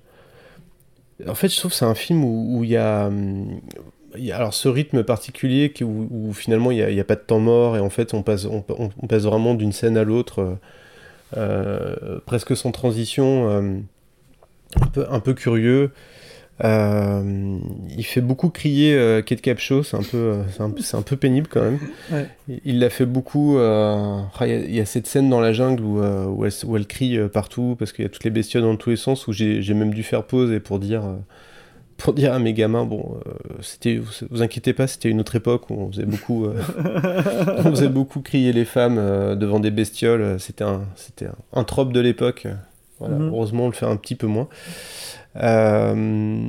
En 1.27 1.35
fait, 1.35 1.49
je 1.49 1.57
trouve 1.59 1.71
que 1.71 1.77
c'est 1.77 1.85
un 1.85 1.95
film 1.95 2.25
où 2.25 2.59
où 2.59 2.65
il 2.65 2.71
y 2.71 2.77
a. 2.77 3.07
hum, 3.07 3.61
il 4.17 4.25
y 4.27 4.33
a- 4.33 4.37
alors 4.37 4.53
ce 4.55 4.69
rythme 4.69 5.03
particulier 5.05 5.73
où, 5.83 6.07
où 6.11 6.33
finalement 6.35 6.71
il 6.71 6.87
n'y 6.87 7.01
a, 7.01 7.05
pas 7.05 7.15
de 7.15 7.21
temps 7.23 7.39
mort 7.41 7.77
et 7.79 7.81
en 7.81 7.89
fait 7.89 8.13
on 8.13 8.23
passe, 8.23 8.45
on, 8.45 8.63
on- 8.69 9.07
passe 9.07 9.23
vraiment 9.23 9.55
d'une 9.55 9.73
scène 9.73 9.97
à 9.97 10.05
l'autre 10.05 10.59
euh, 11.39 12.19
presque 12.27 12.55
sans 12.55 12.73
transition 12.73 13.49
euh, 13.49 13.79
un, 14.81 14.87
peu, 14.87 15.07
un 15.11 15.21
peu 15.21 15.35
curieux 15.35 15.91
Euh, 16.65 17.59
il 17.97 18.05
fait 18.05 18.21
beaucoup 18.21 18.51
crier 18.51 18.95
euh, 18.95 19.21
Kate 19.23 19.41
Capshaw 19.41 19.83
c'est 19.83 19.97
un, 19.97 20.03
peu, 20.03 20.17
euh, 20.17 20.43
un, 20.61 20.71
un 20.99 21.03
peu 21.03 21.17
pénible 21.17 21.49
quand 21.51 21.63
même 21.63 21.79
Ouais. 22.13 22.29
il- 22.65 22.79
l'a 22.79 22.91
fait 22.91 23.07
beaucoup 23.07 23.59
euh, 23.59 24.21
il 24.43 24.47
y 24.49 24.53
a- 24.53 24.59
il 24.59 24.75
y, 24.75 24.81
a 24.81 24.85
cette 24.85 25.07
scène 25.09 25.29
dans 25.31 25.41
la 25.41 25.53
jungle 25.55 25.83
où, 25.83 25.99
où, 26.01 26.45
elle, 26.45 26.49
s- 26.49 26.65
où 26.65 26.77
elle 26.77 26.87
crie 26.87 27.19
partout 27.33 27.75
parce 27.79 27.93
qu'il 27.93 28.05
y 28.05 28.07
a 28.07 28.11
toutes 28.11 28.23
les 28.23 28.31
bestioles 28.31 28.63
dans 28.63 28.77
tous 28.77 28.91
les 28.91 28.97
sens 28.97 29.27
où 29.27 29.33
j'ai 29.33 29.75
même 29.75 29.93
dû 29.95 30.03
faire 30.05 30.23
pause 30.25 30.53
et 30.53 30.61
pour 30.61 30.79
dire 30.79 31.03
pour 31.97 32.15
dire 32.15 32.33
à 32.33 32.41
mes 32.41 32.53
gamins, 32.53 32.85
bon, 32.85 33.17
c'était, 33.61 33.97
vous, 33.97 34.11
vous 34.31 34.43
inquiétez 34.43 34.73
pas, 34.73 34.89
c'était 34.89 35.09
une 35.09 35.21
autre 35.21 35.37
époque 35.37 35.71
où 35.71 35.75
on 35.75 35.91
faisait 35.93 36.05
beaucoup, 36.07 36.47
on 37.59 37.71
faisait 37.71 37.89
beaucoup 37.89 38.21
crier 38.23 38.53
les 38.53 38.65
femmes 38.65 38.97
devant 39.37 39.61
des 39.61 39.71
bestioles. 39.71 40.37
C'était 40.41 40.65
un, 40.65 40.83
un, 41.23 41.61
un 41.61 41.65
trope 41.65 41.93
de 41.93 42.01
l'époque. 42.01 42.49
Voilà, 43.03 43.17
Mhm. 43.19 43.29
heureusement, 43.29 43.65
on 43.65 43.69
le 43.69 43.73
fait 43.75 43.87
un 43.87 43.97
petit 43.97 44.15
peu 44.15 44.27
moins. 44.27 44.49
Euh, 45.37 46.47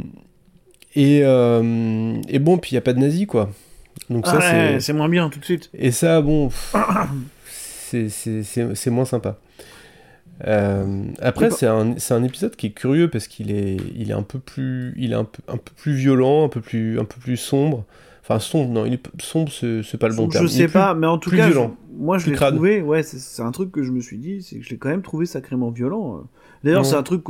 et, 0.95 1.21
euh, 1.23 2.15
et 2.29 2.39
bon, 2.39 2.57
puis 2.57 2.71
il 2.71 2.75
y 2.75 2.77
a 2.77 2.81
pas 2.81 2.93
de 2.93 2.99
nazis, 2.99 3.25
quoi. 3.25 3.49
Donc 4.09 4.25
ça, 4.27 4.39
Ah 4.41 4.53
ouais, 4.73 4.79
c'est, 4.79 4.93
moins 4.93 5.09
bien 5.09 5.29
tout 5.29 5.39
de 5.39 5.45
suite. 5.45 5.69
et 5.73 5.91
ça, 5.91 6.21
bon, 6.21 6.49
c'est- 7.91 8.89
moins 8.89 9.05
sympa. 9.05 9.37
Euh, 10.47 11.05
après, 11.21 11.51
c'est 11.51 11.67
un, 11.67 11.95
un 12.09 12.23
épisode 12.23 12.55
qui 12.55 12.67
est 12.67 12.71
curieux 12.71 13.09
parce 13.09 13.27
qu'il 13.27 13.51
est, 13.51 13.77
il 13.95 14.09
est 14.09 14.13
un 14.15 14.23
peu 14.23 14.39
plus, 14.39 14.93
il 14.97 15.11
est 15.11 15.15
un 15.15 15.23
peu, 15.25 15.41
un 15.47 15.57
peu 15.57 15.71
plus 15.75 15.93
violent, 15.93 16.45
un 16.45 16.49
peu 16.49 16.59
plus, 16.59 16.99
un 16.99 17.05
peu 17.05 17.19
plus 17.19 17.37
sombre. 17.37 17.85
Enfin, 18.21 18.39
sombre, 18.39 18.71
non, 18.71 18.85
il 18.85 18.93
est 18.93 19.01
sombre, 19.21 19.51
c'est 19.51 19.97
pas 19.97 20.07
le 20.07 20.15
bon 20.15 20.27
terme. 20.27 20.47
je 20.47 20.51
Il 20.51 20.55
est 20.55 20.57
sais 20.63 20.63
plus- 20.65 20.73
pas, 20.73 20.93
mais 20.95 21.07
en 21.07 21.17
tout 21.17 21.29
plus 21.29 21.37
cas, 21.37 21.47
violent, 21.47 21.75
je- 21.93 21.97
moi 22.03 22.17
je 22.17 22.23
plus 22.23 22.31
l'ai 22.31 22.37
trouvé, 22.37 22.81
ouais, 22.81 23.03
c'est 23.03 23.41
un 23.43 23.51
truc 23.51 23.71
que 23.71 23.83
je 23.83 23.91
me 23.91 23.99
suis 24.01 24.17
dit, 24.17 24.41
c'est 24.41 24.57
que 24.57 24.63
je 24.65 24.69
l'ai 24.71 24.77
quand 24.77 24.89
même 24.89 25.01
trouvé 25.01 25.25
sacrément 25.25 25.69
violent. 25.69 26.17
euh. 26.17 26.21
D'ailleurs, 26.63 26.85
c'est 26.85 26.95
un 26.95 27.03
truc 27.03 27.23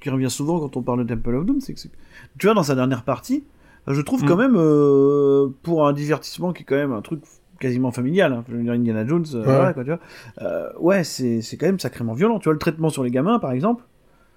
qui 0.00 0.10
revient 0.10 0.30
souvent 0.30 0.58
quand 0.60 0.76
on 0.76 0.82
parle 0.82 1.04
de 1.06 1.14
Temple 1.14 1.34
of 1.36 1.46
Doom, 1.46 1.60
c'est 1.60 1.74
que, 1.74 1.80
c'est- 1.80 1.90
tu 2.38 2.46
vois, 2.46 2.54
dans 2.54 2.62
sa 2.62 2.74
dernière 2.74 3.02
partie, 3.04 3.44
je 3.86 4.00
trouve 4.00 4.22
Mm. 4.24 4.26
quand 4.26 4.36
même, 4.36 4.54
euh, 4.56 5.48
pour 5.62 5.86
un 5.86 5.92
divertissement 5.92 6.52
qui 6.52 6.62
est 6.62 6.66
quand 6.66 6.74
même 6.76 6.92
un 6.92 7.00
truc 7.02 7.20
quasiment 7.60 7.90
familial, 7.90 8.32
hein, 8.32 8.44
je 8.48 8.54
veux 8.56 8.62
dire 8.62 8.72
Indiana 8.72 9.06
Jones, 9.06 9.24
euh, 9.34 9.38
Ouais. 9.38 9.44
voilà, 9.44 9.72
quoi, 9.74 9.84
tu 9.84 9.90
vois, 9.90 10.00
euh, 10.42 10.68
ouais, 10.80 11.04
c'est 11.04 11.40
quand 11.58 11.66
même 11.66 11.78
sacrément 11.80 12.12
violent. 12.14 12.38
Tu 12.38 12.44
vois, 12.44 12.52
le 12.52 12.58
traitement 12.58 12.88
sur 12.88 13.02
les 13.04 13.10
gamins, 13.10 13.38
par 13.38 13.52
exemple, 13.52 13.84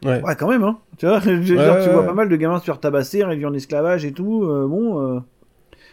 Ouais. 0.06 0.22
ouais, 0.24 0.36
quand 0.36 0.48
même, 0.50 0.64
hein, 0.64 0.78
tu 0.98 1.06
vois, 1.08 1.20
dire, 1.20 1.58
Ouais, 1.60 1.84
tu 1.84 1.90
vois 1.90 2.04
pas 2.06 2.14
mal 2.14 2.30
de 2.30 2.36
gamins 2.36 2.60
se 2.60 2.64
faire 2.66 2.80
tabasser, 2.80 3.24
réduire 3.24 3.50
en 3.50 3.54
esclavage 3.54 4.06
et 4.06 4.12
tout, 4.14 4.44
euh, 4.46 4.68
bon... 4.68 5.00
euh, 5.00 5.20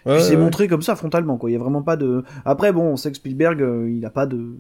c'est 0.07 0.37
montré 0.37 0.69
comme 0.69 0.81
ça 0.81 0.97
frontalement 0.97 1.37
quoi. 1.37 1.51
Il 1.51 1.53
y 1.53 1.57
a 1.57 1.59
vraiment 1.59 1.83
pas 1.83 1.97
de. 1.97 2.25
Après 2.47 2.73
bon, 2.73 2.83
on 2.93 2.97
sait 2.97 3.11
que 3.11 3.17
Spielberg, 3.19 3.61
euh, 3.61 3.91
il 3.91 4.05
a 4.07 4.11
pas 4.11 4.25
de. 4.25 4.55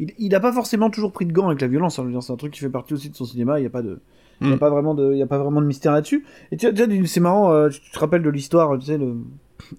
Il, 0.00 0.12
il 0.18 0.34
a 0.34 0.40
pas 0.40 0.52
forcément 0.52 0.90
toujours 0.90 1.12
pris 1.12 1.24
de 1.26 1.32
gants 1.32 1.46
avec 1.48 1.60
la 1.60 1.68
violence. 1.68 1.98
hein. 1.98 2.08
C'est 2.20 2.32
un 2.32 2.36
truc 2.36 2.52
qui 2.52 2.60
fait 2.60 2.68
partie 2.68 2.94
aussi 2.94 3.10
de 3.10 3.16
son 3.16 3.24
cinéma. 3.24 3.60
Il 3.60 3.62
y 3.62 3.66
a 3.66 3.70
pas 3.70 3.82
de. 3.82 4.00
Il 4.40 4.48
y 4.48 4.52
a 4.52 4.56
Mm. 4.56 4.58
pas 4.58 4.70
vraiment 4.70 4.94
de. 4.94 5.12
Il 5.14 5.22
a 5.22 5.26
pas 5.26 5.38
vraiment 5.38 5.60
de 5.60 5.66
mystère 5.66 5.92
là-dessus. 5.92 6.24
Et 6.50 6.56
tu 6.56 6.68
vois, 6.70 6.86
tu 6.86 7.06
c'est 7.06 7.20
marrant. 7.20 7.52
euh, 7.52 7.68
tu 7.68 7.80
te 7.92 7.98
rappelles 7.98 8.22
de 8.22 8.30
l'histoire, 8.30 8.76
tu 8.78 8.86
sais, 8.86 8.98
le... 8.98 9.14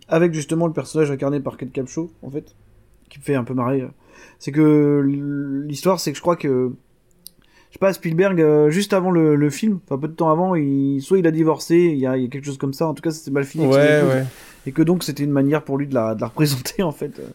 avec 0.07 0.33
justement 0.33 0.67
le 0.67 0.73
personnage 0.73 1.11
incarné 1.11 1.39
par 1.41 1.57
Kate 1.57 1.71
Capshaw 1.73 2.09
en 2.23 2.29
fait, 2.29 2.55
qui 3.09 3.19
me 3.19 3.23
fait 3.23 3.35
un 3.35 3.43
peu 3.43 3.53
marrer. 3.53 3.81
euh. 3.81 3.87
C'est 4.39 4.51
que 4.53 5.01
l'histoire, 5.67 5.99
c'est 5.99 6.11
que 6.11 6.17
je 6.17 6.21
crois 6.21 6.37
que. 6.37 6.71
Je 7.69 7.73
sais 7.73 7.79
pas, 7.79 7.91
Spielberg, 7.91 8.39
euh, 8.39 8.69
juste 8.69 8.93
avant 8.93 9.11
le, 9.11 9.35
le 9.35 9.49
film, 9.49 9.79
enfin 9.85 9.97
peu 9.99 10.07
de 10.07 10.13
temps 10.13 10.29
avant, 10.29 10.55
il... 10.55 11.01
soit 11.01 11.17
il 11.19 11.27
a 11.27 11.31
divorcé, 11.31 11.75
il 11.75 11.97
y 11.99 12.07
a, 12.07 12.15
il 12.15 12.23
y 12.23 12.25
a 12.25 12.29
quelque 12.29 12.45
chose 12.45 12.57
comme 12.57 12.71
ça, 12.73 12.87
en 12.87 12.93
tout 12.93 13.01
cas 13.01 13.11
ça 13.11 13.17
s'est 13.21 13.31
mal 13.31 13.43
fini. 13.43 13.65
Ouais, 13.67 14.01
ouais. 14.01 14.23
Et 14.67 14.71
que 14.71 14.81
donc 14.81 15.03
c'était 15.03 15.23
une 15.23 15.31
manière 15.31 15.63
pour 15.63 15.77
lui 15.77 15.87
de 15.87 15.93
la, 15.93 16.15
de 16.15 16.21
la 16.21 16.27
représenter 16.27 16.83
en 16.83 16.91
fait, 16.91 17.19
euh, 17.19 17.27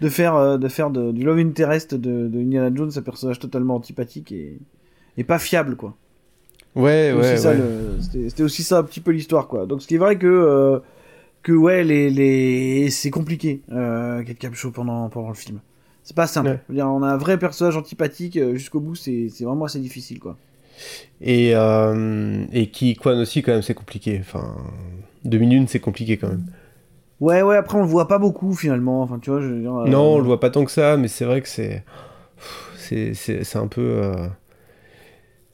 de 0.00 0.08
faire, 0.08 0.34
euh, 0.36 0.58
de 0.58 0.68
faire 0.68 0.90
de- 0.90 1.12
du 1.12 1.22
love 1.24 1.38
interest 1.38 1.94
de, 1.94 2.28
de 2.28 2.38
Indiana 2.40 2.70
Jones 2.74 2.90
un 2.96 3.02
personnage 3.02 3.38
totalement 3.38 3.74
antipathique 3.76 4.32
et, 4.32 4.58
et 5.16 5.24
pas 5.24 5.38
fiable 5.38 5.76
quoi. 5.76 5.94
Ouais, 6.76 7.12
ouais, 7.12 7.42
ouais. 7.44 7.56
le- 7.56 8.28
C'était 8.28 8.42
aussi 8.42 8.62
ça 8.62 8.78
un 8.78 8.82
petit 8.84 9.00
peu 9.00 9.10
l'histoire 9.10 9.48
quoi. 9.48 9.66
Donc 9.66 9.82
ce 9.82 9.88
qui 9.88 9.94
est 9.96 9.98
vrai 9.98 10.16
que 10.18 10.26
euh, 10.26 10.78
que 11.42 11.52
ouais 11.52 11.82
les, 11.84 12.10
les... 12.10 12.90
c'est 12.90 13.10
compliqué 13.10 13.62
euh, 13.72 14.22
Kate 14.22 14.38
Capshaw 14.38 14.70
pendant 14.70 15.08
pendant 15.08 15.28
le 15.28 15.34
film. 15.34 15.60
C'est 16.04 16.16
pas 16.16 16.26
simple. 16.26 16.58
Ouais. 16.68 16.74
Dire, 16.74 16.86
on 16.88 17.02
a 17.02 17.08
un 17.08 17.16
vrai 17.16 17.38
personnage 17.38 17.76
antipathique 17.76 18.38
jusqu'au 18.54 18.80
bout, 18.80 18.94
c'est 18.94 19.28
c'est 19.30 19.44
vraiment 19.44 19.64
assez 19.66 19.78
difficile 19.80 20.20
quoi. 20.20 20.36
Et, 21.20 21.56
euh, 21.56 22.44
et 22.52 22.68
qui, 22.70 22.94
quoi 22.94 23.14
aussi, 23.14 23.42
quand 23.42 23.50
même, 23.52 23.62
c'est 23.62 23.74
compliqué. 23.74 24.18
Enfin, 24.20 24.54
2001, 25.24 25.66
c'est 25.66 25.80
compliqué 25.80 26.16
quand 26.16 26.28
même. 26.28 26.44
Ouais 27.20 27.42
ouais 27.42 27.56
après 27.56 27.76
on 27.78 27.82
le 27.82 27.88
voit 27.88 28.06
pas 28.08 28.18
beaucoup 28.18 28.54
finalement. 28.54 29.02
Enfin 29.02 29.18
tu 29.18 29.30
vois 29.30 29.40
je 29.40 29.46
veux 29.48 29.60
dire, 29.60 29.74
euh, 29.74 29.88
Non, 29.88 30.14
on 30.14 30.18
le 30.18 30.24
voit 30.24 30.38
pas 30.40 30.50
tant 30.50 30.64
que 30.64 30.70
ça, 30.70 30.96
mais 30.96 31.08
c'est 31.08 31.24
vrai 31.24 31.40
que 31.42 31.48
c'est. 31.48 31.84
C'est 32.78 33.56
un 33.56 33.66
peu. 33.66 33.80
euh, 33.82 34.28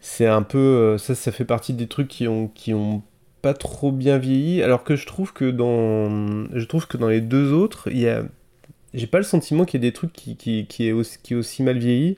C'est 0.00 0.26
un 0.26 0.42
peu. 0.42 0.58
euh, 0.58 0.98
Ça, 0.98 1.14
ça 1.14 1.32
fait 1.32 1.44
partie 1.44 1.72
des 1.72 1.86
trucs 1.88 2.08
qui 2.08 2.28
ont, 2.28 2.48
qui 2.48 2.74
ont 2.74 3.02
pas 3.42 3.54
trop 3.54 3.90
bien 3.92 4.18
vieilli. 4.18 4.62
Alors 4.62 4.84
que 4.84 4.94
je 4.96 5.06
trouve 5.06 5.32
que 5.32 5.50
dans. 5.50 6.46
Je 6.52 6.64
trouve 6.66 6.86
que 6.86 6.96
dans 6.96 7.08
les 7.08 7.20
deux 7.20 7.52
autres, 7.52 7.88
il 7.90 7.98
y 7.98 8.08
a. 8.08 8.22
J'ai 8.92 9.08
pas 9.08 9.18
le 9.18 9.24
sentiment 9.24 9.64
qu'il 9.64 9.82
y 9.82 9.84
ait 9.86 9.90
des 9.90 9.92
trucs 9.94 10.12
qui, 10.12 10.36
qui, 10.36 10.66
qui, 10.66 10.86
est 10.86 10.92
aussi, 10.92 11.18
qui 11.22 11.32
est 11.34 11.36
aussi 11.36 11.62
mal 11.64 11.78
vieilli. 11.78 12.16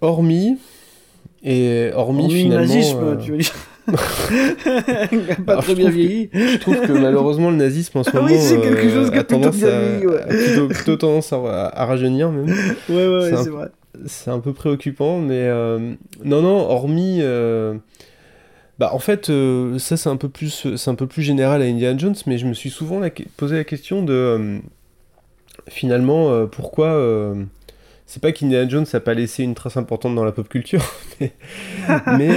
Hormis. 0.00 0.58
Et 1.44 1.90
hormis, 1.94 2.24
Hormis 2.24 2.34
le 2.34 2.40
finalement. 2.40 2.66
nazisme, 2.74 2.98
euh, 3.04 3.16
tu 3.16 3.30
veux 3.32 3.38
dire. 3.38 3.52
pas 5.46 5.52
Alors, 5.52 5.64
très 5.64 5.74
bien 5.74 5.86
que- 5.88 5.94
vieilli. 5.94 6.30
Je 6.32 6.58
trouve 6.58 6.80
que 6.80 6.92
malheureusement 6.92 7.50
le 7.50 7.56
nazisme 7.56 7.98
en 7.98 8.04
ce 8.04 8.10
moment 8.14 8.26
oui, 8.28 8.38
c'est 8.38 8.60
quelque 8.60 8.86
euh, 8.86 8.94
chose 8.94 9.10
qui 9.10 9.18
a 9.18 9.24
plutôt 9.24 9.40
tendance 9.42 9.56
bien 9.56 9.68
à, 9.68 9.80
vieilli, 9.80 10.06
ouais. 10.06 10.20
a 10.22 10.26
plutôt, 10.26 10.68
plutôt 10.68 10.96
tendance 10.96 11.32
à, 11.32 11.36
à 11.68 11.84
rajeunir 11.86 12.30
même. 12.30 12.46
Ouais, 12.88 13.28
C'est 13.30 13.34
un 13.34 13.44
peu- 13.44 13.50
vrai. 13.50 13.68
C'est 14.06 14.30
un 14.30 14.38
peu 14.40 14.52
préoccupant, 14.52 15.18
mais 15.18 15.40
euh, 15.48 15.94
non, 16.24 16.42
non, 16.42 16.56
hormis, 16.58 17.18
euh, 17.20 17.74
bah 18.78 18.90
en 18.92 18.98
fait, 19.00 19.28
euh, 19.30 19.78
ça 19.78 19.96
c'est 19.96 20.08
un 20.08 20.16
peu 20.16 20.28
plus, 20.28 20.76
c'est 20.76 20.90
un 20.90 20.94
peu 20.94 21.06
plus 21.08 21.22
général 21.22 21.62
à 21.62 21.64
Indiana 21.64 21.98
Jones, 21.98 22.14
mais 22.26 22.38
je 22.38 22.46
me 22.46 22.54
suis 22.54 22.70
souvent 22.70 23.00
la- 23.00 23.10
posé 23.36 23.56
la 23.56 23.64
question 23.64 24.02
de 24.04 24.12
euh, 24.12 24.58
finalement 25.68 26.30
euh, 26.30 26.46
pourquoi. 26.46 26.88
euh, 26.88 27.34
c'est 28.06 28.22
pas 28.22 28.32
qu'Indiana 28.32 28.66
Jones 28.68 28.86
n'a 28.90 29.00
pas 29.00 29.12
laissé 29.14 29.42
une 29.42 29.54
trace 29.54 29.76
importante 29.76 30.14
dans 30.14 30.24
la 30.24 30.32
pop 30.32 30.48
culture, 30.48 30.82
mais, 31.20 31.32
mais, 32.16 32.30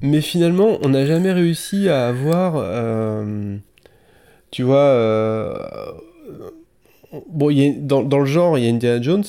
mais 0.00 0.20
finalement, 0.20 0.78
on 0.82 0.88
n'a 0.90 1.04
jamais 1.06 1.32
réussi 1.32 1.88
à 1.88 2.08
avoir, 2.08 2.54
euh, 2.56 3.56
tu 4.50 4.62
vois, 4.62 4.76
euh, 4.78 5.56
bon, 7.28 7.50
y 7.50 7.66
a- 7.68 7.72
dans, 7.78 8.02
dans 8.02 8.18
le 8.18 8.26
genre, 8.26 8.58
il 8.58 8.64
y 8.64 8.68
a 8.68 8.70
Indiana 8.70 9.00
Jones, 9.02 9.24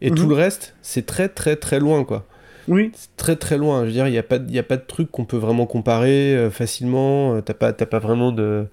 et 0.00 0.10
Mhm. 0.10 0.16
tout 0.16 0.26
le 0.28 0.34
reste, 0.34 0.74
c'est 0.82 1.06
très 1.06 1.28
très 1.28 1.56
très 1.56 1.80
loin, 1.80 2.04
quoi. 2.04 2.24
Oui. 2.68 2.90
C'est 2.94 3.16
très 3.16 3.36
très 3.36 3.56
loin. 3.56 3.80
Je 3.82 3.86
veux 3.86 3.92
dire, 3.92 4.06
il 4.08 4.12
n'y 4.12 4.18
a, 4.18 4.22
pas 4.22 4.36
y 4.48 4.58
a 4.58 4.62
pas 4.62 4.76
de 4.76 4.82
truc 4.86 5.10
qu'on 5.10 5.24
peut 5.24 5.38
vraiment 5.38 5.64
comparer 5.66 6.36
euh, 6.36 6.50
facilement. 6.50 7.34
Euh, 7.36 7.40
T'as 7.40 7.54
pas, 7.54 7.72
pas 7.72 7.98
vraiment 7.98 8.30
de, 8.30 8.66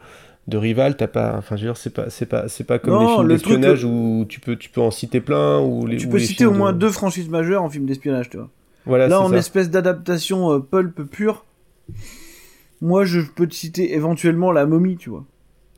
de 0.48 0.58
rival. 0.58 0.98
T'as 0.98 1.08
pas, 1.08 1.36
enfin, 1.38 1.56
je 1.56 1.62
veux 1.62 1.70
dire, 1.70 1.78
c'est 1.78 1.94
pas, 1.94 2.10
c'est 2.10 2.26
pas, 2.26 2.50
c'est 2.50 2.66
pas 2.66 2.78
comme 2.78 2.96
Non, 2.96 3.00
les 3.00 3.08
films 3.08 3.28
le 3.28 3.34
d'espionnage 3.36 3.86
où 3.86 4.26
tu 4.28 4.42
peux, 4.42 4.58
tu 4.58 4.70
peux 4.70 4.82
en 4.82 4.92
citer 4.92 5.22
plein. 5.22 5.62
Ou 5.62 5.86
les, 5.88 5.96
Tu 5.96 6.10
peux 6.10 6.20
citer 6.20 6.46
au 6.46 6.52
moins 6.52 6.74
de- 6.74 6.78
deux 6.80 6.92
franchises 6.92 7.30
majeures 7.30 7.64
en 7.64 7.70
film 7.70 7.86
d'espionnage, 7.86 8.30
tu 8.30 8.36
vois. 8.36 8.50
Voilà, 8.86 9.08
Là, 9.08 9.22
en 9.22 9.30
ça. 9.30 9.38
espèce 9.38 9.70
d'adaptation 9.70 10.52
euh, 10.54 10.60
pulp 10.60 11.04
pure, 11.04 11.46
moi, 12.82 13.06
je 13.06 13.20
peux 13.22 13.48
te 13.48 13.56
citer 13.56 13.94
éventuellement 13.96 14.52
la 14.52 14.66
momie, 14.66 14.98
tu 14.98 15.10
vois. 15.10 15.24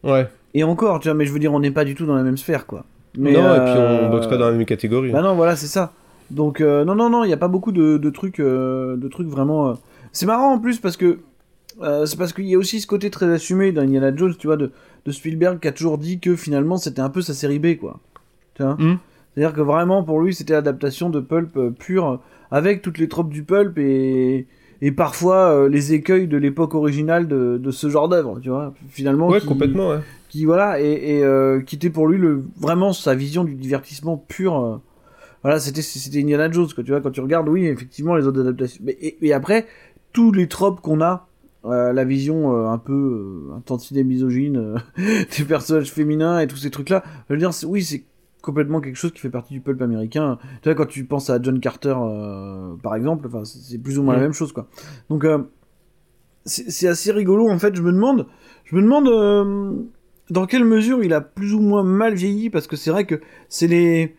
Ouais. 0.03 0.27
Et 0.53 0.63
encore, 0.63 0.99
tu 0.99 1.07
vois, 1.07 1.15
mais 1.15 1.25
je 1.25 1.31
veux 1.31 1.39
dire, 1.39 1.53
on 1.53 1.59
n'est 1.59 1.71
pas 1.71 1.85
du 1.85 1.95
tout 1.95 2.05
dans 2.05 2.15
la 2.15 2.23
même 2.23 2.37
sphère, 2.37 2.65
quoi. 2.65 2.85
Mais, 3.17 3.31
non, 3.33 3.39
et 3.39 3.43
euh, 3.59 3.65
puis 3.99 4.05
on 4.05 4.09
boxe 4.11 4.27
pas 4.27 4.37
dans 4.37 4.45
la 4.47 4.51
même 4.51 4.65
catégorie. 4.65 5.11
Bah 5.11 5.21
non, 5.21 5.35
voilà, 5.35 5.55
c'est 5.55 5.67
ça. 5.67 5.93
Donc, 6.29 6.59
euh, 6.61 6.83
non, 6.85 6.95
non, 6.95 7.09
non, 7.09 7.23
il 7.23 7.27
n'y 7.27 7.33
a 7.33 7.37
pas 7.37 7.47
beaucoup 7.47 7.71
de, 7.71 7.97
de 7.97 8.09
trucs, 8.09 8.39
euh, 8.39 8.95
de 8.97 9.07
trucs 9.07 9.27
vraiment. 9.27 9.69
euh, 9.69 9.73
C'est 10.11 10.25
marrant 10.25 10.53
en 10.53 10.59
plus 10.59 10.79
parce 10.79 10.97
que. 10.97 11.19
euh, 11.81 12.05
c'est 12.05 12.17
parce 12.17 12.33
qu'il 12.33 12.45
y 12.47 12.55
a 12.55 12.57
aussi 12.57 12.81
ce 12.81 12.87
côté 12.87 13.09
très 13.09 13.27
assumé 13.31 13.71
dans 13.71 13.81
Indiana 13.81 14.13
Jones, 14.15 14.35
tu 14.37 14.47
vois, 14.47 14.57
de, 14.57 14.71
de 15.05 15.11
Spielberg 15.11 15.59
qui 15.59 15.67
a 15.67 15.71
toujours 15.71 15.97
dit 15.97 16.19
que 16.19 16.35
finalement 16.35 16.77
c'était 16.77 17.01
un 17.01 17.09
peu 17.09 17.21
sa 17.21 17.33
série 17.33 17.59
B, 17.59 17.77
quoi. 17.77 17.99
Tu 18.55 18.63
vois? 18.63 18.75
Mm. 18.75 18.97
C'est-à-dire 19.33 19.53
que 19.55 19.61
vraiment 19.61 20.03
pour 20.03 20.19
lui 20.21 20.33
c'était 20.33 20.53
l'adaptation 20.53 21.09
de 21.09 21.19
Pulp 21.19 21.55
euh, 21.57 21.69
pure. 21.71 22.19
Avec 22.51 22.81
toutes 22.81 22.97
les 22.97 23.07
tropes 23.07 23.29
du 23.29 23.43
pulp 23.43 23.77
et 23.77 24.47
et 24.81 24.91
parfois 24.91 25.49
euh, 25.51 25.69
les 25.69 25.93
écueils 25.93 26.27
de 26.27 26.38
l'époque 26.38 26.75
originale 26.75 27.27
de, 27.27 27.57
de 27.57 27.71
ce 27.71 27.89
genre 27.89 28.07
d'œuvre, 28.10 28.39
tu 28.39 28.49
vois. 28.49 28.75
Finalement, 28.89 29.27
Ouais, 29.27 29.39
qui, 29.41 29.47
complètement, 29.47 29.89
ouais. 29.89 29.99
qui 30.29 30.45
voilà 30.45 30.79
et, 30.79 31.17
et 31.17 31.23
euh, 31.23 31.62
qui 31.62 31.75
était 31.77 31.89
pour 31.89 32.07
lui 32.07 32.19
le 32.19 32.43
vraiment 32.60 32.93
sa 32.93 33.15
vision 33.15 33.43
du 33.43 33.55
divertissement 33.55 34.17
pur. 34.17 34.55
euh, 34.63 34.77
voilà, 35.41 35.60
c'était 35.60 35.81
c'était 35.81 36.21
Indiana 36.21 36.51
Jones, 36.51 36.67
quoi. 36.75 36.83
Tu 36.83 36.91
vois, 36.91 37.01
quand 37.01 37.10
tu 37.12 37.21
regardes, 37.21 37.49
oui, 37.49 37.65
effectivement, 37.65 38.15
les 38.15 38.27
autres 38.27 38.41
adaptations. 38.41 38.81
Mais 38.86 38.95
et, 39.01 39.17
et 39.25 39.33
après, 39.33 39.65
tous 40.13 40.31
les 40.31 40.47
tropes 40.47 40.79
qu'on 40.81 41.01
a, 41.01 41.27
la 41.63 42.05
vision 42.05 42.69
un 42.69 42.77
peu 42.77 43.49
un 43.55 43.60
tantinet 43.62 44.03
misogyne 44.03 44.75
des 45.38 45.43
personnages 45.43 45.91
féminins 45.91 46.39
et 46.39 46.47
tous 46.47 46.55
ces 46.57 46.69
trucs-là. 46.69 47.03
Je 47.29 47.33
veux 47.33 47.39
dire, 47.39 47.51
oui, 47.65 47.83
c'est 47.83 48.03
complètement 48.47 48.79
quelque 48.79 48.95
chose 48.95 49.12
qui 49.12 49.19
fait 49.19 49.29
partie 49.29 49.53
du 49.53 49.60
pulp 49.60 49.81
américain. 49.81 50.39
Tu 50.62 50.69
vois, 50.69 50.75
quand 50.75 50.86
tu 50.86 51.03
penses 51.03 51.29
à 51.29 51.38
John 51.41 51.60
Carter, 51.60 51.95
euh, 51.99 52.75
par 52.81 52.95
exemple, 52.95 53.29
c'est 53.43 53.77
plus 53.77 53.99
ou 53.99 54.03
moins 54.03 54.15
la 54.15 54.21
même 54.21 54.31
chose, 54.31 54.53
quoi. 54.53 54.69
Donc, 55.10 55.25
euh, 55.25 55.39
c'est 56.45 56.88
assez 56.88 57.12
rigolo, 57.12 57.49
en 57.49 57.60
fait. 57.60 57.75
Je 57.75 57.81
me 57.81 57.91
demande, 57.91 58.25
je 58.63 58.77
me 58.77 58.81
demande 58.81 59.10
euh, 59.10 59.73
dans 60.29 60.45
quelle 60.45 60.63
mesure 60.63 61.03
il 61.03 61.13
a 61.13 61.19
plus 61.19 61.53
ou 61.53 61.60
moins 61.60 61.83
mal 61.83 62.13
vieilli, 62.13 62.49
parce 62.49 62.67
que 62.67 62.77
c'est 62.77 62.89
vrai 62.89 63.05
que 63.05 63.19
c'est 63.49 63.67
les, 63.67 64.15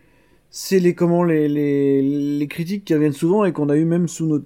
c'est 0.51 0.79
les 0.79 0.95
comment 0.95 1.25
les, 1.25 1.49
les 1.49 2.03
les 2.03 2.49
critiques 2.49 2.85
qui 2.85 2.93
reviennent 2.93 3.13
souvent 3.13 3.47
et 3.47 3.53
qu'on 3.53 3.71
a 3.71 3.77
eu 3.77 3.87
même 3.87 4.09
sous 4.09 4.27
nos 4.27 4.41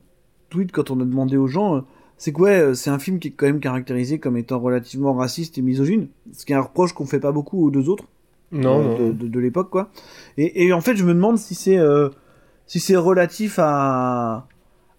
tweets 0.48 0.70
quand 0.70 0.92
on 0.92 1.00
a 1.00 1.04
demandé 1.04 1.36
aux 1.36 1.48
gens. 1.48 1.84
c'est 2.18 2.32
que 2.32 2.40
ouais, 2.40 2.74
c'est 2.76 2.90
un 2.90 3.00
film 3.00 3.18
qui 3.18 3.28
est 3.28 3.32
quand 3.32 3.46
même 3.46 3.58
caractérisé 3.58 4.20
comme 4.20 4.36
étant 4.36 4.60
relativement 4.60 5.12
raciste 5.12 5.58
et 5.58 5.62
misogyne, 5.62 6.06
ce 6.32 6.46
qui 6.46 6.52
est 6.52 6.56
un 6.56 6.60
reproche 6.60 6.92
qu'on 6.92 7.06
fait 7.06 7.20
pas 7.20 7.32
beaucoup 7.32 7.66
aux 7.66 7.72
deux 7.72 7.88
autres 7.88 8.06
Non, 8.52 8.80
euh, 8.80 8.82
non. 8.88 8.94
de, 9.08 9.12
de, 9.12 9.28
de 9.28 9.40
l'époque 9.40 9.70
quoi. 9.70 9.90
Et, 10.36 10.66
et 10.66 10.72
en 10.72 10.80
fait, 10.80 10.96
je 10.96 11.04
me 11.04 11.14
demande 11.14 11.38
si 11.38 11.54
c'est 11.54 11.78
euh, 11.78 12.08
si 12.66 12.80
c'est 12.80 12.96
relatif 12.96 13.58
à 13.58 14.46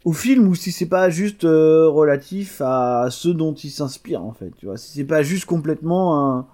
au 0.06 0.14
film 0.14 0.48
ou 0.48 0.56
si 0.56 0.72
c'est 0.72 0.88
pas 0.90 1.10
juste 1.10 1.46
euh, 1.46 1.88
relatif 1.90 2.62
à 2.66 3.08
ceux 3.12 3.34
dont 3.34 3.54
il 3.54 3.72
s'inspire 3.72 4.24
en 4.24 4.34
fait, 4.34 4.52
tu 4.58 4.66
vois. 4.68 4.78
Si 4.78 4.92
c'est 4.94 5.06
pas 5.06 5.24
juste 5.24 5.46
complètement 5.46 6.38
un 6.40 6.48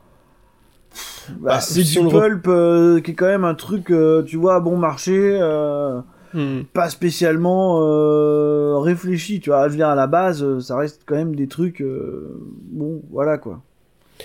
bah, 1.28 1.38
Bah, 1.40 1.60
c'est 1.60 1.84
du 1.84 2.00
pulp 2.08 2.48
euh, 2.48 3.00
qui 3.02 3.12
est 3.12 3.14
quand 3.14 3.28
même 3.28 3.44
un 3.46 3.56
truc 3.56 3.92
euh, 3.92 4.24
tu 4.24 4.38
vois 4.38 4.60
bon 4.60 4.78
marché 4.78 5.38
euh, 5.42 6.02
Hmm. 6.34 6.62
pas 6.74 6.90
spécialement 6.92 7.80
euh, 7.82 8.78
réfléchi, 8.80 9.40
tu 9.40 9.50
vois. 9.50 9.66
Je 9.66 9.72
veux 9.72 9.78
dire, 9.78 9.90
à 9.90 9.96
la 9.96 10.08
base, 10.08 10.60
ça 10.60 10.78
reste 10.78 11.02
quand 11.08 11.16
même 11.16 11.36
des 11.36 11.48
trucs. 11.48 11.82
euh, 11.82 12.40
bon, 12.72 13.02
voilà 13.12 13.40
quoi. 13.40 13.62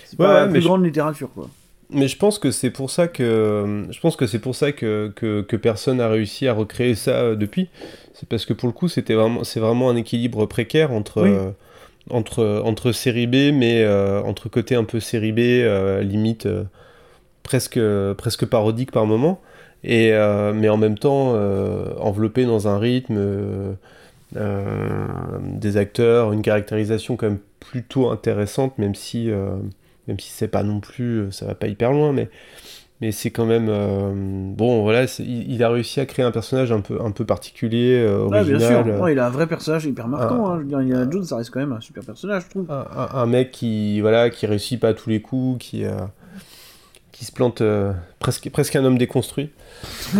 C'est 0.05 0.19
Ouais, 0.19 0.25
pas 0.25 0.33
ouais, 0.33 0.39
la 0.41 0.47
plus 0.47 0.61
je- 0.61 0.67
grande 0.67 0.85
littérature 0.85 1.29
quoi. 1.33 1.49
Mais 1.91 2.07
je 2.07 2.17
pense 2.17 2.39
que 2.39 2.49
c'est 2.51 2.71
pour 2.71 2.89
ça 2.89 3.07
que 3.07 3.85
je 3.91 3.99
pense 3.99 4.15
que 4.15 4.25
c'est 4.27 4.39
pour 4.39 4.55
ça 4.55 4.71
que, 4.71 5.11
que, 5.15 5.41
que 5.41 5.55
personne 5.55 5.97
n'a 5.97 6.09
réussi 6.09 6.47
à 6.47 6.53
recréer 6.53 6.95
ça 6.95 7.11
euh, 7.11 7.35
depuis. 7.35 7.69
C'est 8.13 8.27
parce 8.27 8.45
que 8.45 8.53
pour 8.53 8.67
le 8.67 8.73
coup, 8.73 8.87
c'était 8.87 9.13
vraiment 9.13 9.43
c'est 9.43 9.59
vraiment 9.59 9.89
un 9.89 9.95
équilibre 9.95 10.45
précaire 10.47 10.91
entre 10.91 11.21
Oui. 11.21 11.29
euh, 11.29 11.51
entre 12.09 12.61
entre 12.65 12.91
série 12.91 13.27
B, 13.27 13.51
mais 13.53 13.83
euh, 13.83 14.21
entre 14.23 14.49
côté 14.49 14.75
un 14.75 14.83
peu 14.83 14.99
série 14.99 15.31
B, 15.31 15.39
euh, 15.39 16.01
limite 16.01 16.47
presque 17.43 17.79
presque 18.17 18.45
parodique 18.45 18.91
par 18.91 19.05
moment, 19.05 19.41
et 19.83 20.11
mais 20.53 20.69
en 20.69 20.77
même 20.77 20.97
temps 20.97 21.33
enveloppé 21.99 22.45
dans 22.45 22.67
un 22.67 22.79
rythme. 22.79 23.19
des 24.33 25.77
acteurs, 25.77 26.33
une 26.33 26.41
caractérisation 26.41 27.15
quand 27.15 27.27
même 27.27 27.39
plutôt 27.59 28.09
intéressante, 28.09 28.77
même 28.77 28.95
si 28.95 29.29
même 30.07 30.19
si 30.19 30.29
c'est 30.29 30.47
pas 30.47 30.63
non 30.63 30.79
plus, 30.79 31.19
euh, 31.21 31.31
ça 31.31 31.45
va 31.45 31.55
pas 31.55 31.67
hyper 31.67 31.91
loin, 31.91 32.11
mais, 32.13 32.29
mais 33.01 33.11
c'est 33.11 33.31
quand 33.31 33.45
même 33.45 33.67
euh, 33.69 34.11
bon. 34.55 34.83
Voilà, 34.83 35.05
il, 35.19 35.51
il 35.51 35.63
a 35.63 35.69
réussi 35.69 35.99
à 35.99 36.05
créer 36.05 36.23
un 36.25 36.31
personnage 36.31 36.71
un 36.71 36.81
peu 36.81 37.01
un 37.01 37.11
peu 37.11 37.25
particulier, 37.25 37.95
euh, 38.05 38.25
Ouais, 38.25 38.43
bien 38.43 38.59
sûr. 38.59 38.83
euh, 38.87 39.11
il 39.11 39.19
a 39.19 39.27
un 39.27 39.29
vrai 39.29 39.47
personnage 39.47 39.85
hyper 39.85 40.07
marquant. 40.07 40.45
Ah. 40.47 40.51
hein. 40.51 40.55
Je 40.57 40.61
veux 40.63 40.67
dire, 40.69 40.77
Indiana 40.79 41.07
Jones, 41.11 41.23
ça 41.25 41.37
reste 41.37 41.49
quand 41.51 41.59
même 41.59 41.73
un 41.73 41.81
super 41.81 42.03
personnage, 42.03 42.43
je 42.43 42.49
trouve. 42.49 42.71
un, 42.71 42.85
un- 42.95 43.09
un 43.21 43.25
mec 43.25 43.51
qui 43.51 43.99
voilà 44.01 44.29
qui 44.29 44.45
réussit 44.45 44.79
pas 44.79 44.89
à 44.89 44.93
tous 44.93 45.09
les 45.09 45.21
coups, 45.21 45.63
qui 45.65 45.83
euh, 45.85 45.91
qui 47.11 47.25
se 47.25 47.31
plante 47.31 47.61
euh, 47.61 47.93
presque 48.25 48.49
presque 48.49 48.75
un 48.75 48.83
homme 48.83 48.97
déconstruit. 48.97 49.51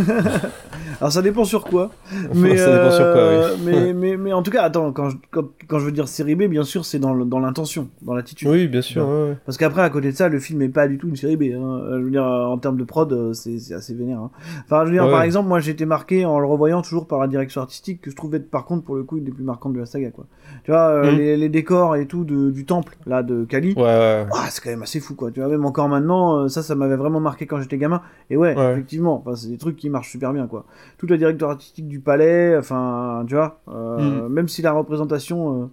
Alors 1.01 1.11
ça 1.11 1.21
dépend 1.23 1.43
sur 1.43 1.63
quoi. 1.63 1.89
Mais, 2.35 2.55
ça 2.55 2.71
dépend 2.71 2.91
sur 2.91 3.03
quoi, 3.11 3.21
euh, 3.21 3.55
oui. 3.57 3.61
mais, 3.65 3.93
mais, 3.95 4.17
mais 4.17 4.31
en 4.33 4.43
tout 4.43 4.51
cas, 4.51 4.61
attends, 4.63 4.91
quand 4.91 5.09
je, 5.09 5.17
quand, 5.31 5.45
quand 5.67 5.79
je 5.79 5.85
veux 5.85 5.91
dire 5.91 6.07
série 6.07 6.35
B, 6.35 6.43
bien 6.43 6.63
sûr, 6.63 6.85
c'est 6.85 6.99
dans 6.99 7.13
l'intention, 7.39 7.89
dans 8.03 8.13
l'attitude. 8.13 8.47
Oui, 8.47 8.67
bien 8.67 8.81
sûr. 8.81 9.07
ouais, 9.07 9.29
ouais. 9.29 9.37
Parce 9.45 9.57
qu'après, 9.57 9.81
à 9.81 9.89
côté 9.89 10.11
de 10.11 10.15
ça, 10.15 10.29
le 10.29 10.39
film 10.39 10.61
est 10.61 10.69
pas 10.69 10.87
du 10.87 10.97
tout 10.97 11.07
une 11.07 11.15
série 11.15 11.35
B. 11.35 11.43
Hein. 11.53 11.81
Euh, 11.89 11.99
Je 11.99 12.03
veux 12.05 12.11
dire, 12.11 12.25
euh, 12.25 12.45
en 12.45 12.57
termes 12.59 12.77
de 12.77 12.83
prod, 12.83 13.33
c'est 13.33 13.73
assez 13.73 13.93
vénère. 13.95 14.19
Hein. 14.19 14.29
Enfin, 14.65 14.81
je 14.85 14.91
veux 14.91 14.93
dire, 14.93 15.05
Ouais. 15.05 15.11
par 15.11 15.23
exemple, 15.23 15.49
moi, 15.49 15.59
j'ai 15.59 15.71
été 15.71 15.85
marqué 15.85 16.25
en 16.25 16.39
le 16.39 16.45
revoyant 16.45 16.81
toujours 16.81 17.07
par 17.07 17.19
la 17.19 17.27
direction 17.27 17.61
artistique, 17.61 18.01
que 18.01 18.11
je 18.11 18.15
trouvais 18.15 18.37
être, 18.37 18.49
par 18.51 18.65
contre, 18.65 18.83
pour 18.85 18.95
le 18.95 19.03
coup, 19.03 19.17
une 19.17 19.23
des 19.25 19.31
plus 19.31 19.43
marquantes 19.43 19.73
de 19.73 19.79
la 19.79 19.85
saga, 19.87 20.11
quoi. 20.11 20.25
Tu 20.63 20.71
vois, 20.71 20.89
euh, 20.89 21.11
Mm. 21.11 21.17
les, 21.17 21.37
les 21.37 21.49
décors 21.49 21.95
et 21.95 22.05
tout 22.05 22.23
de, 22.23 22.51
du 22.51 22.65
temple, 22.65 22.95
là, 23.05 23.23
de 23.23 23.43
Kali. 23.45 23.73
Ouais. 23.75 24.25
Ah, 24.31 24.45
c'est 24.49 24.63
quand 24.63 24.69
même 24.69 24.83
assez 24.83 24.99
fou, 24.99 25.15
quoi. 25.15 25.31
Tu 25.31 25.39
vois, 25.41 25.49
même 25.49 25.65
encore 25.65 25.89
maintenant, 25.89 26.47
ça, 26.47 26.61
ça 26.61 26.75
m'avait 26.75 26.95
vraiment 26.95 27.19
marqué 27.19 27.45
quand 27.47 27.59
j'étais 27.59 27.77
gamin. 27.77 27.94
Et 28.29 28.37
ouais, 28.37 28.55
Ouais. 28.55 28.73
effectivement, 28.73 29.17
enfin, 29.25 29.35
c'est 29.35 29.49
des 29.49 29.57
trucs 29.57 29.75
qui 29.77 29.89
marchent 29.89 30.09
super 30.11 30.33
bien, 30.33 30.47
quoi. 30.47 30.65
Toute 30.97 31.09
la 31.11 31.17
direction 31.17 31.49
artistique 31.49 31.87
du 31.87 31.99
palais, 31.99 32.55
enfin, 32.57 33.23
tu 33.27 33.35
vois, 33.35 33.59
euh, 33.69 34.27
même 34.29 34.47
si 34.47 34.61
la 34.61 34.71
représentation 34.71 35.63
euh, 35.63 35.65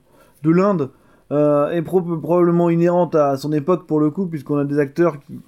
de 0.42 0.50
l'Inde 0.50 0.90
euh, 1.30 1.70
est 1.70 1.82
pro- 1.82 2.02
probablement 2.02 2.68
inhérente 2.68 3.14
à 3.14 3.36
son 3.38 3.52
époque 3.52 3.86
pour 3.86 4.00
le 4.00 4.10
coup, 4.10 4.26
puisqu'on 4.26 4.58
a 4.58 4.64
des 4.64 4.78
acteurs 4.78 5.18
qui. 5.20 5.40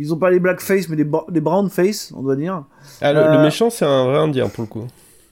Ils 0.00 0.12
ont 0.12 0.16
pas 0.16 0.30
les 0.30 0.40
blackface, 0.40 0.88
mais 0.88 0.96
des, 0.96 1.06
des 1.28 1.40
brown 1.40 1.70
face, 1.70 2.12
on 2.16 2.22
doit 2.22 2.34
dire. 2.34 2.64
Ah, 3.00 3.12
le, 3.12 3.20
le 3.30 3.38
méchant, 3.38 3.70
c'est 3.70 3.84
un 3.84 4.06
vrai 4.06 4.18
indien 4.18 4.48
pour 4.48 4.62
le 4.64 4.68
coup. 4.68 4.86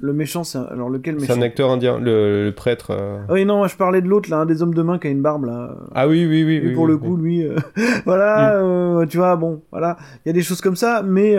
Le 0.04 0.12
méchant, 0.12 0.42
c'est 0.42 0.58
un- 0.58 0.64
alors 0.64 0.90
lequel 0.90 1.14
C'est 1.20 1.28
méchant 1.28 1.38
un 1.38 1.42
acteur 1.42 1.70
indien, 1.70 1.98
le, 2.00 2.44
le 2.46 2.52
prêtre. 2.52 2.90
euh. 2.90 3.20
Ah 3.28 3.32
oui, 3.34 3.44
non, 3.44 3.58
moi 3.58 3.68
je 3.68 3.76
parlais 3.76 4.00
de 4.02 4.08
l'autre, 4.08 4.28
là, 4.30 4.38
un 4.38 4.46
des 4.46 4.60
hommes 4.60 4.74
de 4.74 4.82
main 4.82 4.98
qui 4.98 5.06
a 5.06 5.10
une 5.10 5.22
barbe, 5.22 5.44
là. 5.44 5.76
Ah 5.94 6.08
oui, 6.08 6.26
oui, 6.26 6.42
oui. 6.44 6.56
Et 6.56 6.66
oui, 6.68 6.74
pour 6.74 6.84
oui, 6.84 6.88
le 6.90 6.94
oui. 6.96 7.00
coup, 7.08 7.16
lui, 7.16 7.46
euh, 7.46 7.54
voilà, 8.04 8.56
euh, 8.56 9.06
tu 9.06 9.18
vois, 9.18 9.36
bon, 9.36 9.62
voilà, 9.70 9.96
il 10.24 10.28
y 10.28 10.30
a 10.30 10.32
des 10.32 10.42
choses 10.42 10.60
comme 10.60 10.74
ça, 10.74 11.02
mais, 11.06 11.36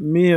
mais, 0.00 0.32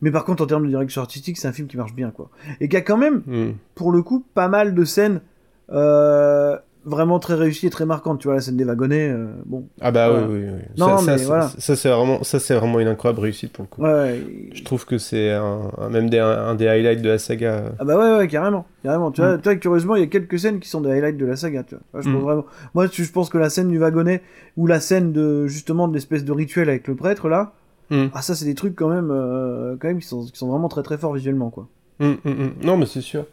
mais 0.00 0.10
par 0.10 0.24
contre, 0.24 0.42
en 0.42 0.46
termes 0.46 0.64
de 0.64 0.68
direction 0.70 1.02
artistique, 1.02 1.36
c'est 1.36 1.48
un 1.48 1.52
film 1.52 1.68
qui 1.68 1.76
marche 1.76 1.94
bien, 1.94 2.10
quoi, 2.10 2.30
et 2.60 2.68
qui 2.68 2.76
a 2.76 2.80
quand 2.80 2.96
même, 2.96 3.22
Hmm. 3.26 3.52
pour 3.74 3.92
le 3.92 4.02
coup, 4.02 4.24
pas 4.34 4.48
mal 4.48 4.74
de 4.74 4.84
scènes 4.84 5.20
vraiment 6.86 7.18
très 7.18 7.34
réussies 7.34 7.66
et 7.66 7.70
très 7.70 7.84
marquantes. 7.84 8.20
Tu 8.20 8.28
vois, 8.28 8.36
la 8.36 8.40
scène 8.40 8.56
des 8.56 8.64
wagonnets, 8.64 9.10
euh, 9.10 9.26
bon, 9.44 9.68
Ah 9.82 9.90
bah 9.90 10.08
Voilà. 10.08 10.26
oui, 10.28 10.38
oui, 10.44 10.48
oui. 10.54 10.62
Non, 10.78 10.96
ça, 10.98 11.12
mais 11.12 11.18
ça, 11.18 11.26
voilà. 11.26 11.48
ça, 11.58 11.76
c'est 11.76 11.88
vraiment, 11.90 12.22
ça 12.22 12.38
c'est 12.38 12.54
vraiment 12.54 12.80
une 12.80 12.88
incroyable 12.88 13.20
réussite 13.20 13.52
pour 13.52 13.64
le 13.64 13.68
coup. 13.68 13.82
ouais. 13.82 14.22
Je 14.54 14.62
trouve 14.64 14.86
que 14.86 14.96
c'est 14.96 15.32
un, 15.32 15.70
un- 15.76 15.88
même 15.90 16.08
des, 16.08 16.18
un, 16.20 16.54
des 16.54 16.68
highlights 16.68 17.02
de 17.02 17.08
la 17.10 17.18
saga. 17.18 17.72
Ah 17.78 17.84
bah 17.84 17.98
ouais, 17.98 18.18
ouais, 18.18 18.28
carrément, 18.28 18.64
carrément. 18.82 19.10
Tu 19.10 19.20
vois, 19.20 19.36
Mm. 19.36 19.40
tu 19.42 19.48
vois, 19.48 19.56
curieusement, 19.56 19.96
il 19.96 20.00
y 20.00 20.04
a 20.04 20.06
quelques 20.06 20.38
scènes 20.38 20.60
qui 20.60 20.68
sont 20.68 20.80
des 20.80 20.90
highlights 20.92 21.18
de 21.18 21.26
la 21.26 21.36
saga, 21.36 21.64
tu 21.64 21.74
vois. 21.74 21.82
Moi, 21.92 22.02
je 22.02 22.08
pense 22.10 22.20
Mm. 22.22 22.24
vraiment. 22.24 22.44
Moi, 22.74 22.86
je 22.90 23.10
pense 23.12 23.28
que 23.28 23.38
la 23.38 23.50
scène 23.50 23.68
du 23.68 23.78
wagonnet 23.78 24.22
ou 24.56 24.66
la 24.66 24.80
scène 24.80 25.12
de 25.12 25.46
justement 25.48 25.88
de 25.88 25.94
l'espèce 25.94 26.24
de 26.24 26.32
rituel 26.32 26.68
avec 26.70 26.86
le 26.88 26.94
prêtre 26.94 27.28
là, 27.28 27.52
Mm. 27.90 28.06
ah 28.14 28.22
ça, 28.22 28.34
c'est 28.34 28.44
des 28.46 28.54
trucs 28.54 28.74
quand 28.76 28.88
même, 28.88 29.10
euh, 29.12 29.76
quand 29.80 29.88
même 29.88 29.98
qui 30.00 30.06
sont, 30.08 30.24
qui 30.24 30.36
sont 30.38 30.48
vraiment 30.48 30.68
très 30.68 30.82
très 30.82 30.98
forts 30.98 31.12
visuellement, 31.14 31.50
quoi. 31.50 31.68
Hum, 32.00 32.16
hum. 32.24 32.52
Non, 32.62 32.76
mais 32.76 32.86
c'est 32.86 33.00
sûr. 33.00 33.24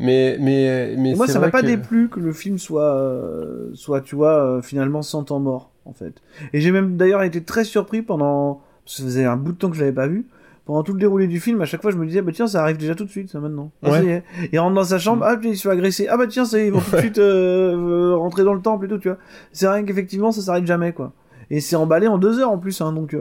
Mais, 0.00 0.36
mais, 0.40 0.94
mais 0.96 1.14
moi, 1.14 1.26
ça 1.26 1.38
m'a 1.38 1.50
pas 1.50 1.60
que- 1.60 1.66
déplu 1.66 2.08
que 2.08 2.18
le 2.20 2.32
film 2.32 2.58
soit, 2.58 2.94
euh, 2.96 3.68
soit, 3.74 4.00
tu 4.00 4.16
vois, 4.16 4.32
euh, 4.44 4.62
finalement 4.62 5.02
sans 5.02 5.22
temps 5.24 5.40
mort, 5.40 5.70
en 5.84 5.92
fait. 5.92 6.14
Et 6.52 6.60
j'ai 6.60 6.72
même 6.72 6.96
d'ailleurs 6.96 7.22
été 7.22 7.42
très 7.42 7.64
surpris 7.64 8.00
pendant, 8.02 8.62
parce 8.84 8.96
que 8.96 9.02
ça 9.02 9.04
faisait 9.08 9.24
un 9.26 9.36
bout 9.36 9.52
de 9.52 9.58
temps 9.58 9.68
que 9.70 9.76
je 9.76 9.80
l'avais 9.80 9.92
pas 9.94 10.06
vu. 10.08 10.26
Pendant 10.66 10.82
tout 10.84 10.92
le 10.92 11.00
déroulé 11.00 11.26
du 11.26 11.40
film, 11.40 11.60
à 11.62 11.64
chaque 11.64 11.82
fois, 11.82 11.90
je 11.90 11.96
me 11.96 12.06
disais, 12.06 12.22
bah 12.22 12.30
tiens, 12.32 12.46
ça 12.46 12.62
arrive 12.62 12.76
déjà 12.76 12.94
tout 12.94 13.04
de 13.04 13.10
suite, 13.10 13.28
ça 13.30 13.40
maintenant. 13.40 13.72
Ah, 13.82 13.90
Ouais. 13.90 13.98
ça 13.98 14.04
y 14.04 14.08
est. 14.08 14.24
Il 14.52 14.58
rentre 14.60 14.74
dans 14.76 14.84
sa 14.84 14.98
chambre, 14.98 15.24
ah, 15.26 15.36
puis 15.36 15.50
il 15.50 15.56
se 15.56 15.62
fait 15.62 15.70
agresser. 15.70 16.06
Ah, 16.08 16.16
bah 16.16 16.26
tiens, 16.28 16.44
ça 16.44 16.60
ils 16.62 16.70
vont 16.72 16.80
tout 16.80 16.92
de 16.92 16.96
suite 17.00 17.18
euh, 17.18 18.14
rentrer 18.16 18.44
dans 18.44 18.54
le 18.54 18.60
temple 18.62 18.86
et 18.86 18.88
tout, 18.88 18.98
tu 18.98 19.08
vois. 19.08 19.18
C'est 19.52 19.68
rien 19.68 19.84
qu'effectivement, 19.84 20.32
ça 20.32 20.40
s'arrête 20.42 20.66
jamais, 20.66 20.92
quoi. 20.92 21.12
Et 21.50 21.60
c'est 21.60 21.74
emballé 21.76 22.06
en 22.06 22.18
deux 22.18 22.38
heures 22.38 22.52
en 22.52 22.58
plus, 22.58 22.80
hein, 22.80 22.92
donc. 22.92 23.14
Euh, 23.14 23.20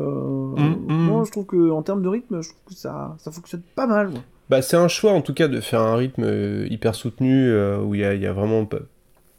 Mm, 0.55 0.75
mm. 0.93 1.05
Moi, 1.07 1.23
je 1.25 1.31
trouve 1.31 1.45
que 1.45 1.71
en 1.71 1.81
termes 1.81 2.01
de 2.03 2.07
rythme, 2.09 2.41
je 2.41 2.49
trouve 2.49 2.61
que 2.69 2.73
ça, 2.75 3.15
ça 3.17 3.31
fonctionne 3.31 3.61
pas 3.75 3.87
mal. 3.87 4.09
moi. 4.09 4.19
Bah, 4.49 4.61
c'est 4.61 4.77
un 4.77 4.87
choix 4.87 5.11
en 5.11 5.21
tout 5.21 5.33
cas 5.33 5.47
de 5.47 5.61
faire 5.61 5.81
un 5.81 5.95
rythme 5.95 6.23
euh, 6.25 6.67
hyper 6.69 6.95
soutenu 6.95 7.49
euh, 7.49 7.79
où 7.79 7.93
il 7.93 8.01
y 8.01 8.03
a, 8.03 8.15
il 8.15 8.21
y 8.21 8.25
a 8.25 8.33
vraiment 8.33 8.65
pas- 8.65 8.79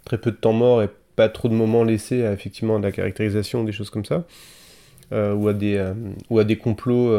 très 0.05 0.19
peu 0.19 0.31
de 0.31 0.37
temps 0.37 0.53
mort 0.53 0.83
et 0.83 0.89
pas 1.17 1.29
trop 1.29 1.49
de 1.49 1.55
moments 1.55 1.85
laissés 1.85 2.25
à 2.25 2.33
effectivement 2.33 2.79
de 2.79 2.85
la 2.85 2.93
caractérisation, 2.93 3.65
des 3.65 3.73
choses 3.73 3.91
comme 3.91 4.05
ça, 4.05 4.25
euh, 5.13 5.35
ou, 5.35 5.49
à 5.49 5.53
des, 5.53 5.85
ou 6.31 6.39
à 6.39 6.45
des 6.45 6.57
complots 6.57 7.13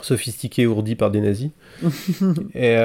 sophistiqués 0.00 0.66
ourdis 0.66 0.94
par 0.94 1.10
des 1.10 1.20
nazis. 1.20 1.50
et 2.54 2.76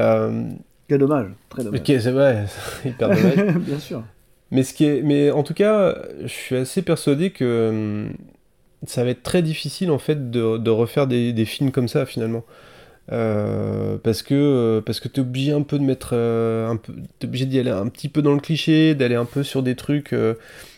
Quel 0.87 0.99
dommage, 0.99 1.27
très 1.49 1.63
dommage. 1.63 1.81
c'est 1.85 2.11
vrai, 2.11 2.45
c'est 2.81 2.89
hyper 2.89 3.09
dommage. 3.09 3.55
Bien 3.67 3.79
sûr. 3.79 4.03
Mais, 4.51 4.63
ce 4.63 4.73
qui 4.73 4.85
est, 4.85 5.01
mais 5.03 5.29
en 5.29 5.43
tout 5.43 5.53
cas, 5.53 5.95
je 6.23 6.27
suis 6.27 6.55
assez 6.55 6.81
persuadé 6.81 7.29
que 7.29 7.69
hum, 7.69 8.13
ça 8.87 9.03
va 9.03 9.11
être 9.11 9.21
très 9.23 9.41
difficile 9.43 9.91
en 9.91 9.99
fait 9.99 10.31
de, 10.31 10.57
de 10.57 10.69
refaire 10.71 11.05
des, 11.05 11.33
des 11.33 11.45
films 11.45 11.71
comme 11.71 11.87
ça 11.87 12.05
finalement. 12.07 12.43
Euh, 13.11 13.97
parce 14.03 14.21
que 14.21 14.35
euh, 14.35 14.81
parce 14.81 14.99
que 14.99 15.07
t'es 15.07 15.21
obligé 15.21 15.51
un 15.51 15.63
peu 15.63 15.79
de 15.79 15.83
mettre 15.83 16.11
euh, 16.13 16.69
un 16.69 16.75
peu 16.75 16.93
t'es 17.17 17.25
obligé 17.27 17.45
d'y 17.47 17.57
aller 17.59 17.71
un 17.71 17.87
petit 17.87 18.07
peu 18.07 18.21
dans 18.21 18.33
le 18.33 18.39
cliché 18.39 18.93
d'aller 18.93 19.15
un 19.15 19.25
peu 19.25 19.41
sur 19.41 19.63
des 19.63 19.75
trucs 19.75 20.09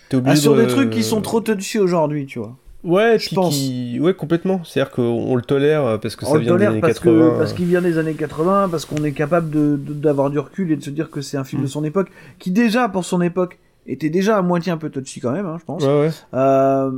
t'es 0.10 0.16
obligé 0.18 0.34
Ah, 0.38 0.42
sur 0.42 0.56
de- 0.56 0.62
des 0.62 0.68
trucs 0.68 0.90
qui 0.92 1.04
sont 1.04 1.22
trop 1.22 1.42
touchy 1.42 1.78
aujourd'hui, 1.80 2.26
tu 2.26 2.40
vois. 2.40 2.56
Ouais, 2.84 3.20
Je 3.20 3.36
pense. 3.36 3.54
qui- 3.54 4.00
Ouais, 4.02 4.14
complètement. 4.16 4.62
C'est-à-dire 4.64 4.92
qu'on 4.92 5.36
le 5.36 5.42
tolère 5.44 6.00
parce 6.02 6.16
que 6.16 6.26
ça 6.26 6.32
On 6.32 6.36
le 6.36 6.42
vient 6.42 6.56
des 6.56 6.66
années 6.66 6.80
parce 6.82 6.94
80. 7.00 7.32
que 7.34 7.38
parce 7.38 7.54
qu'il 7.54 7.66
vient 7.66 7.82
des 7.82 7.98
années 7.98 8.14
80, 8.16 8.70
parce 8.70 8.86
qu'on 8.86 9.04
est 9.04 9.12
capable 9.12 9.50
de 9.52 9.76
de- 9.78 9.94
d'avoir 9.94 10.30
du 10.32 10.40
recul 10.40 10.72
et 10.72 10.76
de 10.78 10.84
se 10.84 10.90
dire 10.90 11.12
que 11.12 11.22
c'est 11.22 11.38
un 11.38 11.44
film 11.44 11.62
Mm. 11.62 11.66
de 11.66 11.70
son 11.70 11.84
époque, 11.84 12.08
qui 12.40 12.50
déjà 12.52 12.88
pour 12.90 13.06
son 13.06 13.22
époque 13.22 13.60
était 13.88 14.10
déjà 14.10 14.38
à 14.38 14.42
moitié 14.42 14.72
un 14.72 14.78
peu 14.78 14.90
touchy 14.90 15.20
quand 15.20 15.32
même, 15.32 15.46
hein, 15.46 15.58
je 15.60 15.66
pense. 15.66 15.84
Ouais, 15.84 16.00
ouais. 16.02 16.10
Euh, 16.34 16.92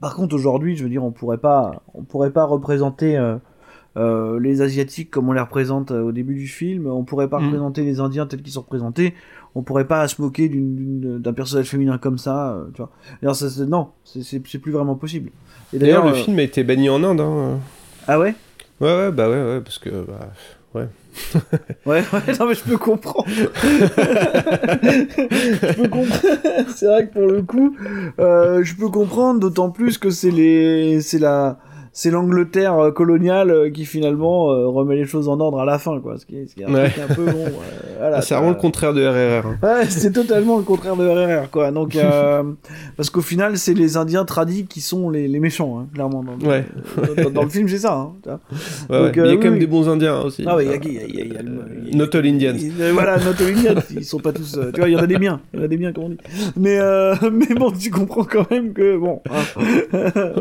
par 0.00 0.14
contre, 0.14 0.34
aujourd'hui, 0.34 0.76
je 0.76 0.82
veux 0.82 0.90
dire, 0.90 1.04
on 1.04 1.10
pourrait 1.10 1.38
pas, 1.38 1.82
on 1.94 2.02
pourrait 2.02 2.30
pas 2.32 2.44
représenter 2.44 3.16
euh, 3.16 3.36
euh, 3.96 4.38
les 4.40 4.62
asiatiques 4.62 5.10
comme 5.10 5.28
on 5.28 5.32
les 5.32 5.40
représente 5.40 5.90
euh, 5.90 6.02
au 6.02 6.12
début 6.12 6.34
du 6.34 6.46
film. 6.46 6.86
On 6.86 7.02
pourrait 7.04 7.28
pas 7.28 7.40
Mm. 7.40 7.46
représenter 7.46 7.82
les 7.82 8.00
Indiens 8.00 8.26
tels 8.26 8.42
qu'ils 8.42 8.52
sont 8.52 8.60
représentés. 8.62 9.14
On 9.54 9.62
pourrait 9.62 9.86
pas 9.88 10.06
se 10.06 10.22
moquer 10.22 10.48
d'un 10.52 11.32
personnage 11.32 11.66
féminin 11.68 11.98
comme 11.98 12.18
ça. 12.18 12.52
euh, 12.52 12.66
tu 12.74 12.82
vois. 12.82 13.34
Ça, 13.34 13.46
non, 13.66 13.88
c'est- 14.04 14.38
plus 14.60 14.70
vraiment 14.72 14.94
possible. 14.94 15.30
Et 15.72 15.78
D'ailleurs, 15.78 16.04
le 16.04 16.12
euh, 16.12 16.14
film 16.14 16.38
a 16.38 16.42
été 16.42 16.62
banni 16.64 16.88
en 16.88 17.02
Inde. 17.02 17.20
Hein. 17.20 17.58
Ah 18.06 18.18
ouais? 18.18 18.34
Ouais, 18.80 18.96
ouais, 18.96 19.10
bah 19.10 19.28
ouais, 19.28 19.42
ouais, 19.42 19.60
parce 19.60 19.78
que. 19.78 19.90
Bah, 19.90 20.30
ouais. 20.74 20.86
Ouais, 21.86 22.04
ouais, 22.12 22.20
non 22.38 22.46
mais 22.46 22.54
je 22.54 22.62
peux 22.62 22.76
comprendre. 22.78 23.26
je 24.82 25.74
peux 25.74 25.88
comprendre. 25.88 26.68
c'est 26.74 26.86
vrai 26.86 27.08
que 27.08 27.12
pour 27.12 27.26
le 27.26 27.42
coup, 27.42 27.76
euh, 28.20 28.62
je 28.62 28.74
peux 28.76 28.88
comprendre, 28.88 29.40
d'autant 29.40 29.70
plus 29.70 29.98
que 29.98 30.10
c'est 30.10 30.30
les, 30.30 31.00
c'est 31.00 31.18
la, 31.18 31.58
c'est 31.92 32.10
l'Angleterre 32.10 32.78
euh, 32.78 32.90
coloniale 32.90 33.50
euh, 33.50 33.70
qui 33.70 33.84
finalement 33.84 34.50
euh, 34.52 34.66
remet 34.66 34.96
les 34.96 35.04
choses 35.06 35.28
en 35.28 35.38
ordre 35.40 35.60
à 35.60 35.64
la 35.64 35.78
fin, 35.78 36.00
quoi. 36.00 36.18
Ce 36.18 36.26
qui 36.26 36.36
est, 36.36 36.46
ce 36.48 36.54
qui 36.54 36.62
est 36.62 36.66
un, 36.66 36.72
Ouais. 36.74 36.90
truc 36.90 37.04
un 37.10 37.14
peu 37.14 37.24
bon. 37.24 37.46
euh, 37.46 37.50
voilà, 37.98 38.16
Ah, 38.18 38.22
c'est 38.22 38.34
vraiment 38.34 38.50
le 38.50 38.54
contraire 38.56 38.92
de 38.94 39.04
RRR. 39.06 39.46
hein. 39.46 39.56
Ouais, 39.62 39.86
c'est 39.88 40.12
totalement 40.12 40.56
le 40.58 40.62
contraire 40.62 40.96
de 40.96 41.06
RRR, 41.06 41.50
quoi. 41.50 41.70
Donc, 41.70 41.96
euh, 41.96 42.42
parce 42.96 43.10
qu'au 43.10 43.20
final, 43.20 43.58
c'est 43.58 43.74
les 43.74 43.96
Indiens 43.96 44.24
tradis 44.24 44.66
qui 44.66 44.80
sont 44.80 45.10
les, 45.10 45.28
les 45.28 45.40
méchants, 45.40 45.78
hein, 45.80 45.86
clairement. 45.94 46.22
Dans, 46.24 46.48
Ouais. 46.48 46.64
dans, 47.16 47.22
dans- 47.24 47.30
dans 47.30 47.42
le 47.42 47.48
film, 47.48 47.68
c'est 47.68 47.78
ça. 47.78 47.94
Hein, 47.94 48.12
Donc. 48.24 48.38
Mais 48.90 49.10
il 49.14 49.16
y 49.16 49.20
euh, 49.20 49.32
a 49.32 49.36
quand 49.36 49.42
même 49.44 49.52
oui. 49.54 49.58
des 49.58 49.66
bons 49.66 49.88
Indiens 49.88 50.16
hein, 50.16 50.22
aussi. 50.24 50.44
Ah 50.46 50.56
il 50.60 50.66
y 50.66 50.70
a, 50.70 50.72
a- 50.72 51.36
a- 51.36 51.40
a 51.40 51.96
Not 51.96 52.14
all 52.16 52.26
Indians. 52.26 52.54
il- 52.56 52.72
euh, 52.80 52.92
Voilà, 52.92 53.16
not 53.18 53.30
all 53.40 53.56
Indians, 53.56 53.82
ils 53.90 54.04
sont 54.04 54.18
pas 54.20 54.32
tous. 54.32 54.56
euh, 54.56 54.70
tu 54.72 54.80
vois, 54.80 54.88
il 54.88 54.92
y 54.92 54.96
en 54.96 55.00
a 55.02 55.06
des 55.06 55.18
biens, 55.18 55.40
il 55.52 55.58
y 55.58 55.62
en 55.62 55.64
a 55.64 55.68
des 55.68 55.76
biens, 55.76 55.92
comme 55.92 56.04
on 56.04 56.08
dit. 56.10 56.18
Mais, 56.56 56.78
euh, 56.80 57.14
mais 57.32 57.54
bon, 57.54 57.70
tu 57.72 57.90
comprends 57.90 58.24
quand 58.24 58.50
même 58.50 58.72
que 58.72 58.96
bon, 58.96 59.20
hein. 59.30 59.60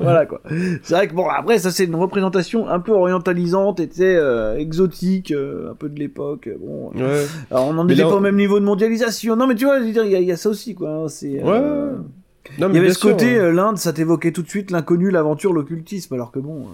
voilà 0.01 0.25
quoi. 0.25 0.41
C'est 0.83 0.93
vrai 0.93 1.07
que 1.07 1.13
bon, 1.13 1.27
après 1.39 1.58
ça 1.60 1.71
c'est 1.71 1.86
une 1.86 1.95
représentation 1.95 2.67
un 2.67 2.80
peu 2.80 2.91
orientalisante, 2.91 3.80
sais, 3.91 4.15
euh, 4.15 4.58
exotique, 4.58 5.32
euh, 5.32 5.71
un 5.71 5.75
peu 5.75 5.89
de 5.89 5.97
l'époque. 5.99 6.47
euh, 6.47 6.58
Bon, 6.60 6.91
Ouais. 6.95 7.25
alors 7.52 7.67
on 7.67 7.78
en 7.78 7.84
Mais 7.86 7.93
était 7.93 8.04
là, 8.04 8.10
pas 8.10 8.15
au 8.15 8.19
même 8.19 8.36
niveau 8.36 8.60
de 8.60 8.65
mondialisation. 8.65 9.36
Non, 9.36 9.47
mais 9.47 9.56
tu 9.56 9.65
vois, 9.65 9.80
il 9.80 9.93
y, 9.93 9.99
a- 9.99 10.19
il 10.19 10.28
y 10.28 10.32
a 10.32 10.38
ça 10.38 10.49
aussi 10.49 10.75
quoi. 10.75 10.89
hein, 10.89 11.08
C'est. 11.08 11.41
Ouais, 11.43 11.62
Il 12.58 12.75
y 12.75 12.78
avait 12.78 12.91
ce 12.91 12.99
sûr, 12.99 13.12
côté, 13.12 13.38
hein. 13.39 13.52
l'Inde, 13.52 13.78
ça 13.78 13.93
t'évoquait 13.93 14.32
tout 14.32 14.41
de 14.41 14.49
suite 14.49 14.71
l'inconnu, 14.71 15.12
l'aventure, 15.12 15.54
l'occultisme, 15.54 16.13
alors 16.15 16.32
que 16.32 16.39
bon. 16.39 16.65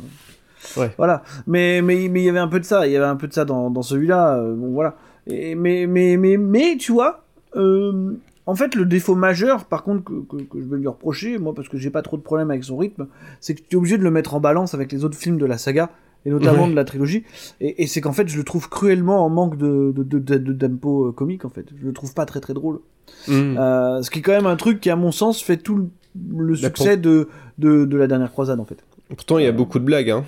Ouais. 0.78 0.92
Voilà. 0.98 1.22
Mais 1.48 1.82
mais 1.82 2.08
mais 2.10 2.22
il 2.22 2.26
y 2.26 2.30
avait 2.30 2.40
un 2.40 2.48
peu 2.48 2.60
de 2.60 2.66
ça, 2.66 2.88
il 2.88 2.94
y 2.94 2.98
avait 2.98 3.06
un 3.06 3.16
peu 3.18 3.28
de 3.28 3.34
ça 3.34 3.46
dans, 3.46 3.70
dans 3.70 3.82
celui-là. 3.84 4.42
bon 4.42 4.72
voilà. 4.74 4.96
Et, 5.28 5.54
mais 5.56 5.86
mais 5.88 6.18
mais 6.18 6.38
mais 6.38 6.78
tu 6.78 6.92
vois, 6.92 7.24
euh, 7.56 8.14
en 8.46 8.56
fait 8.56 8.76
le 8.76 8.86
défaut 8.86 9.16
majeur, 9.16 9.66
par 9.66 9.84
contre 9.84 10.04
que, 10.04 10.14
que, 10.28 10.38
que 10.44 10.60
je 10.62 10.66
vais 10.66 10.78
lui 10.78 10.88
reprocher, 10.88 11.38
moi 11.38 11.54
parce 11.56 11.68
que 11.70 11.78
j'ai 11.78 11.90
pas 11.90 12.02
trop 12.02 12.18
de 12.18 12.22
problème 12.22 12.52
avec 12.52 12.64
son 12.64 12.78
rythme, 12.78 13.08
c'est 13.40 13.56
que 13.56 13.62
tu 13.62 13.76
es 13.76 13.76
obligé 13.76 13.98
de 13.98 14.04
le 14.04 14.12
mettre 14.12 14.34
en 14.36 14.40
balance 14.40 14.74
avec 14.74 14.92
les 14.92 15.04
autres 15.04 15.18
films 15.18 15.38
de 15.38 15.46
la 15.46 15.58
saga 15.58 15.90
et 16.26 16.30
notamment 16.32 16.64
Ouais. 16.64 16.72
de 16.72 16.76
la 16.76 16.86
trilogie. 16.86 17.24
Et, 17.62 17.84
et 17.84 17.88
c'est 17.88 18.02
qu'en 18.02 18.14
fait 18.14 18.28
je 18.28 18.38
le 18.38 18.44
trouve 18.44 18.70
cruellement 18.70 19.26
en 19.26 19.30
manque 19.30 19.58
de 19.58 19.94
de 19.96 20.04
de, 20.04 20.20
de, 20.20 20.38
de 20.38 20.54
tempo 20.68 21.08
euh, 21.08 21.12
comique 21.12 21.46
en 21.46 21.50
fait. 21.50 21.66
Je 21.80 21.86
le 21.86 21.94
trouve 21.94 22.14
pas 22.14 22.26
très 22.26 22.40
très 22.40 22.54
drôle. 22.54 22.80
Mm. 23.28 23.58
Euh, 23.58 24.02
ce 24.02 24.10
qui 24.10 24.20
est 24.20 24.22
quand 24.22 24.32
même 24.32 24.48
un 24.48 24.56
truc 24.56 24.82
qui, 24.82 24.90
à 24.90 24.96
mon 24.96 25.12
sens, 25.12 25.42
fait 25.42 25.58
tout 25.58 25.90
le, 26.36 26.56
succès 26.56 26.98
de, 26.98 27.28
de, 27.60 27.86
de 27.86 27.98
la 27.98 28.08
dernière 28.08 28.32
croisade, 28.32 28.60
en 28.60 28.66
fait. 28.66 28.78
Pourtant, 29.10 29.38
il 29.38 29.44
y 29.46 29.48
a 29.48 29.52
beaucoup 29.52 29.78
de 29.78 29.84
blagues. 29.86 30.10
Hein. 30.10 30.24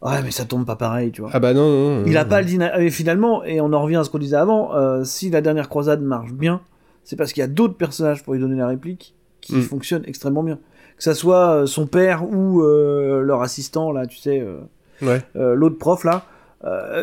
Ouais, 0.00 0.22
mais 0.22 0.30
ça 0.30 0.44
tombe 0.46 0.64
pas 0.64 0.76
pareil, 0.76 1.10
tu 1.10 1.20
vois. 1.20 1.30
Ah 1.34 1.38
bah 1.40 1.52
non, 1.52 1.68
non. 1.68 2.00
non, 2.00 2.04
Il 2.06 2.16
a 2.16 2.24
non. 2.24 2.30
pas 2.30 2.40
le 2.40 2.46
dynamisme. 2.46 2.80
Et 2.82 2.90
finalement, 2.90 3.44
et 3.44 3.60
on 3.60 3.72
en 3.74 3.82
revient 3.82 3.96
à 3.96 4.04
ce 4.04 4.10
qu'on 4.10 4.18
disait 4.18 4.36
avant, 4.36 4.74
euh, 4.74 5.04
si 5.04 5.28
la 5.30 5.40
dernière 5.42 5.68
croisade 5.68 6.02
marche 6.02 6.32
bien, 6.32 6.60
c'est 7.04 7.16
parce 7.16 7.32
qu'il 7.32 7.40
y 7.40 7.44
a 7.44 7.48
d'autres 7.48 7.74
personnages 7.76 8.22
pour 8.22 8.34
lui 8.34 8.40
donner 8.40 8.56
la 8.56 8.66
réplique 8.66 9.14
qui 9.40 9.56
Mm. 9.56 9.62
fonctionnent 9.62 10.04
extrêmement 10.06 10.42
bien. 10.42 10.58
Que 10.96 11.02
ça 11.02 11.14
soit 11.14 11.50
euh, 11.54 11.66
son 11.66 11.86
père 11.86 12.24
ou 12.28 12.62
euh, 12.62 13.20
leur 13.22 13.42
assistant, 13.42 13.92
là, 13.92 14.06
tu 14.06 14.16
sais, 14.18 14.40
euh, 14.40 14.60
Ouais. 15.02 15.22
euh, 15.36 15.54
l'autre 15.54 15.76
prof, 15.78 16.04
là. 16.04 16.24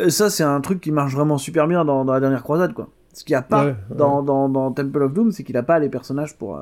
Ça, 0.08 0.28
c'est 0.28 0.42
un 0.42 0.60
truc 0.60 0.80
qui 0.80 0.90
marche 0.90 1.14
vraiment 1.14 1.38
super 1.38 1.68
bien 1.68 1.84
dans, 1.84 2.04
dans 2.04 2.12
la 2.12 2.18
dernière 2.20 2.42
croisade, 2.42 2.72
quoi. 2.74 2.88
Ce 3.12 3.22
qu'il 3.24 3.34
n'y 3.34 3.38
a 3.38 3.42
pas 3.42 3.64
Ouais, 3.66 3.70
ouais. 3.90 3.96
Dans, 3.96 4.72
Temple 4.72 5.02
of 5.02 5.12
Doom, 5.12 5.30
c'est 5.30 5.44
qu'il 5.44 5.56
a 5.56 5.62
pas 5.62 5.78
les 5.78 5.88
personnages 5.88 6.34
pour, 6.36 6.58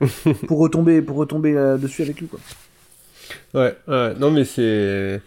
pour 0.46 0.58
retomber, 0.58 1.00
pour 1.00 1.16
retomber 1.16 1.54
dessus 1.80 2.02
avec 2.02 2.20
lui, 2.20 2.26
quoi. 2.26 2.38
Ouais, 3.54 3.74
ouais. 3.88 4.14
Non, 4.18 4.30
mais 4.30 4.44
c'est. 4.44 5.22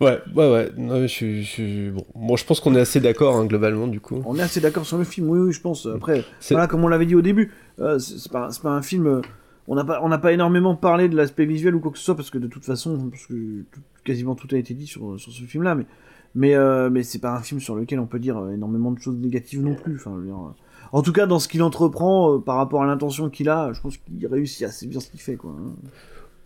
Ouais, 0.00 0.18
ouais, 0.34 0.50
ouais. 0.52 0.70
Non, 0.76 1.00
je, 1.02 1.06
suis- 1.06 1.42
je 1.44 1.48
suis- 1.50 1.90
bon. 1.90 2.04
Bon, 2.14 2.36
je 2.36 2.44
pense 2.44 2.60
qu'on 2.60 2.74
est 2.74 2.80
assez 2.80 3.00
d'accord, 3.00 3.36
hein, 3.36 3.44
globalement, 3.46 3.86
du 3.86 4.00
coup. 4.00 4.22
On 4.26 4.36
est 4.36 4.42
assez 4.42 4.60
d'accord 4.60 4.84
sur 4.86 4.98
le 4.98 5.04
film, 5.04 5.28
oui, 5.30 5.38
oui, 5.38 5.52
je 5.52 5.60
pense. 5.60 5.86
Après, 5.86 6.24
voilà, 6.50 6.66
comme 6.66 6.82
on 6.84 6.88
l'avait 6.88 7.06
dit 7.06 7.14
au 7.14 7.22
début, 7.22 7.52
euh, 7.80 7.98
c'est 7.98 8.30
pas, 8.32 8.48
pas 8.62 8.70
un 8.70 8.82
film. 8.82 9.06
euh, 9.06 9.20
on 9.66 9.76
n'a 9.76 9.84
pas, 9.84 10.00
on 10.02 10.10
pas 10.18 10.32
énormément 10.32 10.74
parlé 10.74 11.08
de 11.08 11.16
l'aspect 11.16 11.46
visuel 11.46 11.74
ou 11.74 11.80
quoi 11.80 11.90
que 11.90 11.98
ce 11.98 12.04
soit 12.04 12.16
parce 12.16 12.28
que 12.30 12.36
de 12.38 12.46
toute 12.48 12.64
façon, 12.64 13.08
parce 13.10 13.24
que 13.26 13.62
tout- 13.72 13.80
quasiment 14.04 14.34
tout 14.34 14.48
a 14.52 14.58
été 14.58 14.74
dit 14.74 14.86
sur, 14.86 15.18
sur 15.18 15.32
ce 15.32 15.42
film-là, 15.44 15.74
mais 15.74 15.86
mais 16.34 16.54
euh, 16.54 16.90
mais 16.90 17.02
c'est 17.02 17.20
pas 17.20 17.32
un 17.34 17.40
film 17.40 17.60
sur 17.60 17.74
lequel 17.76 17.98
on 18.00 18.06
peut 18.06 18.18
dire 18.18 18.36
énormément 18.52 18.90
de 18.90 18.98
choses 18.98 19.16
négatives 19.16 19.62
non 19.62 19.74
plus. 19.74 19.94
Enfin, 19.96 20.18
dire, 20.18 20.34
euh, 20.34 20.50
en 20.92 21.00
tout 21.02 21.12
cas, 21.12 21.24
dans 21.26 21.38
ce 21.38 21.48
qu'il 21.48 21.62
entreprend 21.62 22.38
par 22.40 22.56
rapport 22.56 22.82
à 22.82 22.86
l'intention 22.86 23.30
qu'il 23.30 23.48
a, 23.48 23.72
je 23.72 23.80
pense 23.80 23.96
qu'il 23.96 24.26
réussit 24.26 24.64
assez 24.66 24.86
bien 24.86 25.00
ce 25.00 25.08
qu'il 25.08 25.20
fait, 25.20 25.36
quoi. 25.36 25.52
hein. 25.58 25.70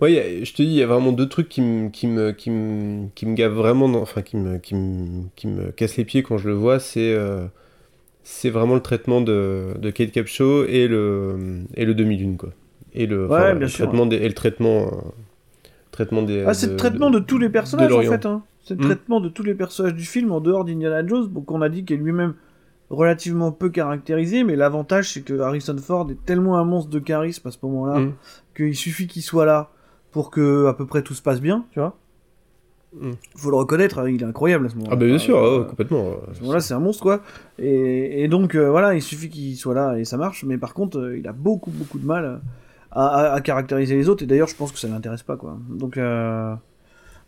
Ouais, 0.01 0.41
je 0.45 0.53
te 0.53 0.63
dis, 0.63 0.69
il 0.69 0.75
y 0.75 0.83
a 0.83 0.87
vraiment 0.87 1.11
deux 1.13 1.29
trucs 1.29 1.49
qui 1.49 1.61
me, 1.61 1.89
qui 1.89 2.07
me, 2.07 2.31
qui 2.31 2.51
me, 2.51 3.09
qui 3.17 3.27
me 3.27 3.35
gavent 3.35 3.55
vraiment, 3.55 3.89
dans- 3.89 4.01
enfin, 4.01 4.23
qui 4.23 4.37
me, 4.37 4.59
qui 4.59 4.75
me, 4.77 5.25
qui 5.35 5.49
me 5.49 5.73
cassent 5.73 5.97
les 5.97 6.05
pieds 6.05 6.23
quand 6.23 6.39
je 6.39 6.47
le 6.49 6.55
vois, 6.55 6.79
c'est, 6.79 7.13
euh, 7.13 7.47
c'est 8.23 8.51
vraiment 8.51 8.75
le 8.75 8.81
traitement 8.83 9.21
de, 9.21 9.75
de 9.81 9.91
Kate 9.91 10.13
Capshaw 10.13 10.65
et 10.67 10.87
le, 10.89 11.65
et 11.75 11.85
le 11.85 11.95
demi-lune, 11.95 12.37
quoi. 12.37 12.51
Et 12.95 13.07
le, 13.07 13.25
enfin, 13.27 13.35
Ouais, 13.35 13.39
voilà, 13.41 13.55
bien 13.55 13.61
le 13.63 13.69
sûr, 13.69 13.87
traitement 13.87 14.07
des, 14.07 14.17
et 14.17 14.29
le 14.29 14.35
traitement, 14.35 14.87
euh, 14.87 14.91
traitement 15.91 16.23
des. 16.23 16.45
Ah, 16.47 16.55
c'est 16.55 16.69
le 16.69 16.77
traitement 16.77 17.11
de, 17.11 17.19
tous 17.19 17.39
les 17.39 17.49
personnages 17.49 17.93
en 17.93 18.03
fait. 18.03 18.27
Hein. 18.27 18.43
C'est 18.65 18.75
le 18.75 18.81
Mm. 18.81 18.85
traitement 18.85 19.21
de 19.21 19.29
tous 19.29 19.43
les 19.43 19.55
personnages 19.55 19.95
du 19.95 20.05
film 20.05 20.31
en 20.31 20.41
dehors 20.41 20.65
d'Indiana 20.65 21.07
Jones, 21.07 21.33
qu'on 21.45 21.63
a 21.63 21.69
dit 21.69 21.85
qu'il 21.85 21.97
est 21.97 22.03
lui-même 22.03 22.35
relativement 22.91 23.51
peu 23.53 23.69
caractérisé, 23.69 24.45
mais 24.45 24.57
l'avantage 24.57 25.13
c'est 25.13 25.23
que 25.23 25.39
Harrison 25.41 25.77
Ford 25.79 26.09
est 26.11 26.25
tellement 26.25 26.57
un 26.59 26.65
monstre 26.65 26.91
de 26.91 26.99
charisme 26.99 27.49
à 27.49 27.51
ce 27.51 27.59
moment-là 27.63 27.99
Mm. 28.01 28.13
qu'il 28.57 28.77
suffit 28.77 29.07
qu'il 29.07 29.23
soit 29.23 29.45
là 29.47 29.71
pour 30.11 30.31
que 30.31 30.67
à 30.67 30.75
peu 30.75 30.87
près 30.87 31.03
tout 31.03 31.15
se 31.15 31.23
passe 31.23 31.41
bien, 31.41 31.65
tu 31.73 31.81
vois. 31.81 31.97
Mm. 32.99 33.11
Faut 33.37 33.51
le 33.51 33.57
reconnaître, 33.57 33.99
hein, 33.99 34.09
il 34.09 34.23
est 34.23 34.25
incroyable 34.25 34.67
à 34.67 34.69
ce 34.71 34.75
moment-là. 34.77 34.93
Ah, 34.95 34.97
bah 34.97 35.07
bien 35.07 35.19
sûr, 35.19 35.37
Euh, 35.37 35.61
ouais, 35.61 35.67
complètement. 35.69 36.13
à 36.31 36.35
ce 36.35 36.41
moment-là, 36.41 36.61
c'est 36.61 36.75
un 36.75 36.81
monstre, 36.81 37.03
quoi. 37.03 37.21
Et, 37.59 38.23
et 38.23 38.29
donc, 38.29 38.55
euh, 38.55 38.71
voilà, 38.71 38.95
il 38.95 39.03
suffit 39.03 39.29
qu'il 39.29 39.57
soit 39.57 39.75
là 39.75 39.99
et 39.99 40.05
ça 40.07 40.17
marche. 40.17 40.45
Mais 40.45 40.57
par 40.57 40.73
contre, 40.73 40.99
euh, 40.99 41.19
il 41.19 41.29
a 41.29 41.33
beaucoup, 41.33 41.71
beaucoup 41.71 41.99
de 41.99 42.07
mal 42.07 42.41
à, 42.91 43.07
à- 43.07 43.33
à 43.35 43.41
caractériser 43.43 43.95
les 43.95 44.09
autres. 44.09 44.23
Et 44.23 44.27
d'ailleurs, 44.27 44.49
je 44.49 44.57
pense 44.57 44.73
que 44.73 44.79
ça 44.79 44.89
l'intéresse 44.89 45.23
pas, 45.23 45.37
quoi. 45.37 45.59
Donc, 45.69 45.99
euh, 45.99 46.55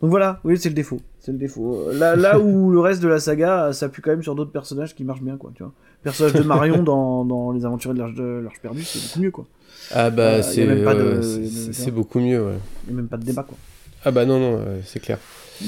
donc 0.00 0.10
voilà, 0.10 0.40
oui, 0.44 0.56
c'est 0.58 0.68
le 0.70 0.74
défaut. 0.74 1.00
C'est 1.18 1.32
le 1.32 1.38
défaut. 1.38 1.74
Euh, 1.88 1.98
Là, 1.98 2.16
là 2.16 2.38
où 2.38 2.70
le 2.70 2.80
reste 2.80 3.02
de 3.02 3.08
la 3.08 3.20
saga 3.20 3.66
euh, 3.66 3.72
s'appuie 3.72 4.00
quand 4.02 4.10
même 4.10 4.22
sur 4.22 4.34
d'autres 4.34 4.52
personnages 4.52 4.94
qui 4.94 5.04
marchent 5.04 5.22
bien, 5.22 5.36
quoi. 5.36 5.50
Tu 5.54 5.62
vois. 5.62 5.72
Le 6.00 6.04
personnage 6.04 6.32
de 6.32 6.42
Marion 6.42 6.82
dans, 6.82 7.24
dans 7.26 7.52
Les 7.52 7.64
Aventuriers 7.66 7.98
de 8.16 8.40
l'Arche 8.42 8.60
perdue, 8.62 8.82
c'est 8.82 9.00
beaucoup 9.06 9.20
mieux, 9.20 9.30
quoi. 9.30 9.46
Ah 9.92 10.06
Euh, 10.06 10.10
bah 10.10 10.28
a 10.36 10.42
c'est 10.42 10.66
ouais, 10.66 11.90
beaucoup 11.90 12.20
mieux 12.20 12.42
ouais. 12.44 12.52
Il 12.86 12.92
n'y 12.94 12.98
a 12.98 13.02
même 13.02 13.08
pas 13.08 13.16
de 13.18 13.24
débat, 13.24 13.42
quoi. 13.42 13.56
Ah 14.04 14.10
bah 14.12 14.24
non 14.24 14.38
non 14.40 14.56
euh, 14.58 14.78
c'est 14.84 15.00
clair. 15.00 15.18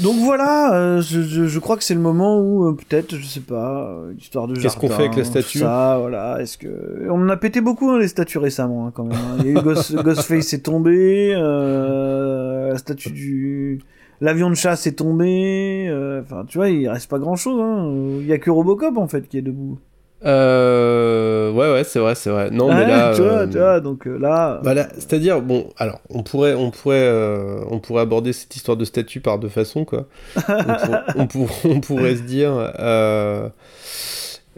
Donc 0.02 0.16
voilà, 0.16 0.74
euh, 0.74 1.02
je, 1.02 1.20
je- 1.20 1.44
je 1.46 1.58
crois 1.58 1.76
que 1.76 1.84
c'est 1.84 1.92
le 1.92 2.00
moment 2.00 2.40
où 2.40 2.66
euh, 2.66 2.72
peut-être, 2.74 3.14
je 3.14 3.26
sais 3.26 3.40
pas, 3.40 3.90
euh, 3.90 4.12
l'histoire 4.16 4.48
de 4.48 4.54
Qu'est-ce 4.56 4.78
qu'on 4.78 4.88
fait 4.88 5.02
avec 5.04 5.16
la 5.16 5.24
statue 5.24 5.58
Ça, 5.58 5.98
voilà. 6.00 6.40
Est-ce 6.40 6.56
que 6.56 7.08
on 7.10 7.20
en 7.20 7.28
a 7.28 7.36
pété 7.36 7.60
beaucoup 7.60 7.90
hein, 7.90 7.98
les 7.98 8.08
statues 8.08 8.38
récemment 8.38 8.86
hein, 8.86 8.92
quand 8.94 9.04
même. 9.04 9.18
hein. 9.18 9.36
Il 9.40 9.46
y 9.46 9.48
a 9.48 9.52
eu 9.60 9.62
Ghost- 9.62 9.94
Ghostface 10.02 10.54
est 10.54 10.60
tombé, 10.64 11.34
euh, 11.36 12.70
la 12.72 12.78
statue 12.78 13.10
du 13.10 13.80
l'avion 14.22 14.48
de 14.48 14.54
chasse 14.54 14.86
est 14.86 14.92
tombé. 14.98 15.86
euh, 15.88 16.22
Enfin, 16.22 16.46
tu 16.48 16.56
vois, 16.56 16.70
il 16.70 16.88
reste 16.88 17.10
pas 17.10 17.18
grand-chose. 17.18 17.60
hein. 17.60 17.92
Il 18.20 18.26
y 18.26 18.32
a 18.32 18.38
que 18.38 18.50
Robocop 18.50 18.96
en 18.96 19.06
fait 19.08 19.28
qui 19.28 19.36
est 19.36 19.42
debout. 19.42 19.78
Euh, 20.24 21.50
ouais 21.50 21.72
ouais 21.72 21.82
c'est 21.84 21.98
vrai 21.98 22.14
c'est 22.14 22.30
vrai. 22.30 22.48
Non 22.52 22.68
mais 22.72 22.86
là. 22.86 23.12
tu 23.14 23.22
vois, 23.22 23.30
euh, 23.40 23.46
tu 23.48 23.58
vois, 23.58 23.80
donc 23.80 24.06
euh, 24.06 24.16
là. 24.18 24.60
Voilà, 24.62 24.88
c'est-à-dire 24.94 25.42
bon, 25.42 25.68
alors 25.78 26.00
on 26.10 26.22
pourrait, 26.22 26.54
on 26.54 26.70
pourrait, 26.70 27.02
euh, 27.02 27.58
on 27.70 27.80
pourrait 27.80 28.02
aborder 28.02 28.32
cette 28.32 28.54
histoire 28.54 28.76
de 28.76 28.84
statut 28.84 29.20
par 29.20 29.38
deux 29.40 29.48
façons 29.48 29.84
quoi. 29.84 30.06
on, 30.48 30.52
pour- 30.76 31.00
on 31.16 31.26
pour- 31.26 31.50
on 31.64 31.80
pourrait 31.80 32.14
se 32.16 32.22
dire, 32.22 32.52
euh, 32.78 33.48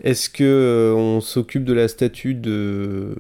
est-ce 0.03 0.29
que 0.29 0.92
on 0.94 1.20
s'occupe 1.22 1.64
de 1.64 1.72
la 1.72 1.88
statue 1.88 2.35
de 2.35 3.14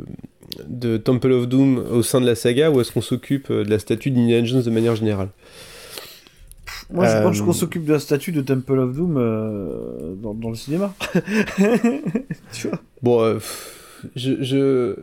de 0.68 0.98
Temple 0.98 1.32
of 1.32 1.48
Doom 1.48 1.78
au 1.92 2.02
sein 2.02 2.20
de 2.20 2.26
la 2.26 2.34
saga 2.34 2.70
ou 2.70 2.80
est-ce 2.80 2.92
qu'on 2.92 3.00
s'occupe 3.00 3.50
de 3.50 3.68
la 3.70 3.78
statue 3.78 4.10
d'Indiana 4.10 4.44
Jones 4.44 4.62
de 4.62 4.70
manière 4.70 4.96
générale? 4.96 5.28
Moi, 6.94 7.06
je 7.06 7.22
pense 7.22 7.40
euh, 7.40 7.44
qu'on 7.44 7.52
s'occupe 7.52 7.84
de 7.84 7.92
la 7.92 7.98
statue 7.98 8.30
de 8.30 8.40
Temple 8.40 8.78
of 8.78 8.94
Doom 8.94 9.16
euh, 9.16 10.14
dans, 10.14 10.32
dans 10.32 10.50
le 10.50 10.54
cinéma. 10.54 10.94
tu 12.52 12.68
vois. 12.68 12.78
Bon, 13.02 13.20
euh, 13.20 13.38
je, 14.14 14.42
je, 14.42 14.96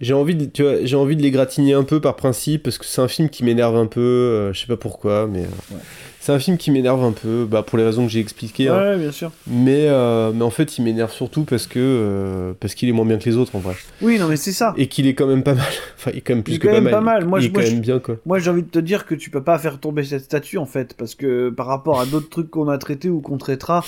j'ai 0.00 0.14
envie 0.14 0.34
de, 0.34 0.44
tu 0.44 0.62
vois, 0.62 0.84
j'ai 0.84 0.96
envie 0.96 1.16
de 1.16 1.22
les 1.22 1.30
gratigner 1.30 1.74
un 1.74 1.84
peu 1.84 2.00
par 2.00 2.16
principe 2.16 2.62
parce 2.64 2.78
que 2.78 2.84
c'est 2.84 3.00
un 3.00 3.08
film 3.08 3.28
qui 3.30 3.44
m'énerve 3.44 3.76
un 3.76 3.86
peu. 3.86 4.00
euh, 4.00 4.52
je 4.52 4.60
sais 4.60 4.66
pas 4.66 4.76
pourquoi, 4.76 5.26
mais 5.26 5.42
euh, 5.44 5.76
c'est 6.20 6.32
un 6.32 6.38
film 6.38 6.58
qui 6.58 6.70
m'énerve 6.70 7.02
un 7.04 7.12
peu, 7.12 7.46
bah, 7.48 7.62
pour 7.62 7.78
les 7.78 7.84
raisons 7.84 8.04
que 8.04 8.12
j'ai 8.12 8.20
expliquées. 8.20 8.68
hein. 8.68 8.78
Ouais, 8.78 8.98
bien 8.98 9.12
sûr. 9.12 9.30
Mais, 9.46 9.86
euh, 9.88 10.32
mais 10.34 10.42
en 10.42 10.50
fait, 10.50 10.76
il 10.76 10.82
m'énerve 10.84 11.12
surtout 11.12 11.44
parce 11.44 11.66
que 11.66 12.54
parce 12.60 12.74
qu'il 12.74 12.88
est 12.88 12.92
moins 12.92 13.04
bien 13.06 13.16
que 13.18 13.24
les 13.24 13.36
autres 13.36 13.54
en 13.56 13.60
vrai, 13.60 13.74
Oui, 14.02 14.18
non, 14.18 14.26
mais 14.28 14.36
c'est 14.36 14.52
ça. 14.52 14.74
et 14.76 14.88
qu'il 14.88 15.06
est 15.06 15.14
quand 15.14 15.26
même 15.26 15.42
pas 15.42 15.54
mal. 15.54 15.64
enfin, 15.96 16.10
il 16.12 16.18
est 16.18 16.20
quand 16.20 16.34
même 16.34 16.42
plus 16.42 16.54
Il 16.54 16.56
est 16.56 16.58
que 16.58 16.66
quand 16.66 16.72
pas 16.74 16.80
même 16.80 16.84
mal. 16.84 16.92
pas 16.92 17.00
mal. 17.00 17.24
Moi, 17.26 17.40
il 17.40 17.46
est 17.46 17.48
moi, 17.50 17.62
quand 17.62 17.66
je- 17.68 17.72
même 17.72 17.80
bien 17.80 17.98
quoi. 17.98 18.16
Moi, 18.26 18.38
j'ai 18.38 18.50
envie 18.50 18.62
de 18.64 18.68
te 18.70 18.78
dire 18.80 19.06
que 19.06 19.14
tu 19.14 19.30
peux 19.30 19.42
pas 19.42 19.58
faire 19.58 19.78
tomber 19.80 20.04
cette 20.04 20.24
statue, 20.24 20.58
en 20.58 20.66
fait, 20.66 20.94
parce 20.94 21.14
que 21.14 21.48
par 21.50 21.66
rapport 21.66 22.00
à 22.00 22.06
d'autres 22.06 22.28
trucs 22.28 22.50
qu'on 22.50 22.68
a 22.68 22.76
traités 22.76 23.08
ou 23.08 23.20
qu'on 23.20 23.38
traitera, 23.38 23.84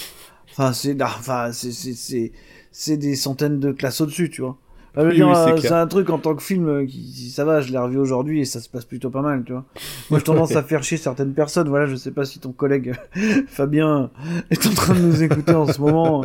enfin, 0.52 0.72
c'est, 0.72 0.96
enfin, 1.02 1.50
c'est, 1.52 1.72
c'est, 1.72 1.92
c'est, 1.94 2.32
c'est 2.70 2.96
des 2.96 3.14
centaines 3.16 3.58
de 3.60 3.72
classes 3.72 4.00
au-dessus, 4.00 4.30
tu 4.30 4.40
vois. 4.42 4.56
Oui, 4.98 5.04
oui, 5.10 5.16
c'est 5.16 5.22
euh, 5.52 5.56
c'est 5.58 5.70
un 5.72 5.86
truc 5.86 6.10
en 6.10 6.18
tant 6.18 6.34
que 6.34 6.42
film 6.42 6.68
euh, 6.68 6.84
qui, 6.86 7.30
ça 7.30 7.44
va, 7.44 7.60
je 7.60 7.70
l'ai 7.70 7.78
revu 7.78 7.98
aujourd'hui 7.98 8.40
et 8.40 8.44
ça 8.44 8.60
se 8.60 8.68
passe 8.68 8.84
plutôt 8.84 9.10
pas 9.10 9.22
mal, 9.22 9.44
tu 9.44 9.52
vois. 9.52 9.64
Moi, 10.10 10.18
j'ai 10.18 10.24
tendance 10.24 10.56
à 10.56 10.62
faire 10.62 10.82
chier 10.82 10.96
certaines 10.96 11.34
personnes. 11.34 11.68
Voilà, 11.68 11.86
je 11.86 11.96
sais 11.96 12.10
pas 12.10 12.24
si 12.24 12.38
ton 12.40 12.52
collègue 12.52 12.94
Fabien 13.46 14.10
est 14.50 14.66
en 14.66 14.70
train 14.74 14.94
de 14.94 15.00
nous 15.00 15.22
écouter 15.22 15.52
en 15.54 15.66
ce 15.66 15.80
moment. 15.80 16.24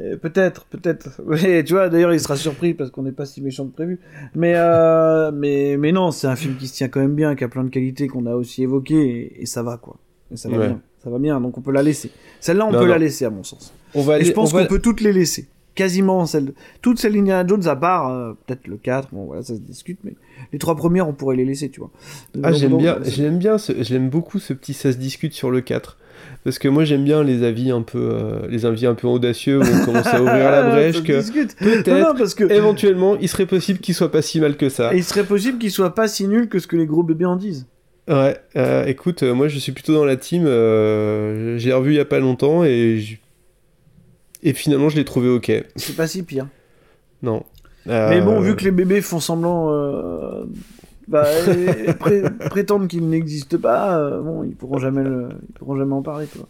Euh, 0.00 0.16
peut-être, 0.16 0.64
peut-être. 0.66 1.20
Ouais, 1.26 1.62
tu 1.64 1.74
vois, 1.74 1.88
d'ailleurs, 1.88 2.12
il 2.12 2.20
sera 2.20 2.36
surpris 2.36 2.74
parce 2.74 2.90
qu'on 2.90 3.02
n'est 3.02 3.12
pas 3.12 3.26
si 3.26 3.40
méchant 3.42 3.66
que 3.66 3.72
prévu. 3.74 4.00
Mais, 4.34 4.54
euh, 4.56 5.30
mais, 5.32 5.76
mais 5.78 5.92
non, 5.92 6.10
c'est 6.10 6.26
un 6.26 6.36
film 6.36 6.56
qui 6.56 6.66
se 6.68 6.74
tient 6.74 6.88
quand 6.88 7.00
même 7.00 7.14
bien, 7.14 7.36
qui 7.36 7.44
a 7.44 7.48
plein 7.48 7.64
de 7.64 7.70
qualités 7.70 8.08
qu'on 8.08 8.26
a 8.26 8.34
aussi 8.34 8.62
évoquées 8.62 9.32
et, 9.36 9.42
et 9.42 9.46
ça 9.46 9.62
va, 9.62 9.76
quoi. 9.76 9.96
Et 10.32 10.36
ça 10.36 10.48
va 10.48 10.58
Ouais. 10.58 10.66
bien. 10.68 10.80
Ça 11.04 11.10
va 11.10 11.18
bien, 11.20 11.40
donc 11.40 11.56
on 11.56 11.60
peut 11.60 11.70
la 11.70 11.82
laisser. 11.84 12.10
Celle-là, 12.40 12.66
on 12.66 12.72
Non, 12.72 12.78
peut 12.80 12.84
non. 12.86 12.90
la 12.90 12.98
laisser, 12.98 13.24
à 13.24 13.30
mon 13.30 13.44
sens. 13.44 13.72
On 13.94 14.02
va 14.02 14.14
Et 14.14 14.16
aller, 14.16 14.24
je 14.24 14.32
pense 14.32 14.52
va- 14.52 14.62
qu'on 14.62 14.68
peut 14.68 14.80
toutes 14.80 15.00
les 15.00 15.12
laisser. 15.12 15.46
Quasiment 15.78 16.26
celles, 16.26 16.54
toutes 16.82 16.98
celles 16.98 17.16
Indiana 17.16 17.46
Jones 17.46 17.68
à 17.68 17.76
part, 17.76 18.10
euh, 18.10 18.32
peut-être 18.44 18.66
le 18.66 18.78
4, 18.78 19.10
bon 19.12 19.26
voilà, 19.26 19.42
ça 19.42 19.54
se 19.54 19.60
discute, 19.60 20.00
mais 20.02 20.14
les 20.52 20.58
trois 20.58 20.74
premières, 20.74 21.06
on 21.08 21.12
pourrait 21.12 21.36
les 21.36 21.44
laisser, 21.44 21.68
tu 21.68 21.78
vois. 21.78 21.92
Ah, 22.42 22.50
j'aime 22.50 22.76
bien, 22.78 22.98
j'aime 23.04 23.38
bien, 23.38 23.58
j'aime 23.78 24.10
beaucoup 24.10 24.40
ce 24.40 24.54
petit 24.54 24.74
ça 24.74 24.90
se 24.90 24.96
discute 24.96 25.34
sur 25.34 25.52
le 25.52 25.60
4. 25.60 25.96
Parce 26.42 26.58
que 26.58 26.66
moi 26.66 26.84
j'aime 26.84 27.04
bien 27.04 27.22
les 27.22 27.44
avis 27.44 27.70
un 27.70 27.82
peu, 27.82 28.10
euh, 28.12 28.48
les 28.48 28.66
avis 28.66 28.86
un 28.86 28.94
peu 28.94 29.06
audacieux 29.06 29.60
où 29.60 29.62
on 29.62 29.84
commence 29.84 30.08
à 30.08 30.20
ouvrir 30.20 30.50
la 30.50 30.62
brèche 30.70 31.04
que 31.04 31.20
discute. 31.20 31.54
peut-être, 31.56 32.34
que 32.34 32.52
éventuellement, 32.52 33.16
il 33.16 33.28
serait 33.28 33.46
possible 33.46 33.78
qu'il 33.78 33.94
soit 33.94 34.10
pas 34.10 34.20
si 34.20 34.40
mal 34.40 34.56
que 34.56 34.68
ça. 34.68 34.92
et 34.92 34.96
il 34.96 35.04
serait 35.04 35.22
possible 35.22 35.58
qu'il 35.58 35.70
soit 35.70 35.94
pas 35.94 36.08
si 36.08 36.26
nul 36.26 36.48
que 36.48 36.58
ce 36.58 36.66
que 36.66 36.76
les 36.76 36.86
gros 36.86 37.04
bébés 37.04 37.24
en 37.24 37.36
disent. 37.36 37.68
Ouais, 38.08 38.36
euh, 38.56 38.84
écoute, 38.86 39.22
euh, 39.22 39.32
moi 39.32 39.46
je 39.46 39.60
suis 39.60 39.70
plutôt 39.70 39.94
dans 39.94 40.04
la 40.04 40.16
team. 40.16 40.42
j'ai 40.44 41.72
revu 41.72 41.92
il 41.92 41.96
y 41.98 42.00
a 42.00 42.04
pas 42.04 42.18
longtemps 42.18 42.64
et 42.64 42.98
et 44.42 44.52
finalement 44.52 44.88
je 44.88 44.96
l'ai 44.96 45.04
trouvé 45.04 45.28
ok. 45.28 45.50
C'est 45.76 45.96
pas 45.96 46.06
si 46.06 46.22
pire. 46.22 46.46
Non. 47.22 47.42
Mais 47.86 48.20
bon, 48.20 48.36
Euh, 48.36 48.40
vu 48.40 48.54
que 48.56 48.64
les 48.64 48.70
bébés 48.70 49.00
font 49.00 49.18
semblant, 49.20 49.72
euh, 49.72 50.44
bah, 51.08 51.24
et 51.86 51.94
pré- 51.94 52.22
prétendent 52.50 52.86
qu'ils 52.88 53.08
n'existent 53.08 53.56
pas, 53.58 53.98
euh, 53.98 54.20
bon, 54.20 54.44
ils 54.44 54.54
pourront 54.54 54.78
jamais, 54.78 55.02
le- 55.02 55.28
ils 55.48 55.52
pourront 55.54 55.76
jamais 55.76 55.94
en 55.94 56.02
parler, 56.02 56.26
quoi. 56.26 56.46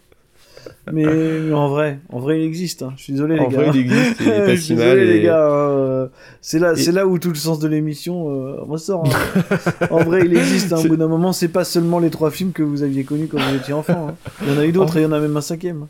Mais, 0.92 1.04
mais 1.04 1.52
en 1.52 1.68
vrai, 1.68 1.98
en 2.10 2.18
vrai, 2.18 2.40
il 2.40 2.44
existe. 2.46 2.82
hein. 2.82 2.94
Je 2.96 3.02
suis 3.02 3.12
désolé, 3.12 3.38
en 3.38 3.48
les 3.48 3.54
vrai, 3.54 3.66
gars. 3.66 3.70
il 3.74 3.80
existe, 3.80 4.16
il 4.20 4.28
est 4.28 4.34
Je 4.36 4.40
pas 4.40 4.48
suis 4.52 4.58
si 4.58 4.74
désolé, 4.74 4.96
mal. 5.04 5.06
les 5.06 5.22
gars. 5.22 5.48
hein. 5.50 6.08
C'est 6.40 6.58
là, 6.58 6.72
Et- 6.72 6.76
c'est 6.76 6.92
là 6.92 7.06
où 7.06 7.18
tout 7.18 7.28
le 7.28 7.34
sens 7.34 7.58
de 7.58 7.68
l'émission 7.68 8.30
euh, 8.30 8.62
ressort. 8.62 9.04
hein. 9.06 9.86
en 9.90 10.02
vrai, 10.02 10.22
il 10.24 10.34
existe. 10.36 10.72
Au 10.72 10.82
bout 10.84 10.96
d'un 10.96 11.08
moment, 11.08 11.32
c'est 11.34 11.48
pas 11.48 11.64
seulement 11.64 11.98
les 11.98 12.08
trois 12.10 12.30
films 12.30 12.52
que 12.52 12.62
vous 12.62 12.82
aviez 12.82 13.04
connus 13.04 13.26
quand 13.28 13.38
vous 13.38 13.56
étiez 13.56 13.74
enfant. 13.74 14.16
Il 14.42 14.52
y 14.52 14.56
en 14.56 14.58
a 14.58 14.64
eu 14.64 14.72
d'autres 14.72 14.96
et 14.96 15.00
il 15.00 15.02
y 15.02 15.06
en 15.06 15.12
a 15.12 15.20
même 15.20 15.36
un 15.36 15.42
cinquième. 15.42 15.86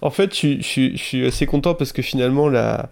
En 0.00 0.10
fait, 0.10 0.30
je, 0.32 0.36
suis- 0.36 0.62
je, 0.62 0.66
suis- 0.66 0.96
je 0.96 1.02
suis 1.02 1.26
assez 1.26 1.44
content 1.46 1.74
parce 1.74 1.92
que 1.92 2.00
finalement, 2.00 2.48
là, 2.48 2.88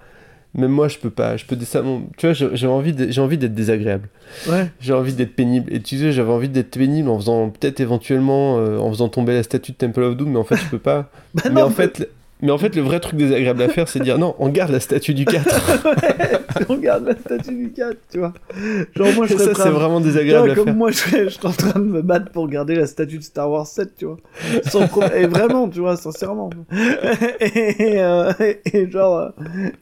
même 0.55 0.71
moi, 0.71 0.89
je 0.89 0.99
peux 0.99 1.11
pas. 1.11 1.37
Je 1.37 1.45
peux 1.45 1.57
décemment- 1.57 2.03
Tu 2.17 2.27
vois, 2.27 2.33
j'ai 2.33 2.67
envie, 2.67 2.95
j'ai 3.11 3.21
envie 3.21 3.39
d'être 3.39 3.55
désagréable. 3.55 4.09
Ouais. 4.49 4.71
J'ai 4.81 4.93
envie 4.93 5.13
d'être 5.13 5.35
pénible. 5.37 5.73
Et 5.73 5.81
tu 5.81 5.99
sais, 5.99 6.13
j'avais 6.13 6.33
envie 6.33 6.49
d'être 6.49 6.77
pénible 6.79 7.09
en 7.09 7.19
faisant 7.19 7.51
peut-être 7.51 7.81
éventuellement 7.81 8.59
euh, 8.59 8.79
en 8.79 8.91
faisant 8.91 9.09
tomber 9.09 9.35
la 9.35 9.43
statue 9.43 9.73
de 9.73 9.77
Temple 9.77 10.03
of 10.03 10.17
Doom, 10.17 10.31
mais 10.31 10.39
en 10.39 10.45
fait, 10.45 10.57
je 10.57 10.67
peux 10.67 10.79
pas. 10.79 11.11
Bah 11.35 11.43
mais 11.47 11.61
non, 11.61 11.67
en 11.67 11.71
fait, 11.71 12.09
mais 12.43 12.51
en 12.53 12.59
fait, 12.59 12.75
le 12.77 12.83
vrai 12.83 13.01
truc 13.01 13.17
désagréable 13.17 13.63
à 13.63 13.69
faire, 13.69 13.89
c'est 13.89 14.01
dire 14.01 14.19
non, 14.19 14.35
on 14.39 14.49
garde 14.49 14.71
la 14.73 14.81
statue 14.81 15.15
du 15.15 15.25
4. 15.25 15.89
on 16.69 16.77
garde 16.77 17.05
la 17.07 17.15
statue 17.17 17.55
du 17.55 17.71
4, 17.73 17.97
tu 18.13 18.19
vois. 18.19 18.33
Genre, 18.95 19.09
moi, 19.15 19.27
je 19.27 19.35
serais 19.35 19.55
ça, 19.55 19.65
c'est 19.65 19.71
vraiment 19.71 20.01
désagréable 20.01 20.45
vois, 20.47 20.53
à 20.53 20.57
comme 20.57 20.65
faire. 20.67 20.75
moi, 20.75 20.91
je 20.91 20.97
serais, 20.97 21.25
je 21.25 21.31
serais 21.35 21.49
en 21.49 21.53
train 21.53 21.79
de 21.81 21.85
me 21.85 22.03
battre 22.03 22.31
pour 22.33 22.49
garder 22.49 22.75
la 22.75 22.87
statue 22.87 23.19
de 23.19 23.23
Star 23.25 23.51
Wars 23.51 23.67
7, 23.67 23.91
tu 23.97 24.05
vois. 24.07 24.19
Sans 24.65 24.87
pro- 24.87 25.03
Et 25.17 25.27
vraiment, 25.27 25.69
tu 25.69 25.81
vois, 25.81 25.97
sincèrement. 25.97 26.51
Et, 27.41 28.01
euh, 28.01 28.33
et 28.73 28.91
genre, 28.91 29.33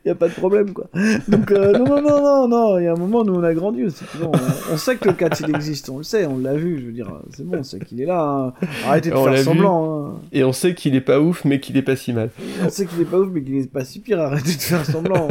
il 0.05 0.09
y 0.09 0.11
a 0.11 0.15
pas 0.15 0.29
de 0.29 0.35
problème, 0.35 0.73
quoi. 0.73 0.87
Donc, 1.29 1.51
euh, 1.51 1.73
non, 1.73 1.85
non, 1.85 2.01
non, 2.03 2.21
non, 2.23 2.49
non, 2.49 2.79
il 2.79 2.85
y 2.85 2.87
a 2.89 2.93
un 2.93 2.97
moment, 2.97 3.25
nous, 3.25 3.35
on 3.35 3.43
a 3.43 3.55
grandi 3.55 3.85
aussi. 3.85 4.05
On, 4.23 4.33
on 4.73 4.77
sait 4.77 4.97
que 4.97 5.09
le 5.09 5.15
4, 5.15 5.41
il 5.49 5.55
existe, 5.55 5.89
on 5.91 5.99
le 5.99 6.05
sait, 6.05 6.27
on 6.27 6.39
l'a 6.39 6.55
vu, 6.55 6.79
je 6.81 6.87
veux 6.87 6.93
dire, 6.93 7.09
c'est 7.35 7.45
bon, 7.47 7.59
on 7.59 7.63
sait 7.63 7.79
qu'il 7.79 8.01
est 8.01 8.07
là. 8.07 8.21
hein. 8.21 8.53
Arrêtez 8.87 9.11
de 9.11 9.15
On 9.15 9.25
faire 9.25 9.39
semblant. 9.39 10.07
hein. 10.07 10.21
Et 10.33 10.45
on 10.45 10.53
sait 10.53 10.75
qu'il 10.75 10.95
est 10.95 11.01
pas 11.01 11.21
ouf, 11.21 11.45
mais 11.45 11.61
qu'il 11.61 11.77
est 11.77 11.83
pas 11.83 11.97
si 11.97 12.13
mal. 12.13 12.31
On 12.65 12.69
sait 12.71 12.87
qu'il 12.87 13.01
est 13.01 13.05
pas 13.05 13.19
ouf, 13.19 13.29
mais 13.33 13.43
qu'il 13.43 13.57
est 13.57 13.71
pas 13.71 13.85
si 13.85 14.01
pire. 14.01 14.21
Arrêtez 14.21 14.55
de 14.55 14.61
faire 14.61 14.85
semblant. 14.85 15.29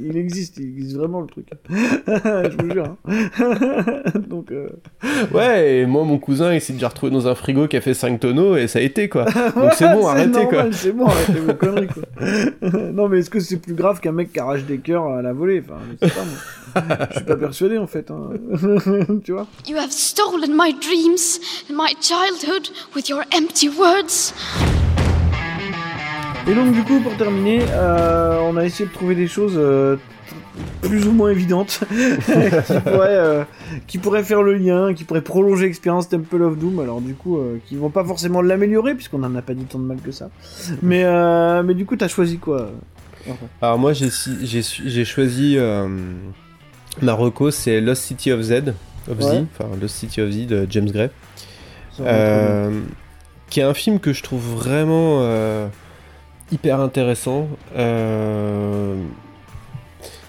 Il 0.00 0.16
existe, 0.16 0.58
il 0.58 0.68
existe 0.76 0.96
vraiment 0.96 1.20
le 1.20 1.26
truc. 1.26 1.46
je 1.70 2.56
vous 2.62 2.70
jure. 2.70 2.96
hein. 3.08 4.10
Donc, 4.28 4.50
euh, 4.52 4.68
Ouais, 5.32 5.78
et 5.78 5.86
moi, 5.86 6.04
mon 6.04 6.18
cousin, 6.18 6.52
il 6.54 6.60
s'est 6.60 6.72
déjà 6.72 6.88
retrouvé 6.88 7.12
dans 7.12 7.26
un 7.28 7.34
frigo 7.34 7.66
qui 7.68 7.76
a 7.76 7.80
fait 7.80 7.94
5 7.94 8.20
tonneaux 8.20 8.56
et 8.56 8.66
ça 8.68 8.78
a 8.78 8.82
été 8.82 9.08
quoi. 9.08 9.24
Donc 9.24 9.72
c'est 9.74 9.88
bon, 9.92 10.06
arrêtez 10.06 10.30
normal, 10.30 10.48
quoi. 10.48 10.72
C'est 10.72 10.92
bon, 10.92 11.06
arrêtez 11.06 11.32
vos 11.40 11.54
conneries 11.54 11.88
quoi. 11.88 12.02
non, 12.92 13.08
mais 13.08 13.18
est-ce 13.20 13.30
que 13.30 13.40
c'est 13.40 13.56
plus 13.58 13.74
grave 13.74 14.00
qu'un 14.00 14.12
mec 14.12 14.32
qui 14.32 14.38
arrache 14.38 14.64
des 14.64 14.78
cœurs 14.78 15.06
à 15.06 15.22
la 15.22 15.32
volée? 15.32 15.62
Enfin, 15.64 15.78
je 16.00 16.06
sais 16.08 16.14
pas 16.14 16.24
moi. 16.24 17.06
Je 17.10 17.16
suis 17.16 17.24
pas 17.24 17.36
persuadé 17.36 17.78
en 17.78 17.86
fait. 17.86 18.10
hein. 18.10 18.30
tu 19.24 19.32
vois? 19.32 19.46
You 19.68 19.76
have 19.76 19.90
stolen 19.90 20.50
my 20.56 20.72
dreams 20.74 21.40
and 21.70 21.74
my 21.76 21.94
childhood 22.00 22.68
with 22.94 23.08
your 23.08 23.22
empty 23.34 23.68
words. 23.68 24.34
Et 26.48 26.54
donc 26.54 26.72
du 26.72 26.84
coup, 26.84 27.00
pour 27.00 27.16
terminer, 27.16 27.60
euh, 27.70 28.38
on 28.40 28.56
a 28.56 28.64
essayé 28.64 28.88
de 28.88 28.94
trouver 28.94 29.16
des 29.16 29.26
choses 29.26 29.54
euh, 29.56 29.96
plus 30.80 31.08
ou 31.08 31.12
moins 31.12 31.30
évidentes 31.30 31.80
qui, 31.90 32.80
pourraient, 32.84 33.16
euh, 33.16 33.44
qui 33.88 33.98
pourraient 33.98 34.22
faire 34.22 34.44
le 34.44 34.54
lien, 34.54 34.94
qui 34.94 35.02
pourraient 35.02 35.22
prolonger 35.22 35.66
l'expérience 35.66 36.08
Temple 36.08 36.42
of 36.42 36.56
Doom. 36.56 36.78
Alors 36.78 37.00
du 37.00 37.14
coup, 37.14 37.40
qui 37.66 37.74
vont 37.74 37.90
pas 37.90 38.04
forcément 38.04 38.42
l'améliorer 38.42 38.94
puisqu'on 38.94 39.24
en 39.24 39.34
a 39.34 39.42
pas 39.42 39.54
dit 39.54 39.64
tant 39.64 39.80
de 39.80 39.84
mal 39.84 39.98
que 39.98 40.12
ça. 40.12 40.30
Mais 40.82 41.04
mais 41.64 41.74
du 41.74 41.84
coup, 41.84 41.96
t'as 41.96 42.08
choisi 42.08 42.38
quoi 42.38 42.70
Alors 43.60 43.78
moi, 43.78 43.92
j'ai 43.92 45.04
choisi 45.04 45.58
ma 47.02 47.12
reco, 47.12 47.50
c'est 47.50 47.80
Lost 47.80 48.04
City 48.04 48.30
of 48.30 48.40
Z, 48.42 48.52
of 49.10 49.18
Ouais. 49.18 49.40
Z, 49.40 49.46
enfin 49.58 49.68
Lost 49.80 49.96
City 49.96 50.20
of 50.20 50.30
Z 50.30 50.46
de 50.46 50.66
James 50.70 50.90
Gray. 50.92 51.10
Qui 53.50 53.60
est 53.60 53.64
un 53.64 53.74
film 53.74 53.98
que 53.98 54.12
je 54.12 54.22
trouve 54.22 54.42
vraiment 54.42 55.20
hyper 56.52 56.80
intéressant. 56.80 57.48
Euh, 57.76 58.94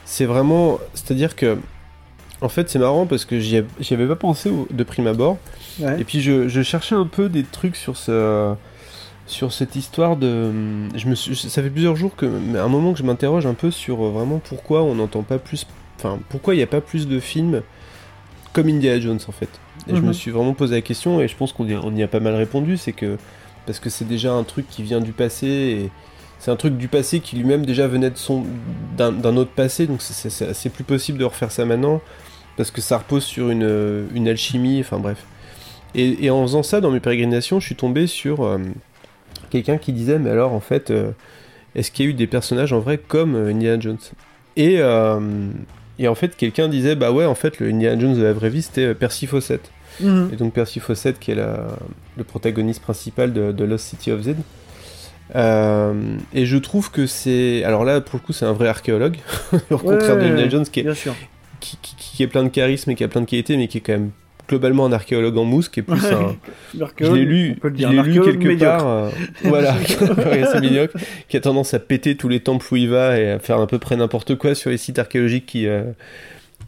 c'est 0.05 0.25
vraiment, 0.25 0.79
c'est-à-dire 0.93 1.35
que, 1.35 1.57
en 2.41 2.49
fait, 2.49 2.69
c'est 2.69 2.79
marrant 2.79 3.05
parce 3.05 3.25
que 3.25 3.39
j'y 3.39 3.57
av- 3.57 3.65
j'y 3.79 3.93
avais 3.93 4.07
pas 4.07 4.15
pensé 4.15 4.51
de 4.69 4.83
prime 4.83 5.07
abord. 5.07 5.37
Ouais. 5.79 5.99
Et 6.01 6.03
puis 6.03 6.21
je, 6.21 6.47
je 6.47 6.61
cherchais 6.61 6.95
un 6.95 7.05
peu 7.05 7.29
des 7.29 7.43
trucs 7.43 7.75
sur 7.75 7.97
ce, 7.97 8.53
sur 9.27 9.51
cette 9.53 9.75
histoire 9.75 10.15
de, 10.15 10.51
je 10.95 11.07
me 11.07 11.15
suis, 11.15 11.35
ça 11.35 11.61
fait 11.61 11.69
plusieurs 11.69 11.95
jours 11.95 12.15
que, 12.15 12.25
mais 12.25 12.57
à 12.59 12.63
un 12.63 12.67
moment 12.69 12.93
que 12.93 12.99
je 12.99 13.03
m'interroge 13.03 13.45
un 13.45 13.53
peu 13.53 13.69
sur 13.71 14.03
euh, 14.03 14.09
vraiment 14.09 14.39
pourquoi 14.43 14.83
on 14.83 14.95
n'entend 14.95 15.21
pas 15.23 15.37
plus, 15.37 15.67
enfin 15.97 16.17
pourquoi 16.29 16.53
il 16.55 16.57
n'y 16.57 16.63
a 16.63 16.67
pas 16.67 16.81
plus 16.81 17.07
de 17.07 17.19
films 17.19 17.61
comme 18.53 18.69
Indiana 18.69 18.99
Jones 18.99 19.19
en 19.27 19.31
fait. 19.31 19.49
Et 19.87 19.95
je 19.95 20.01
Mhm. 20.01 20.07
me 20.07 20.13
suis 20.13 20.31
vraiment 20.31 20.53
posé 20.53 20.75
la 20.75 20.81
question 20.81 21.21
et 21.21 21.27
je 21.27 21.35
pense 21.35 21.53
qu'on 21.53 21.67
y, 21.67 21.75
on 21.75 21.93
y 21.95 22.01
a 22.03 22.07
pas 22.07 22.19
mal 22.19 22.33
répondu, 22.35 22.77
c'est 22.77 22.93
que 22.93 23.17
parce 23.67 23.79
que 23.79 23.91
c'est 23.91 24.05
déjà 24.07 24.33
un 24.33 24.43
truc 24.43 24.67
qui 24.69 24.81
vient 24.81 25.01
du 25.01 25.11
passé 25.11 25.45
et 25.47 25.91
c'est 26.39 26.49
un 26.51 26.55
truc 26.55 26.77
du 26.77 26.87
passé 26.87 27.19
qui 27.19 27.35
lui-même 27.35 27.65
déjà 27.65 27.87
venait 27.87 28.09
de 28.09 28.17
son 28.17 28.43
d'un 28.97 29.37
autre 29.37 29.51
passé, 29.51 29.85
donc 29.85 30.01
c'est- 30.01 30.69
plus 30.69 30.83
possible 30.83 31.17
de 31.19 31.25
refaire 31.25 31.51
ça 31.51 31.65
maintenant 31.65 32.01
parce 32.55 32.71
que 32.71 32.81
ça 32.81 32.97
repose 32.97 33.23
sur 33.23 33.49
une, 33.51 34.07
une 34.15 34.27
alchimie, 34.27 34.79
enfin 34.79 34.97
bref. 34.97 35.23
Et, 35.93 36.29
en 36.29 36.41
faisant 36.43 36.63
ça 36.63 36.81
dans 36.81 36.91
mes 36.91 36.99
pérégrinations, 36.99 37.59
je 37.59 37.65
suis 37.65 37.75
tombé 37.75 38.07
sur 38.07 38.43
euh, 38.43 38.57
quelqu'un 39.49 39.77
qui 39.77 39.93
disait 39.93 40.19
mais 40.19 40.29
alors 40.31 40.53
en 40.53 40.59
fait 40.59 40.89
euh, 40.91 41.11
est-ce 41.75 41.91
qu'il 41.91 42.05
y 42.05 42.07
a 42.07 42.11
eu 42.11 42.13
des 42.13 42.27
personnages 42.27 42.73
en 42.73 42.79
vrai 42.79 42.97
comme 42.97 43.35
euh, 43.35 43.51
Indiana 43.51 43.79
Jones? 43.79 43.97
Et, 44.55 44.79
et 45.99 46.07
en 46.07 46.15
fait 46.15 46.35
quelqu'un 46.35 46.67
disait 46.67 46.95
bah 46.95 47.11
ouais 47.11 47.25
en 47.25 47.35
fait 47.35 47.59
le 47.59 47.69
Indiana 47.69 47.99
Jones 47.99 48.15
de 48.15 48.23
la 48.23 48.33
vraie 48.33 48.49
vie 48.49 48.63
c'était 48.63 48.95
Percy 48.95 49.27
Fawcett 49.27 49.71
Mhm. 49.99 50.29
et 50.33 50.35
donc 50.35 50.53
Percy 50.53 50.79
Fawcett 50.79 51.17
qui 51.19 51.31
est 51.31 51.35
la- 51.35 51.67
le 52.17 52.23
protagoniste 52.23 52.81
principal 52.81 53.33
de, 53.33 53.51
de 53.51 53.63
Lost 53.63 53.85
City 53.87 54.11
of 54.11 54.21
Z. 54.21 54.35
Euh, 55.35 55.93
et 56.33 56.45
je 56.45 56.57
trouve 56.57 56.89
que 56.91 57.05
c'est. 57.05 57.63
Alors 57.65 57.83
là, 57.83 57.99
pour 58.01 58.17
le 58.19 58.25
coup, 58.25 58.33
c'est 58.33 58.45
un 58.45 58.53
vrai 58.53 58.67
archéologue, 58.69 59.17
au 59.53 59.75
Ouais, 59.75 59.79
contraire 59.81 60.15
de 60.17 60.21
Indiana. 60.23 60.49
Jones 60.49 60.65
qui 60.65 60.79
est, 60.79 60.83
Bien 60.83 60.93
sûr. 60.93 61.13
qui, 61.59 61.77
qui- 61.81 61.95
qui 61.97 62.23
est 62.23 62.27
plein 62.27 62.43
de 62.43 62.49
charisme 62.49 62.91
et 62.91 62.95
qui 62.95 63.03
a 63.03 63.07
plein 63.07 63.21
de 63.21 63.25
qualités, 63.25 63.57
mais 63.57 63.67
qui 63.67 63.79
est 63.79 63.81
quand 63.81 63.93
même 63.93 64.11
globalement 64.47 64.85
un 64.85 64.93
archéologue 64.93 65.37
en 65.37 65.43
mousse, 65.43 65.67
qui 65.67 65.81
est 65.81 65.83
plus 65.83 66.05
un. 66.05 66.37
Je 67.01 67.11
l'ai 67.11 67.25
lu, 67.25 67.59
je 67.61 67.87
l'ai 67.87 68.01
lu 68.03 68.21
quelque 68.21 68.47
médiocre. 68.47 68.77
part. 68.77 68.87
euh, 68.87 69.09
voilà, 69.43 69.73
Ouais, 70.31 70.45
c'est 70.49 70.61
médiocre. 70.61 70.97
Qui 71.27 71.35
a 71.35 71.41
tendance 71.41 71.73
à 71.73 71.79
péter 71.79 72.15
tous 72.15 72.29
les 72.29 72.39
temples 72.39 72.65
où 72.71 72.77
il 72.77 72.89
va 72.89 73.19
et 73.19 73.31
à 73.31 73.39
faire 73.39 73.59
à 73.59 73.67
peu 73.67 73.77
près 73.79 73.97
n'importe 73.97 74.35
quoi 74.35 74.55
sur 74.55 74.69
les 74.69 74.77
sites 74.77 74.97
archéologiques 74.99 75.45
qui, 75.47 75.67
euh, 75.67 75.83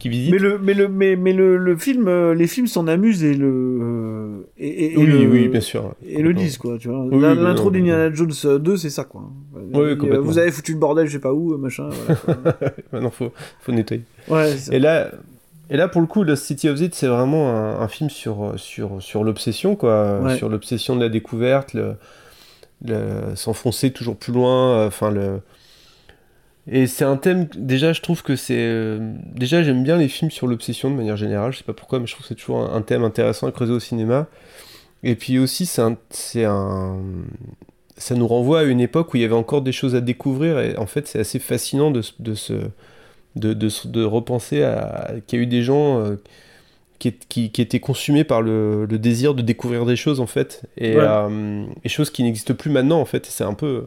qui. 0.00 0.28
Mais 0.32 0.38
le, 0.38 0.58
mais 0.58 0.74
le, 0.74 0.88
mais, 0.88 1.14
mais 1.14 1.32
le, 1.32 1.56
le 1.56 1.76
film, 1.76 2.08
euh, 2.08 2.34
les 2.34 2.48
films 2.48 2.66
s'en 2.66 2.88
amusent 2.88 3.22
et 3.22 3.34
le, 3.34 3.46
euh, 3.48 4.38
et, 4.58 4.66
et- 4.68 4.92
et 4.94 4.96
Oui, 4.96 5.06
le- 5.06 5.28
oui, 5.30 5.48
bien 5.48 5.60
sûr. 5.60 5.94
Et 6.04 6.22
le 6.22 6.34
disent, 6.34 6.58
quoi, 6.58 6.76
tu 6.78 6.88
vois. 6.88 7.00
Oui, 7.04 7.10
oui, 7.12 7.20
L'intro 7.20 7.66
non, 7.66 7.70
d'Indiana 7.70 8.12
Jones 8.12 8.32
2, 8.58 8.76
c'est 8.76 8.90
ça, 8.90 9.04
quoi. 9.04 9.22
Oui, 9.54 9.62
euh, 9.80 9.96
complètement. 9.96 10.24
Vous 10.26 10.38
avez 10.38 10.50
foutu 10.50 10.72
le 10.72 10.78
bordel, 10.78 11.06
je 11.06 11.12
sais 11.12 11.18
pas 11.20 11.32
où, 11.32 11.52
euh, 11.52 11.58
machin. 11.58 11.88
voilà. 12.24 12.56
Maintenant, 12.92 13.10
faut, 13.10 13.32
faut 13.60 13.72
nettoyer. 13.72 14.02
ouais. 14.28 14.56
Et 14.72 14.78
là, 14.80 15.10
et 15.72 15.76
là, 15.76 15.86
pour 15.86 16.00
le 16.00 16.08
coup, 16.08 16.24
Lost 16.24 16.44
City 16.46 16.68
of 16.68 16.76
Z, 16.78 16.88
c'est 16.92 17.06
vraiment 17.06 17.48
un, 17.54 17.80
un 17.80 17.86
film 17.88 18.10
sur, 18.10 18.42
euh, 18.42 18.52
sur, 18.56 19.00
sur 19.00 19.22
l'obsession, 19.22 19.76
quoi. 19.76 20.18
Ouais. 20.20 20.36
Sur 20.36 20.48
l'obsession 20.48 20.96
de 20.96 21.00
la 21.02 21.08
découverte, 21.08 21.74
le, 21.74 21.92
le- 22.84 23.34
s'enfoncer 23.36 23.92
toujours 23.92 24.16
plus 24.16 24.32
loin, 24.32 24.78
euh, 24.78 24.86
enfin, 24.88 25.10
le. 25.10 25.40
Et 26.66 26.86
c'est 26.86 27.04
un 27.04 27.16
thème, 27.16 27.46
déjà, 27.56 27.92
je 27.92 28.00
trouve 28.02 28.22
que 28.22 28.36
c'est. 28.36 28.56
euh, 28.58 29.14
Déjà, 29.34 29.62
j'aime 29.62 29.82
bien 29.82 29.96
les 29.96 30.08
films 30.08 30.30
sur 30.30 30.46
l'obsession 30.46 30.90
de 30.90 30.96
manière 30.96 31.16
générale, 31.16 31.52
je 31.52 31.58
sais 31.58 31.64
pas 31.64 31.72
pourquoi, 31.72 31.98
mais 32.00 32.06
je 32.06 32.12
trouve 32.12 32.22
que 32.24 32.28
c'est 32.28 32.34
toujours 32.40 32.60
un, 32.60 32.74
un 32.74 32.82
thème 32.82 33.02
intéressant 33.02 33.46
à 33.46 33.52
creuser 33.52 33.72
au 33.72 33.80
cinéma. 33.80 34.26
Et 35.02 35.14
puis 35.16 35.38
aussi, 35.38 35.66
c'est 35.66 35.82
un, 35.82 35.96
un. 36.44 36.96
Ça 37.96 38.14
nous 38.14 38.26
renvoie 38.26 38.60
à 38.60 38.62
une 38.64 38.80
époque 38.80 39.12
où 39.12 39.16
il 39.16 39.22
y 39.22 39.24
avait 39.24 39.34
encore 39.34 39.62
des 39.62 39.72
choses 39.72 39.94
à 39.94 40.00
découvrir, 40.00 40.58
et 40.60 40.76
en 40.76 40.86
fait, 40.86 41.06
c'est 41.08 41.18
assez 41.20 41.38
fascinant 41.38 41.90
de, 41.90 42.02
se- 42.02 42.12
de 42.18 42.34
se 42.34 42.54
de, 43.36 43.52
de, 43.54 43.68
se- 43.68 43.88
de 43.88 44.04
repenser 44.04 44.62
à 44.62 45.12
qu'il 45.26 45.38
y 45.38 45.42
a 45.42 45.44
eu 45.44 45.46
des 45.46 45.62
gens 45.62 45.98
euh, 46.00 46.16
qui, 46.98 47.12
qui, 47.14 47.50
qui 47.50 47.62
étaient 47.62 47.80
consumés 47.80 48.24
par 48.24 48.42
le, 48.42 48.86
le 48.86 48.98
désir 48.98 49.34
de 49.34 49.42
découvrir 49.42 49.86
des 49.86 49.96
choses 49.96 50.20
en 50.20 50.26
fait 50.26 50.62
et, 50.76 50.96
Ouais. 50.96 51.02
euh, 51.06 51.64
et 51.84 51.88
choses 51.88 52.10
qui 52.10 52.22
n'existent 52.22 52.54
plus 52.54 52.70
maintenant 52.70 53.00
en 53.00 53.04
fait 53.06 53.26
c'est 53.26 53.44
un 53.44 53.54
peu 53.54 53.86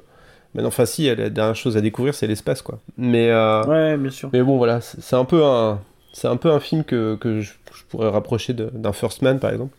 maintenant 0.53 0.67
enfin 0.69 0.85
si 0.85 1.13
la 1.13 1.29
dernière 1.29 1.55
chose 1.55 1.77
à 1.77 1.81
découvrir 1.81 2.13
c'est 2.13 2.27
l'espace 2.27 2.61
quoi 2.61 2.79
mais 2.97 3.29
euh, 3.29 3.63
Ouais, 3.65 3.97
bien 3.97 4.11
sûr. 4.11 4.29
mais 4.33 4.41
bon 4.41 4.57
voilà 4.57 4.81
c'est 4.81 5.15
un 5.15 5.25
peu 5.25 5.43
un 5.45 5.79
c'est 6.13 6.27
un 6.27 6.37
peu 6.37 6.51
un 6.51 6.59
film 6.59 6.83
que, 6.83 7.15
que 7.15 7.41
je, 7.41 7.53
je 7.73 7.83
pourrais 7.89 8.09
rapprocher 8.09 8.53
d'un 8.53 8.93
First 8.93 9.21
Man 9.23 9.39
par 9.39 9.51
exemple 9.51 9.75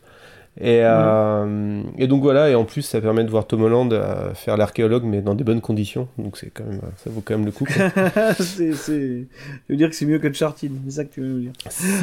et, 0.61 0.81
euh, 0.85 1.83
et 1.99 2.07
donc 2.07 2.23
voilà, 2.23 2.49
et 2.49 2.55
en 2.55 2.65
plus 2.65 2.83
ça 2.83 3.01
permet 3.01 3.25
de 3.25 3.31
voir 3.31 3.47
Tom 3.47 3.63
Holland 3.63 3.93
euh, 3.93 4.33
faire 4.35 4.57
l'archéologue 4.57 5.03
mais 5.05 5.21
dans 5.21 5.35
des 5.35 5.43
bonnes 5.43 5.61
conditions, 5.61 6.07
donc 6.17 6.37
c'est 6.37 6.51
quand 6.51 6.65
même, 6.65 6.81
ça 7.03 7.11
vaut 7.11 7.23
quand 7.25 7.37
même 7.37 7.45
le 7.45 7.51
coup. 7.51 7.67
c'est, 8.39 8.73
c'est... 8.75 9.25
Veux 9.69 9.77
dire 9.77 9.91
que 9.91 9.97
c'est 9.97 10.07
mieux 10.07 10.19
que 10.21 10.29
Uncharted, 10.29 10.71
c'est 10.87 10.93
ça 10.93 11.05
que 11.05 11.13
tu 11.13 11.21
veux 11.23 11.27
nous 11.27 11.41
dire. 11.41 11.53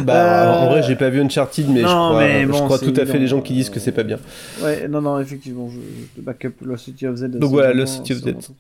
Bah, 0.04 0.42
Euh, 0.42 0.66
en 0.66 0.70
vrai, 0.70 0.84
j'ai 0.84 0.96
pas 0.96 1.10
vu 1.10 1.22
Uncharted, 1.22 1.70
mais 1.70 1.82
je 1.82 1.86
crois, 1.86 2.20
mais 2.20 2.42
je 2.46 2.52
crois 2.52 2.80
tout 2.80 2.94
à 2.98 3.06
fait 3.06 3.20
les 3.20 3.28
gens 3.28 3.42
qui 3.42 3.54
disent 3.54 3.70
que 3.70 3.80
c'est 3.80 3.92
pas 3.92 4.04
bien. 4.04 4.20
Ouais, 4.62 4.88
non, 4.88 5.02
non, 5.02 5.20
effectivement, 5.20 5.70
je, 5.70 5.80
je 6.18 6.22
back 6.22 6.46
up 6.46 6.54
Lost 6.62 6.86
City 6.86 7.08
of 7.08 7.16
Z. 7.16 7.30
c'est 7.32 7.46
voilà, 7.46 7.74
Lost 7.74 8.06
City 8.06 8.14
of 8.14 8.20
Z. 8.20 8.52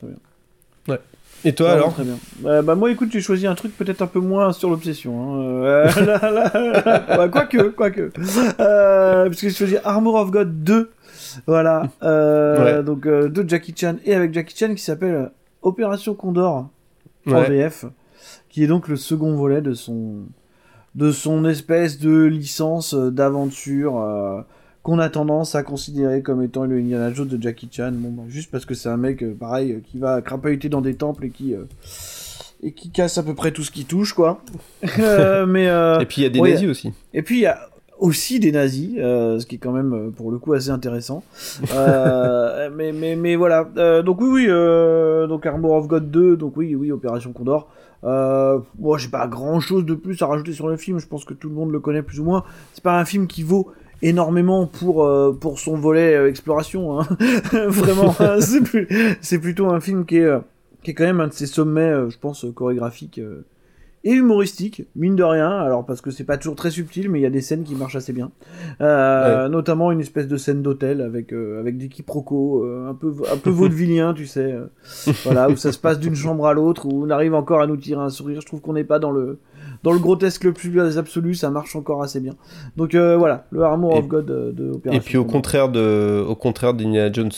Et 1.44 1.54
toi 1.54 1.70
Vraiment 1.70 1.82
alors 1.84 1.94
Très 1.96 2.04
bien. 2.04 2.18
Euh, 2.46 2.62
bah 2.62 2.76
moi 2.76 2.92
écoute, 2.92 3.10
j'ai 3.12 3.22
choisi 3.22 3.48
un 3.48 3.56
truc 3.56 3.76
peut-être 3.76 4.02
un 4.02 4.08
peu 4.08 4.20
moins 4.20 4.52
sur 4.54 4.70
l'obsession. 4.70 5.14
Hein. 5.24 5.42
Euh, 5.66 5.88
bah, 7.08 7.30
quoique, 7.30 7.70
quoique. 7.70 8.12
Euh, 8.60 9.26
parce 9.26 9.42
que 9.42 9.50
j'ai 9.50 9.56
choisi 9.56 9.78
Armor 9.84 10.16
of 10.16 10.32
God 10.32 10.64
2. 10.64 10.92
Voilà. 11.48 11.90
Euh, 12.04 12.78
Ouais. 12.78 12.84
Donc 12.84 13.06
euh, 13.06 13.28
de 13.30 13.48
Jackie 13.48 13.74
Chan 13.76 13.96
et 14.06 14.14
avec 14.14 14.34
Jackie 14.34 14.56
Chan 14.56 14.74
qui 14.76 14.84
s'appelle 14.84 15.32
Opération 15.62 16.14
Condor 16.14 16.70
en 17.28 17.32
Ouais. 17.34 17.50
VF, 17.50 17.86
qui 18.50 18.64
est 18.64 18.68
donc 18.68 18.88
le 18.88 18.96
second 18.96 19.36
volet 19.36 19.62
de 19.62 19.74
son 19.74 20.24
de 20.96 21.12
son 21.12 21.46
espèce 21.46 22.00
de 22.00 22.24
licence 22.24 22.94
d'aventure 22.94 24.44
qu'on 24.84 25.00
a 25.00 25.10
tendance 25.10 25.56
à 25.56 25.64
considérer 25.64 26.22
comme 26.22 26.42
étant 26.42 26.66
le 26.66 26.78
Indiana 26.78 27.14
Jones 27.14 27.28
de 27.28 27.42
Jackie 27.42 27.70
Chan. 27.72 27.92
Bon, 27.94 28.10
bah, 28.10 28.24
juste 28.28 28.52
parce 28.52 28.66
que 28.66 28.74
c'est 28.74 28.90
un 28.90 28.98
mec 28.98 29.22
euh, 29.22 29.36
pareil 29.40 29.74
euh, 29.74 29.80
qui 29.84 30.00
va 30.00 30.22
crapahuter 30.22 30.70
dans 30.70 30.82
des 30.82 30.96
temples 30.96 31.26
et 31.26 31.30
qui 31.30 31.54
euh, 31.54 31.66
et 32.64 32.72
qui 32.74 32.90
casse 32.90 33.18
à 33.18 33.24
peu 33.24 33.34
près 33.34 33.52
tout 33.52 33.64
ce 33.64 33.72
qui 33.72 33.86
touche 33.86 34.14
quoi. 34.14 34.42
Mais 34.84 35.66
Et 35.66 36.06
puis 36.06 36.22
il 36.22 36.24
y 36.24 36.26
a 36.26 36.30
des 36.30 36.40
ouais, 36.40 36.54
nazis 36.54 36.70
aussi. 36.70 36.94
et 37.14 37.22
puis 37.22 37.38
il 37.40 37.42
y 37.42 37.48
a 37.48 37.60
aussi 37.98 38.40
des 38.40 38.52
nazis, 38.52 38.96
ce 38.96 39.46
qui 39.46 39.56
est 39.56 39.58
quand 39.60 39.72
même 39.72 40.12
pour 40.16 40.32
le 40.32 40.40
coup 40.40 40.54
assez 40.54 40.70
intéressant. 40.70 41.24
Mais, 41.74 42.92
mais, 42.94 43.16
mais 43.16 43.36
voilà. 43.36 43.66
Donc 44.04 44.22
oui, 44.22 44.48
oui, 44.48 45.28
donc 45.28 45.46
Armor 45.46 45.74
of 45.74 45.88
God 45.88 46.10
2, 46.10 46.38
donc 46.38 46.56
oui, 46.58 46.74
oui, 46.74 46.92
Opération 46.92 47.32
Condor. 47.34 47.68
Euh, 48.04 48.60
moi, 48.80 48.98
j'ai 48.98 49.10
pas 49.10 49.28
grand 49.28 49.60
chose 49.60 49.86
de 49.86 49.94
plus 49.94 50.22
à 50.22 50.28
rajouter 50.28 50.54
sur 50.54 50.68
le 50.68 50.78
film. 50.78 51.00
Je 51.00 51.08
pense 51.08 51.26
que 51.26 51.34
tout 51.34 51.50
le 51.50 51.56
monde 51.56 51.72
le 51.72 51.80
connaît 51.80 52.02
plus 52.02 52.20
ou 52.20 52.24
moins. 52.24 52.44
C'est 52.74 52.84
pas 52.84 53.00
un 53.00 53.06
film 53.06 53.28
qui 53.28 53.44
vaut 53.44 53.72
énormément 54.02 54.66
pour 54.66 55.06
euh, 55.06 55.38
pour 55.40 55.60
son 55.60 55.76
volet 55.76 56.16
euh, 56.16 56.30
exploration. 56.30 57.00
Hein. 57.00 57.08
Vraiment, 57.68 58.16
hein, 58.20 58.38
c'est 58.40 58.62
plus, 58.62 58.88
c'est 59.22 59.40
plutôt 59.40 59.70
un 59.70 59.80
film 59.80 60.06
qui 60.06 60.18
est 60.18 60.26
euh, 60.26 60.40
qui 60.84 60.92
est 60.92 60.94
quand 60.94 61.06
même 61.06 61.20
un 61.20 61.28
de 61.28 61.34
ses 61.34 61.46
sommets, 61.46 62.10
je 62.10 62.18
pense, 62.18 62.44
chorégraphiques. 62.56 63.22
et 64.04 64.12
humoristique, 64.12 64.88
mine 64.96 65.16
de 65.16 65.22
rien, 65.22 65.52
alors 65.52 65.86
parce 65.86 66.02
que 66.02 66.10
c'est 66.10 66.24
pas 66.24 66.40
toujours 66.40 66.56
très 66.56 66.72
subtil, 66.72 67.08
mais 67.08 67.20
il 67.20 67.22
y 67.22 67.28
a 67.28 67.30
des 67.30 67.42
scènes 67.42 67.64
qui 67.64 67.76
marchent 67.76 67.98
assez 67.98 68.14
bien. 68.14 68.32
Notamment 68.80 69.92
une 69.92 70.00
espèce 70.00 70.28
de 70.28 70.38
scène 70.38 70.64
d'hôtel 70.64 71.02
avec, 71.02 71.34
avec 71.34 71.78
des 71.78 71.88
quiproquos, 71.88 72.66
un 72.66 72.96
peu, 72.96 73.14
un 73.32 73.38
peu 73.38 73.52
vaudevillien, 73.52 74.16
tu 74.16 74.26
sais. 74.26 74.56
voilà, 75.24 75.52
où 75.52 75.56
ça 75.56 75.72
se 75.72 75.78
passe 75.78 76.00
d'une 76.00 76.16
chambre 76.26 76.48
à 76.48 76.54
l'autre, 76.54 76.88
où 76.88 77.06
on 77.06 77.12
arrive 77.12 77.36
encore 77.36 77.62
à 77.62 77.68
nous 77.68 77.78
tirer 77.78 78.02
un 78.02 78.10
sourire. 78.10 78.42
Je 78.42 78.48
trouve 78.48 78.62
qu'on 78.62 78.74
n'est 78.74 78.84
pas 78.84 78.98
dans 78.98 79.12
le, 79.12 79.38
dans 79.84 79.92
le 79.92 80.00
grotesque 80.00 80.44
le 80.44 80.54
plus 80.54 80.70
absolu, 80.98 81.34
ça 81.36 81.50
marche 81.50 81.76
encore 81.76 82.04
assez 82.04 82.20
bien. 82.20 82.34
Donc 82.78 82.94
euh, 82.96 83.18
voilà, 83.18 83.46
le 83.52 83.64
Armor 83.64 83.96
Et- 83.96 84.00
of 84.00 84.08
God 84.08 84.30
euh, 84.32 84.52
de 84.52 84.70
Opération. 84.72 85.02
Et 85.02 85.04
puis 85.04 85.18
au 85.18 85.26
contraire 85.26 85.70
de, 85.70 86.24
au 86.28 86.36
contraire 86.36 86.74
d'Indiana 86.74 87.12
Jones, 87.12 87.32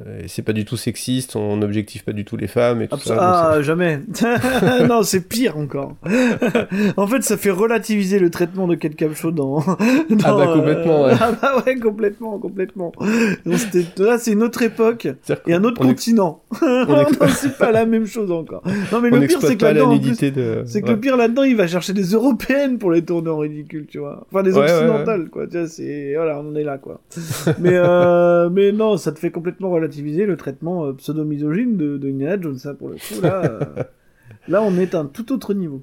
euh, 0.00 0.10
euh, 0.10 0.24
c'est 0.28 0.42
pas 0.42 0.52
du 0.52 0.64
tout 0.64 0.76
sexiste, 0.76 1.36
on 1.36 1.56
n'objective 1.56 2.04
pas 2.04 2.12
du 2.12 2.24
tout 2.24 2.36
les 2.36 2.46
femmes 2.46 2.82
et 2.82 2.88
tout 2.88 2.98
ça. 2.98 3.14
donc 3.14 3.22
ah, 3.22 3.62
jamais. 3.62 4.00
non, 4.88 5.02
c'est 5.02 5.20
pire 5.20 5.56
encore. 5.56 5.96
en 6.96 7.06
fait, 7.06 7.22
ça 7.22 7.36
fait 7.36 7.50
relativiser 7.50 8.18
le 8.18 8.30
traitement 8.30 8.66
de 8.66 8.74
Kate 8.74 8.94
Capshaw 8.94 9.30
dans, 9.30 9.60
dans, 9.60 9.76
Ah 10.24 10.34
bah, 10.34 10.52
complètement, 10.54 11.04
ouais. 11.04 11.12
Ah 11.20 11.32
bah 11.40 11.62
ouais, 11.64 11.76
complètement, 11.76 12.38
complètement. 12.38 12.92
Donc, 13.44 13.58
là, 13.98 14.18
c'est 14.18 14.32
une 14.32 14.42
autre 14.42 14.62
époque 14.62 15.08
et 15.46 15.54
un 15.54 15.64
autre 15.64 15.80
continent. 15.80 16.42
c'est 17.28 17.58
pas 17.58 17.72
la 17.72 17.86
même 17.86 18.06
chose 18.06 18.30
encore. 18.30 18.62
Non, 18.92 19.00
mais 19.00 19.10
on 19.12 19.16
le 19.16 19.26
pire, 19.26 19.40
c'est 19.40 19.56
que 19.56 19.64
là-dedans, 19.64 19.96
de. 19.96 20.14
c'est 20.14 20.80
que 20.80 20.86
ouais. 20.86 20.92
le 20.94 21.00
pire 21.00 21.16
là-dedans, 21.16 21.42
il 21.42 21.56
va 21.56 21.66
chercher 21.66 21.92
des 21.92 22.12
européennes 22.12 22.78
pour 22.78 22.90
les 22.90 23.02
tourner 23.02 23.30
en 23.30 23.38
ridicule, 23.38 23.86
tu 23.86 23.98
vois. 23.98 24.26
Enfin, 24.30 24.42
des 24.42 24.54
ouais, 24.54 24.70
occidentales, 24.70 25.28
quoi. 25.28 25.46
Tu 25.46 25.58
vois, 25.58 25.68
c'est 25.68 26.14
voilà, 26.14 26.38
on 26.38 26.50
en 26.50 26.54
est 26.54 26.64
là, 26.64 26.78
quoi. 26.78 27.00
mais 27.58 27.72
euh, 27.74 28.48
mais 28.50 28.72
non, 28.72 28.96
ça 28.96 29.12
te 29.12 29.18
fait 29.18 29.30
complètement 29.30 29.70
relativiser 29.70 29.89
le 29.98 30.36
traitement 30.36 30.86
euh, 30.86 30.92
pseudo-misogyne 30.94 31.76
de, 31.76 31.96
de 31.98 32.08
Indiana 32.08 32.40
Jones, 32.40 32.58
ça 32.58 32.74
pour 32.74 32.88
le 32.88 32.96
coup 32.96 33.20
là. 33.22 33.42
euh, 33.44 33.60
là, 34.48 34.62
on 34.62 34.76
est 34.78 34.94
à 34.94 35.00
un 35.00 35.06
tout 35.06 35.32
autre 35.32 35.54
niveau. 35.54 35.82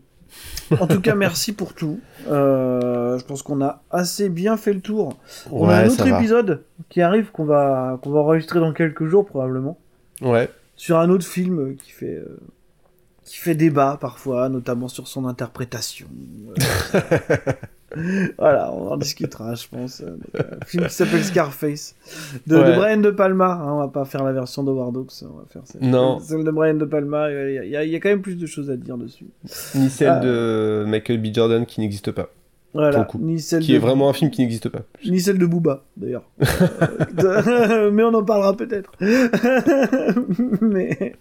En 0.80 0.88
tout 0.88 1.00
cas, 1.00 1.16
merci 1.16 1.54
pour 1.54 1.74
tout. 1.74 2.00
Euh, 2.30 3.18
je 3.18 3.24
pense 3.24 3.42
qu'on 3.44 3.62
a 3.62 3.82
assez 3.92 4.28
bien 4.30 4.58
fait 4.58 4.74
le 4.74 4.82
tour. 4.82 5.18
On 5.52 5.70
a 5.70 5.78
un 5.84 5.88
autre 5.88 6.06
va. 6.08 6.20
épisode 6.20 6.64
qui 6.90 7.02
arrive 7.02 7.32
qu'on 7.32 7.46
va 7.46 7.98
qu'on 8.02 8.10
va 8.12 8.20
enregistrer 8.20 8.60
dans 8.60 8.74
quelques 8.74 9.06
jours 9.06 9.26
probablement 9.26 9.78
Ouais. 10.22 10.50
sur 10.76 10.98
un 10.98 11.10
autre 11.10 11.26
film 11.26 11.76
qui 11.78 11.92
fait 11.92 12.16
euh, 12.18 12.38
qui 13.24 13.38
fait 13.38 13.56
débat 13.56 13.98
parfois, 14.02 14.50
notamment 14.50 14.90
sur 14.90 15.08
son 15.08 15.26
interprétation. 15.26 16.08
Euh, 16.96 17.40
voilà, 18.38 18.72
on 18.74 18.90
en 18.92 18.98
discutera, 18.98 19.56
je 19.56 19.66
pense. 19.68 20.02
Euh, 20.02 20.12
donc, 20.12 20.46
Un 20.62 20.66
film 20.66 20.86
qui 20.88 20.94
s'appelle 20.94 21.24
Scarface 21.24 21.96
de. 22.46 22.58
Brian 22.58 22.98
de 22.98 23.12
Palma. 23.12 23.54
hein, 23.62 23.74
on 23.74 23.78
va 23.80 23.88
pas 23.88 24.04
faire 24.06 24.24
la 24.24 24.34
version 24.34 24.64
de 24.64 24.72
War 24.72 24.92
Dogs, 24.92 25.10
on 25.24 25.38
va 25.38 25.46
faire 25.50 25.62
celle, 25.66 25.90
Non. 25.90 26.20
celle 26.20 26.44
de 26.44 26.52
Brian 26.52 26.74
de 26.76 26.86
Palma. 26.86 27.32
Il 27.32 27.54
y, 27.70 27.76
a- 27.78 27.84
y 27.86 27.90
y 27.96 28.00
quand 28.00 28.10
même 28.10 28.22
plus 28.22 28.36
de 28.36 28.46
choses 28.46 28.70
à 28.70 28.76
dire 28.76 28.98
dessus. 28.98 29.28
Ni 29.76 29.90
celle 29.90 30.10
Ah. 30.10 30.20
de 30.20 30.84
Michael 30.88 31.22
B. 31.22 31.28
Jordan 31.34 31.66
qui 31.66 31.80
n'existe 31.80 32.12
pas. 32.12 32.30
Voilà, 32.74 33.06
coup. 33.06 33.18
ni 33.20 33.40
celle 33.40 33.64
Qui 33.64 33.72
de 33.72 33.78
est 33.78 33.80
vraiment 33.80 34.10
un 34.10 34.14
film 34.14 34.30
qui 34.30 34.42
n'existe 34.42 34.70
pas. 34.70 34.82
ni 35.06 35.20
celle 35.20 35.38
de 35.40 35.46
Booba 35.46 35.84
d'ailleurs. 35.96 36.24
Euh, 37.24 37.90
mais 37.92 38.04
on 38.04 38.14
en 38.14 38.24
parlera 38.24 38.56
peut-être. 38.56 38.92
mais 40.62 41.16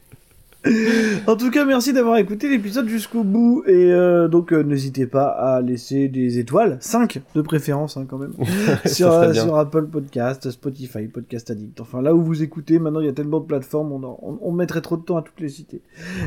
en 1.27 1.37
tout 1.37 1.51
cas, 1.51 1.65
merci 1.65 1.93
d'avoir 1.93 2.17
écouté 2.19 2.49
l'épisode 2.49 2.89
jusqu'au 2.89 3.23
bout 3.25 3.63
et 3.67 3.93
euh, 3.93 4.29
donc 4.29 4.53
euh, 4.53 4.63
n'hésitez 4.63 5.07
pas 5.07 5.27
à 5.29 5.61
laisser 5.61 6.09
des 6.09 6.39
étoiles, 6.39 6.79
5 6.81 7.21
de 7.35 7.41
préférence 7.43 7.97
hein, 7.97 8.07
quand 8.09 8.19
même, 8.19 8.33
sur, 8.87 9.13
euh, 9.13 9.33
sur 9.33 9.57
Apple 9.57 9.87
Podcast, 9.87 10.51
Spotify, 10.51 11.07
Podcast 11.07 11.51
Addict. 11.51 11.81
Enfin 11.81 12.03
là 12.03 12.15
où 12.15 12.23
vous 12.23 12.43
écoutez, 12.43 12.79
maintenant 12.79 13.01
il 13.01 13.07
y 13.07 13.11
a 13.11 13.13
tellement 13.13 13.41
de 13.41 13.47
plateformes, 13.47 13.93
on, 13.93 14.03
en- 14.03 14.19
on, 14.23 14.39
on 14.41 14.53
mettrait 14.53 14.81
trop 14.81 14.97
de 14.97 15.03
temps 15.03 15.17
à 15.17 15.23
toutes 15.23 15.41
les 15.41 15.49
citer. 15.49 15.83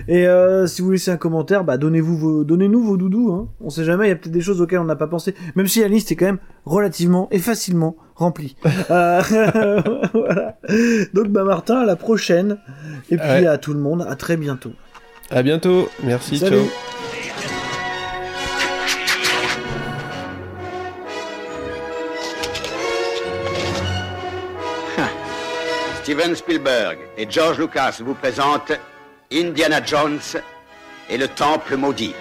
Et 0.07 0.27
euh, 0.27 0.67
si 0.67 0.81
vous 0.81 0.91
laissez 0.91 1.11
un 1.11 1.17
commentaire, 1.17 1.63
bah 1.63 1.77
donnez-vous 1.77 2.17
vos, 2.17 2.43
donnez-nous 2.43 2.81
vos 2.83 2.97
doudous. 2.97 3.31
Hein. 3.31 3.49
On 3.61 3.69
sait 3.69 3.83
jamais, 3.83 4.05
il 4.05 4.09
y 4.09 4.13
a 4.13 4.15
peut-être 4.15 4.31
des 4.33 4.41
choses 4.41 4.61
auxquelles 4.61 4.79
on 4.79 4.85
n'a 4.85 4.95
pas 4.95 5.07
pensé, 5.07 5.33
même 5.55 5.67
si 5.67 5.81
la 5.81 5.87
liste 5.87 6.11
est 6.11 6.15
quand 6.15 6.25
même 6.25 6.39
relativement 6.69 7.27
et 7.31 7.39
facilement 7.39 7.95
remplie. 8.15 8.55
Euh, 8.91 9.21
voilà. 10.13 10.57
Donc 11.13 11.27
bah 11.27 11.43
Martin, 11.43 11.79
à 11.81 11.85
la 11.85 11.95
prochaine. 11.95 12.57
Et 13.09 13.17
puis 13.17 13.27
Ouais. 13.27 13.47
à 13.47 13.57
tout 13.57 13.73
le 13.73 13.79
monde, 13.79 14.05
à 14.09 14.15
très 14.15 14.37
bientôt. 14.37 14.71
À 15.31 15.43
bientôt. 15.43 15.89
Merci. 16.03 16.37
Salut. 16.39 16.57
Ciao. 16.57 16.65
Steven 26.03 26.35
Spielberg 26.35 26.97
et 27.17 27.27
George 27.29 27.59
Lucas 27.59 27.99
vous 28.03 28.15
présentent 28.15 28.71
Indiana 29.31 29.83
Jones 29.83 30.19
et 31.09 31.17
le 31.17 31.27
Temple 31.27 31.77
maudit. 31.77 32.13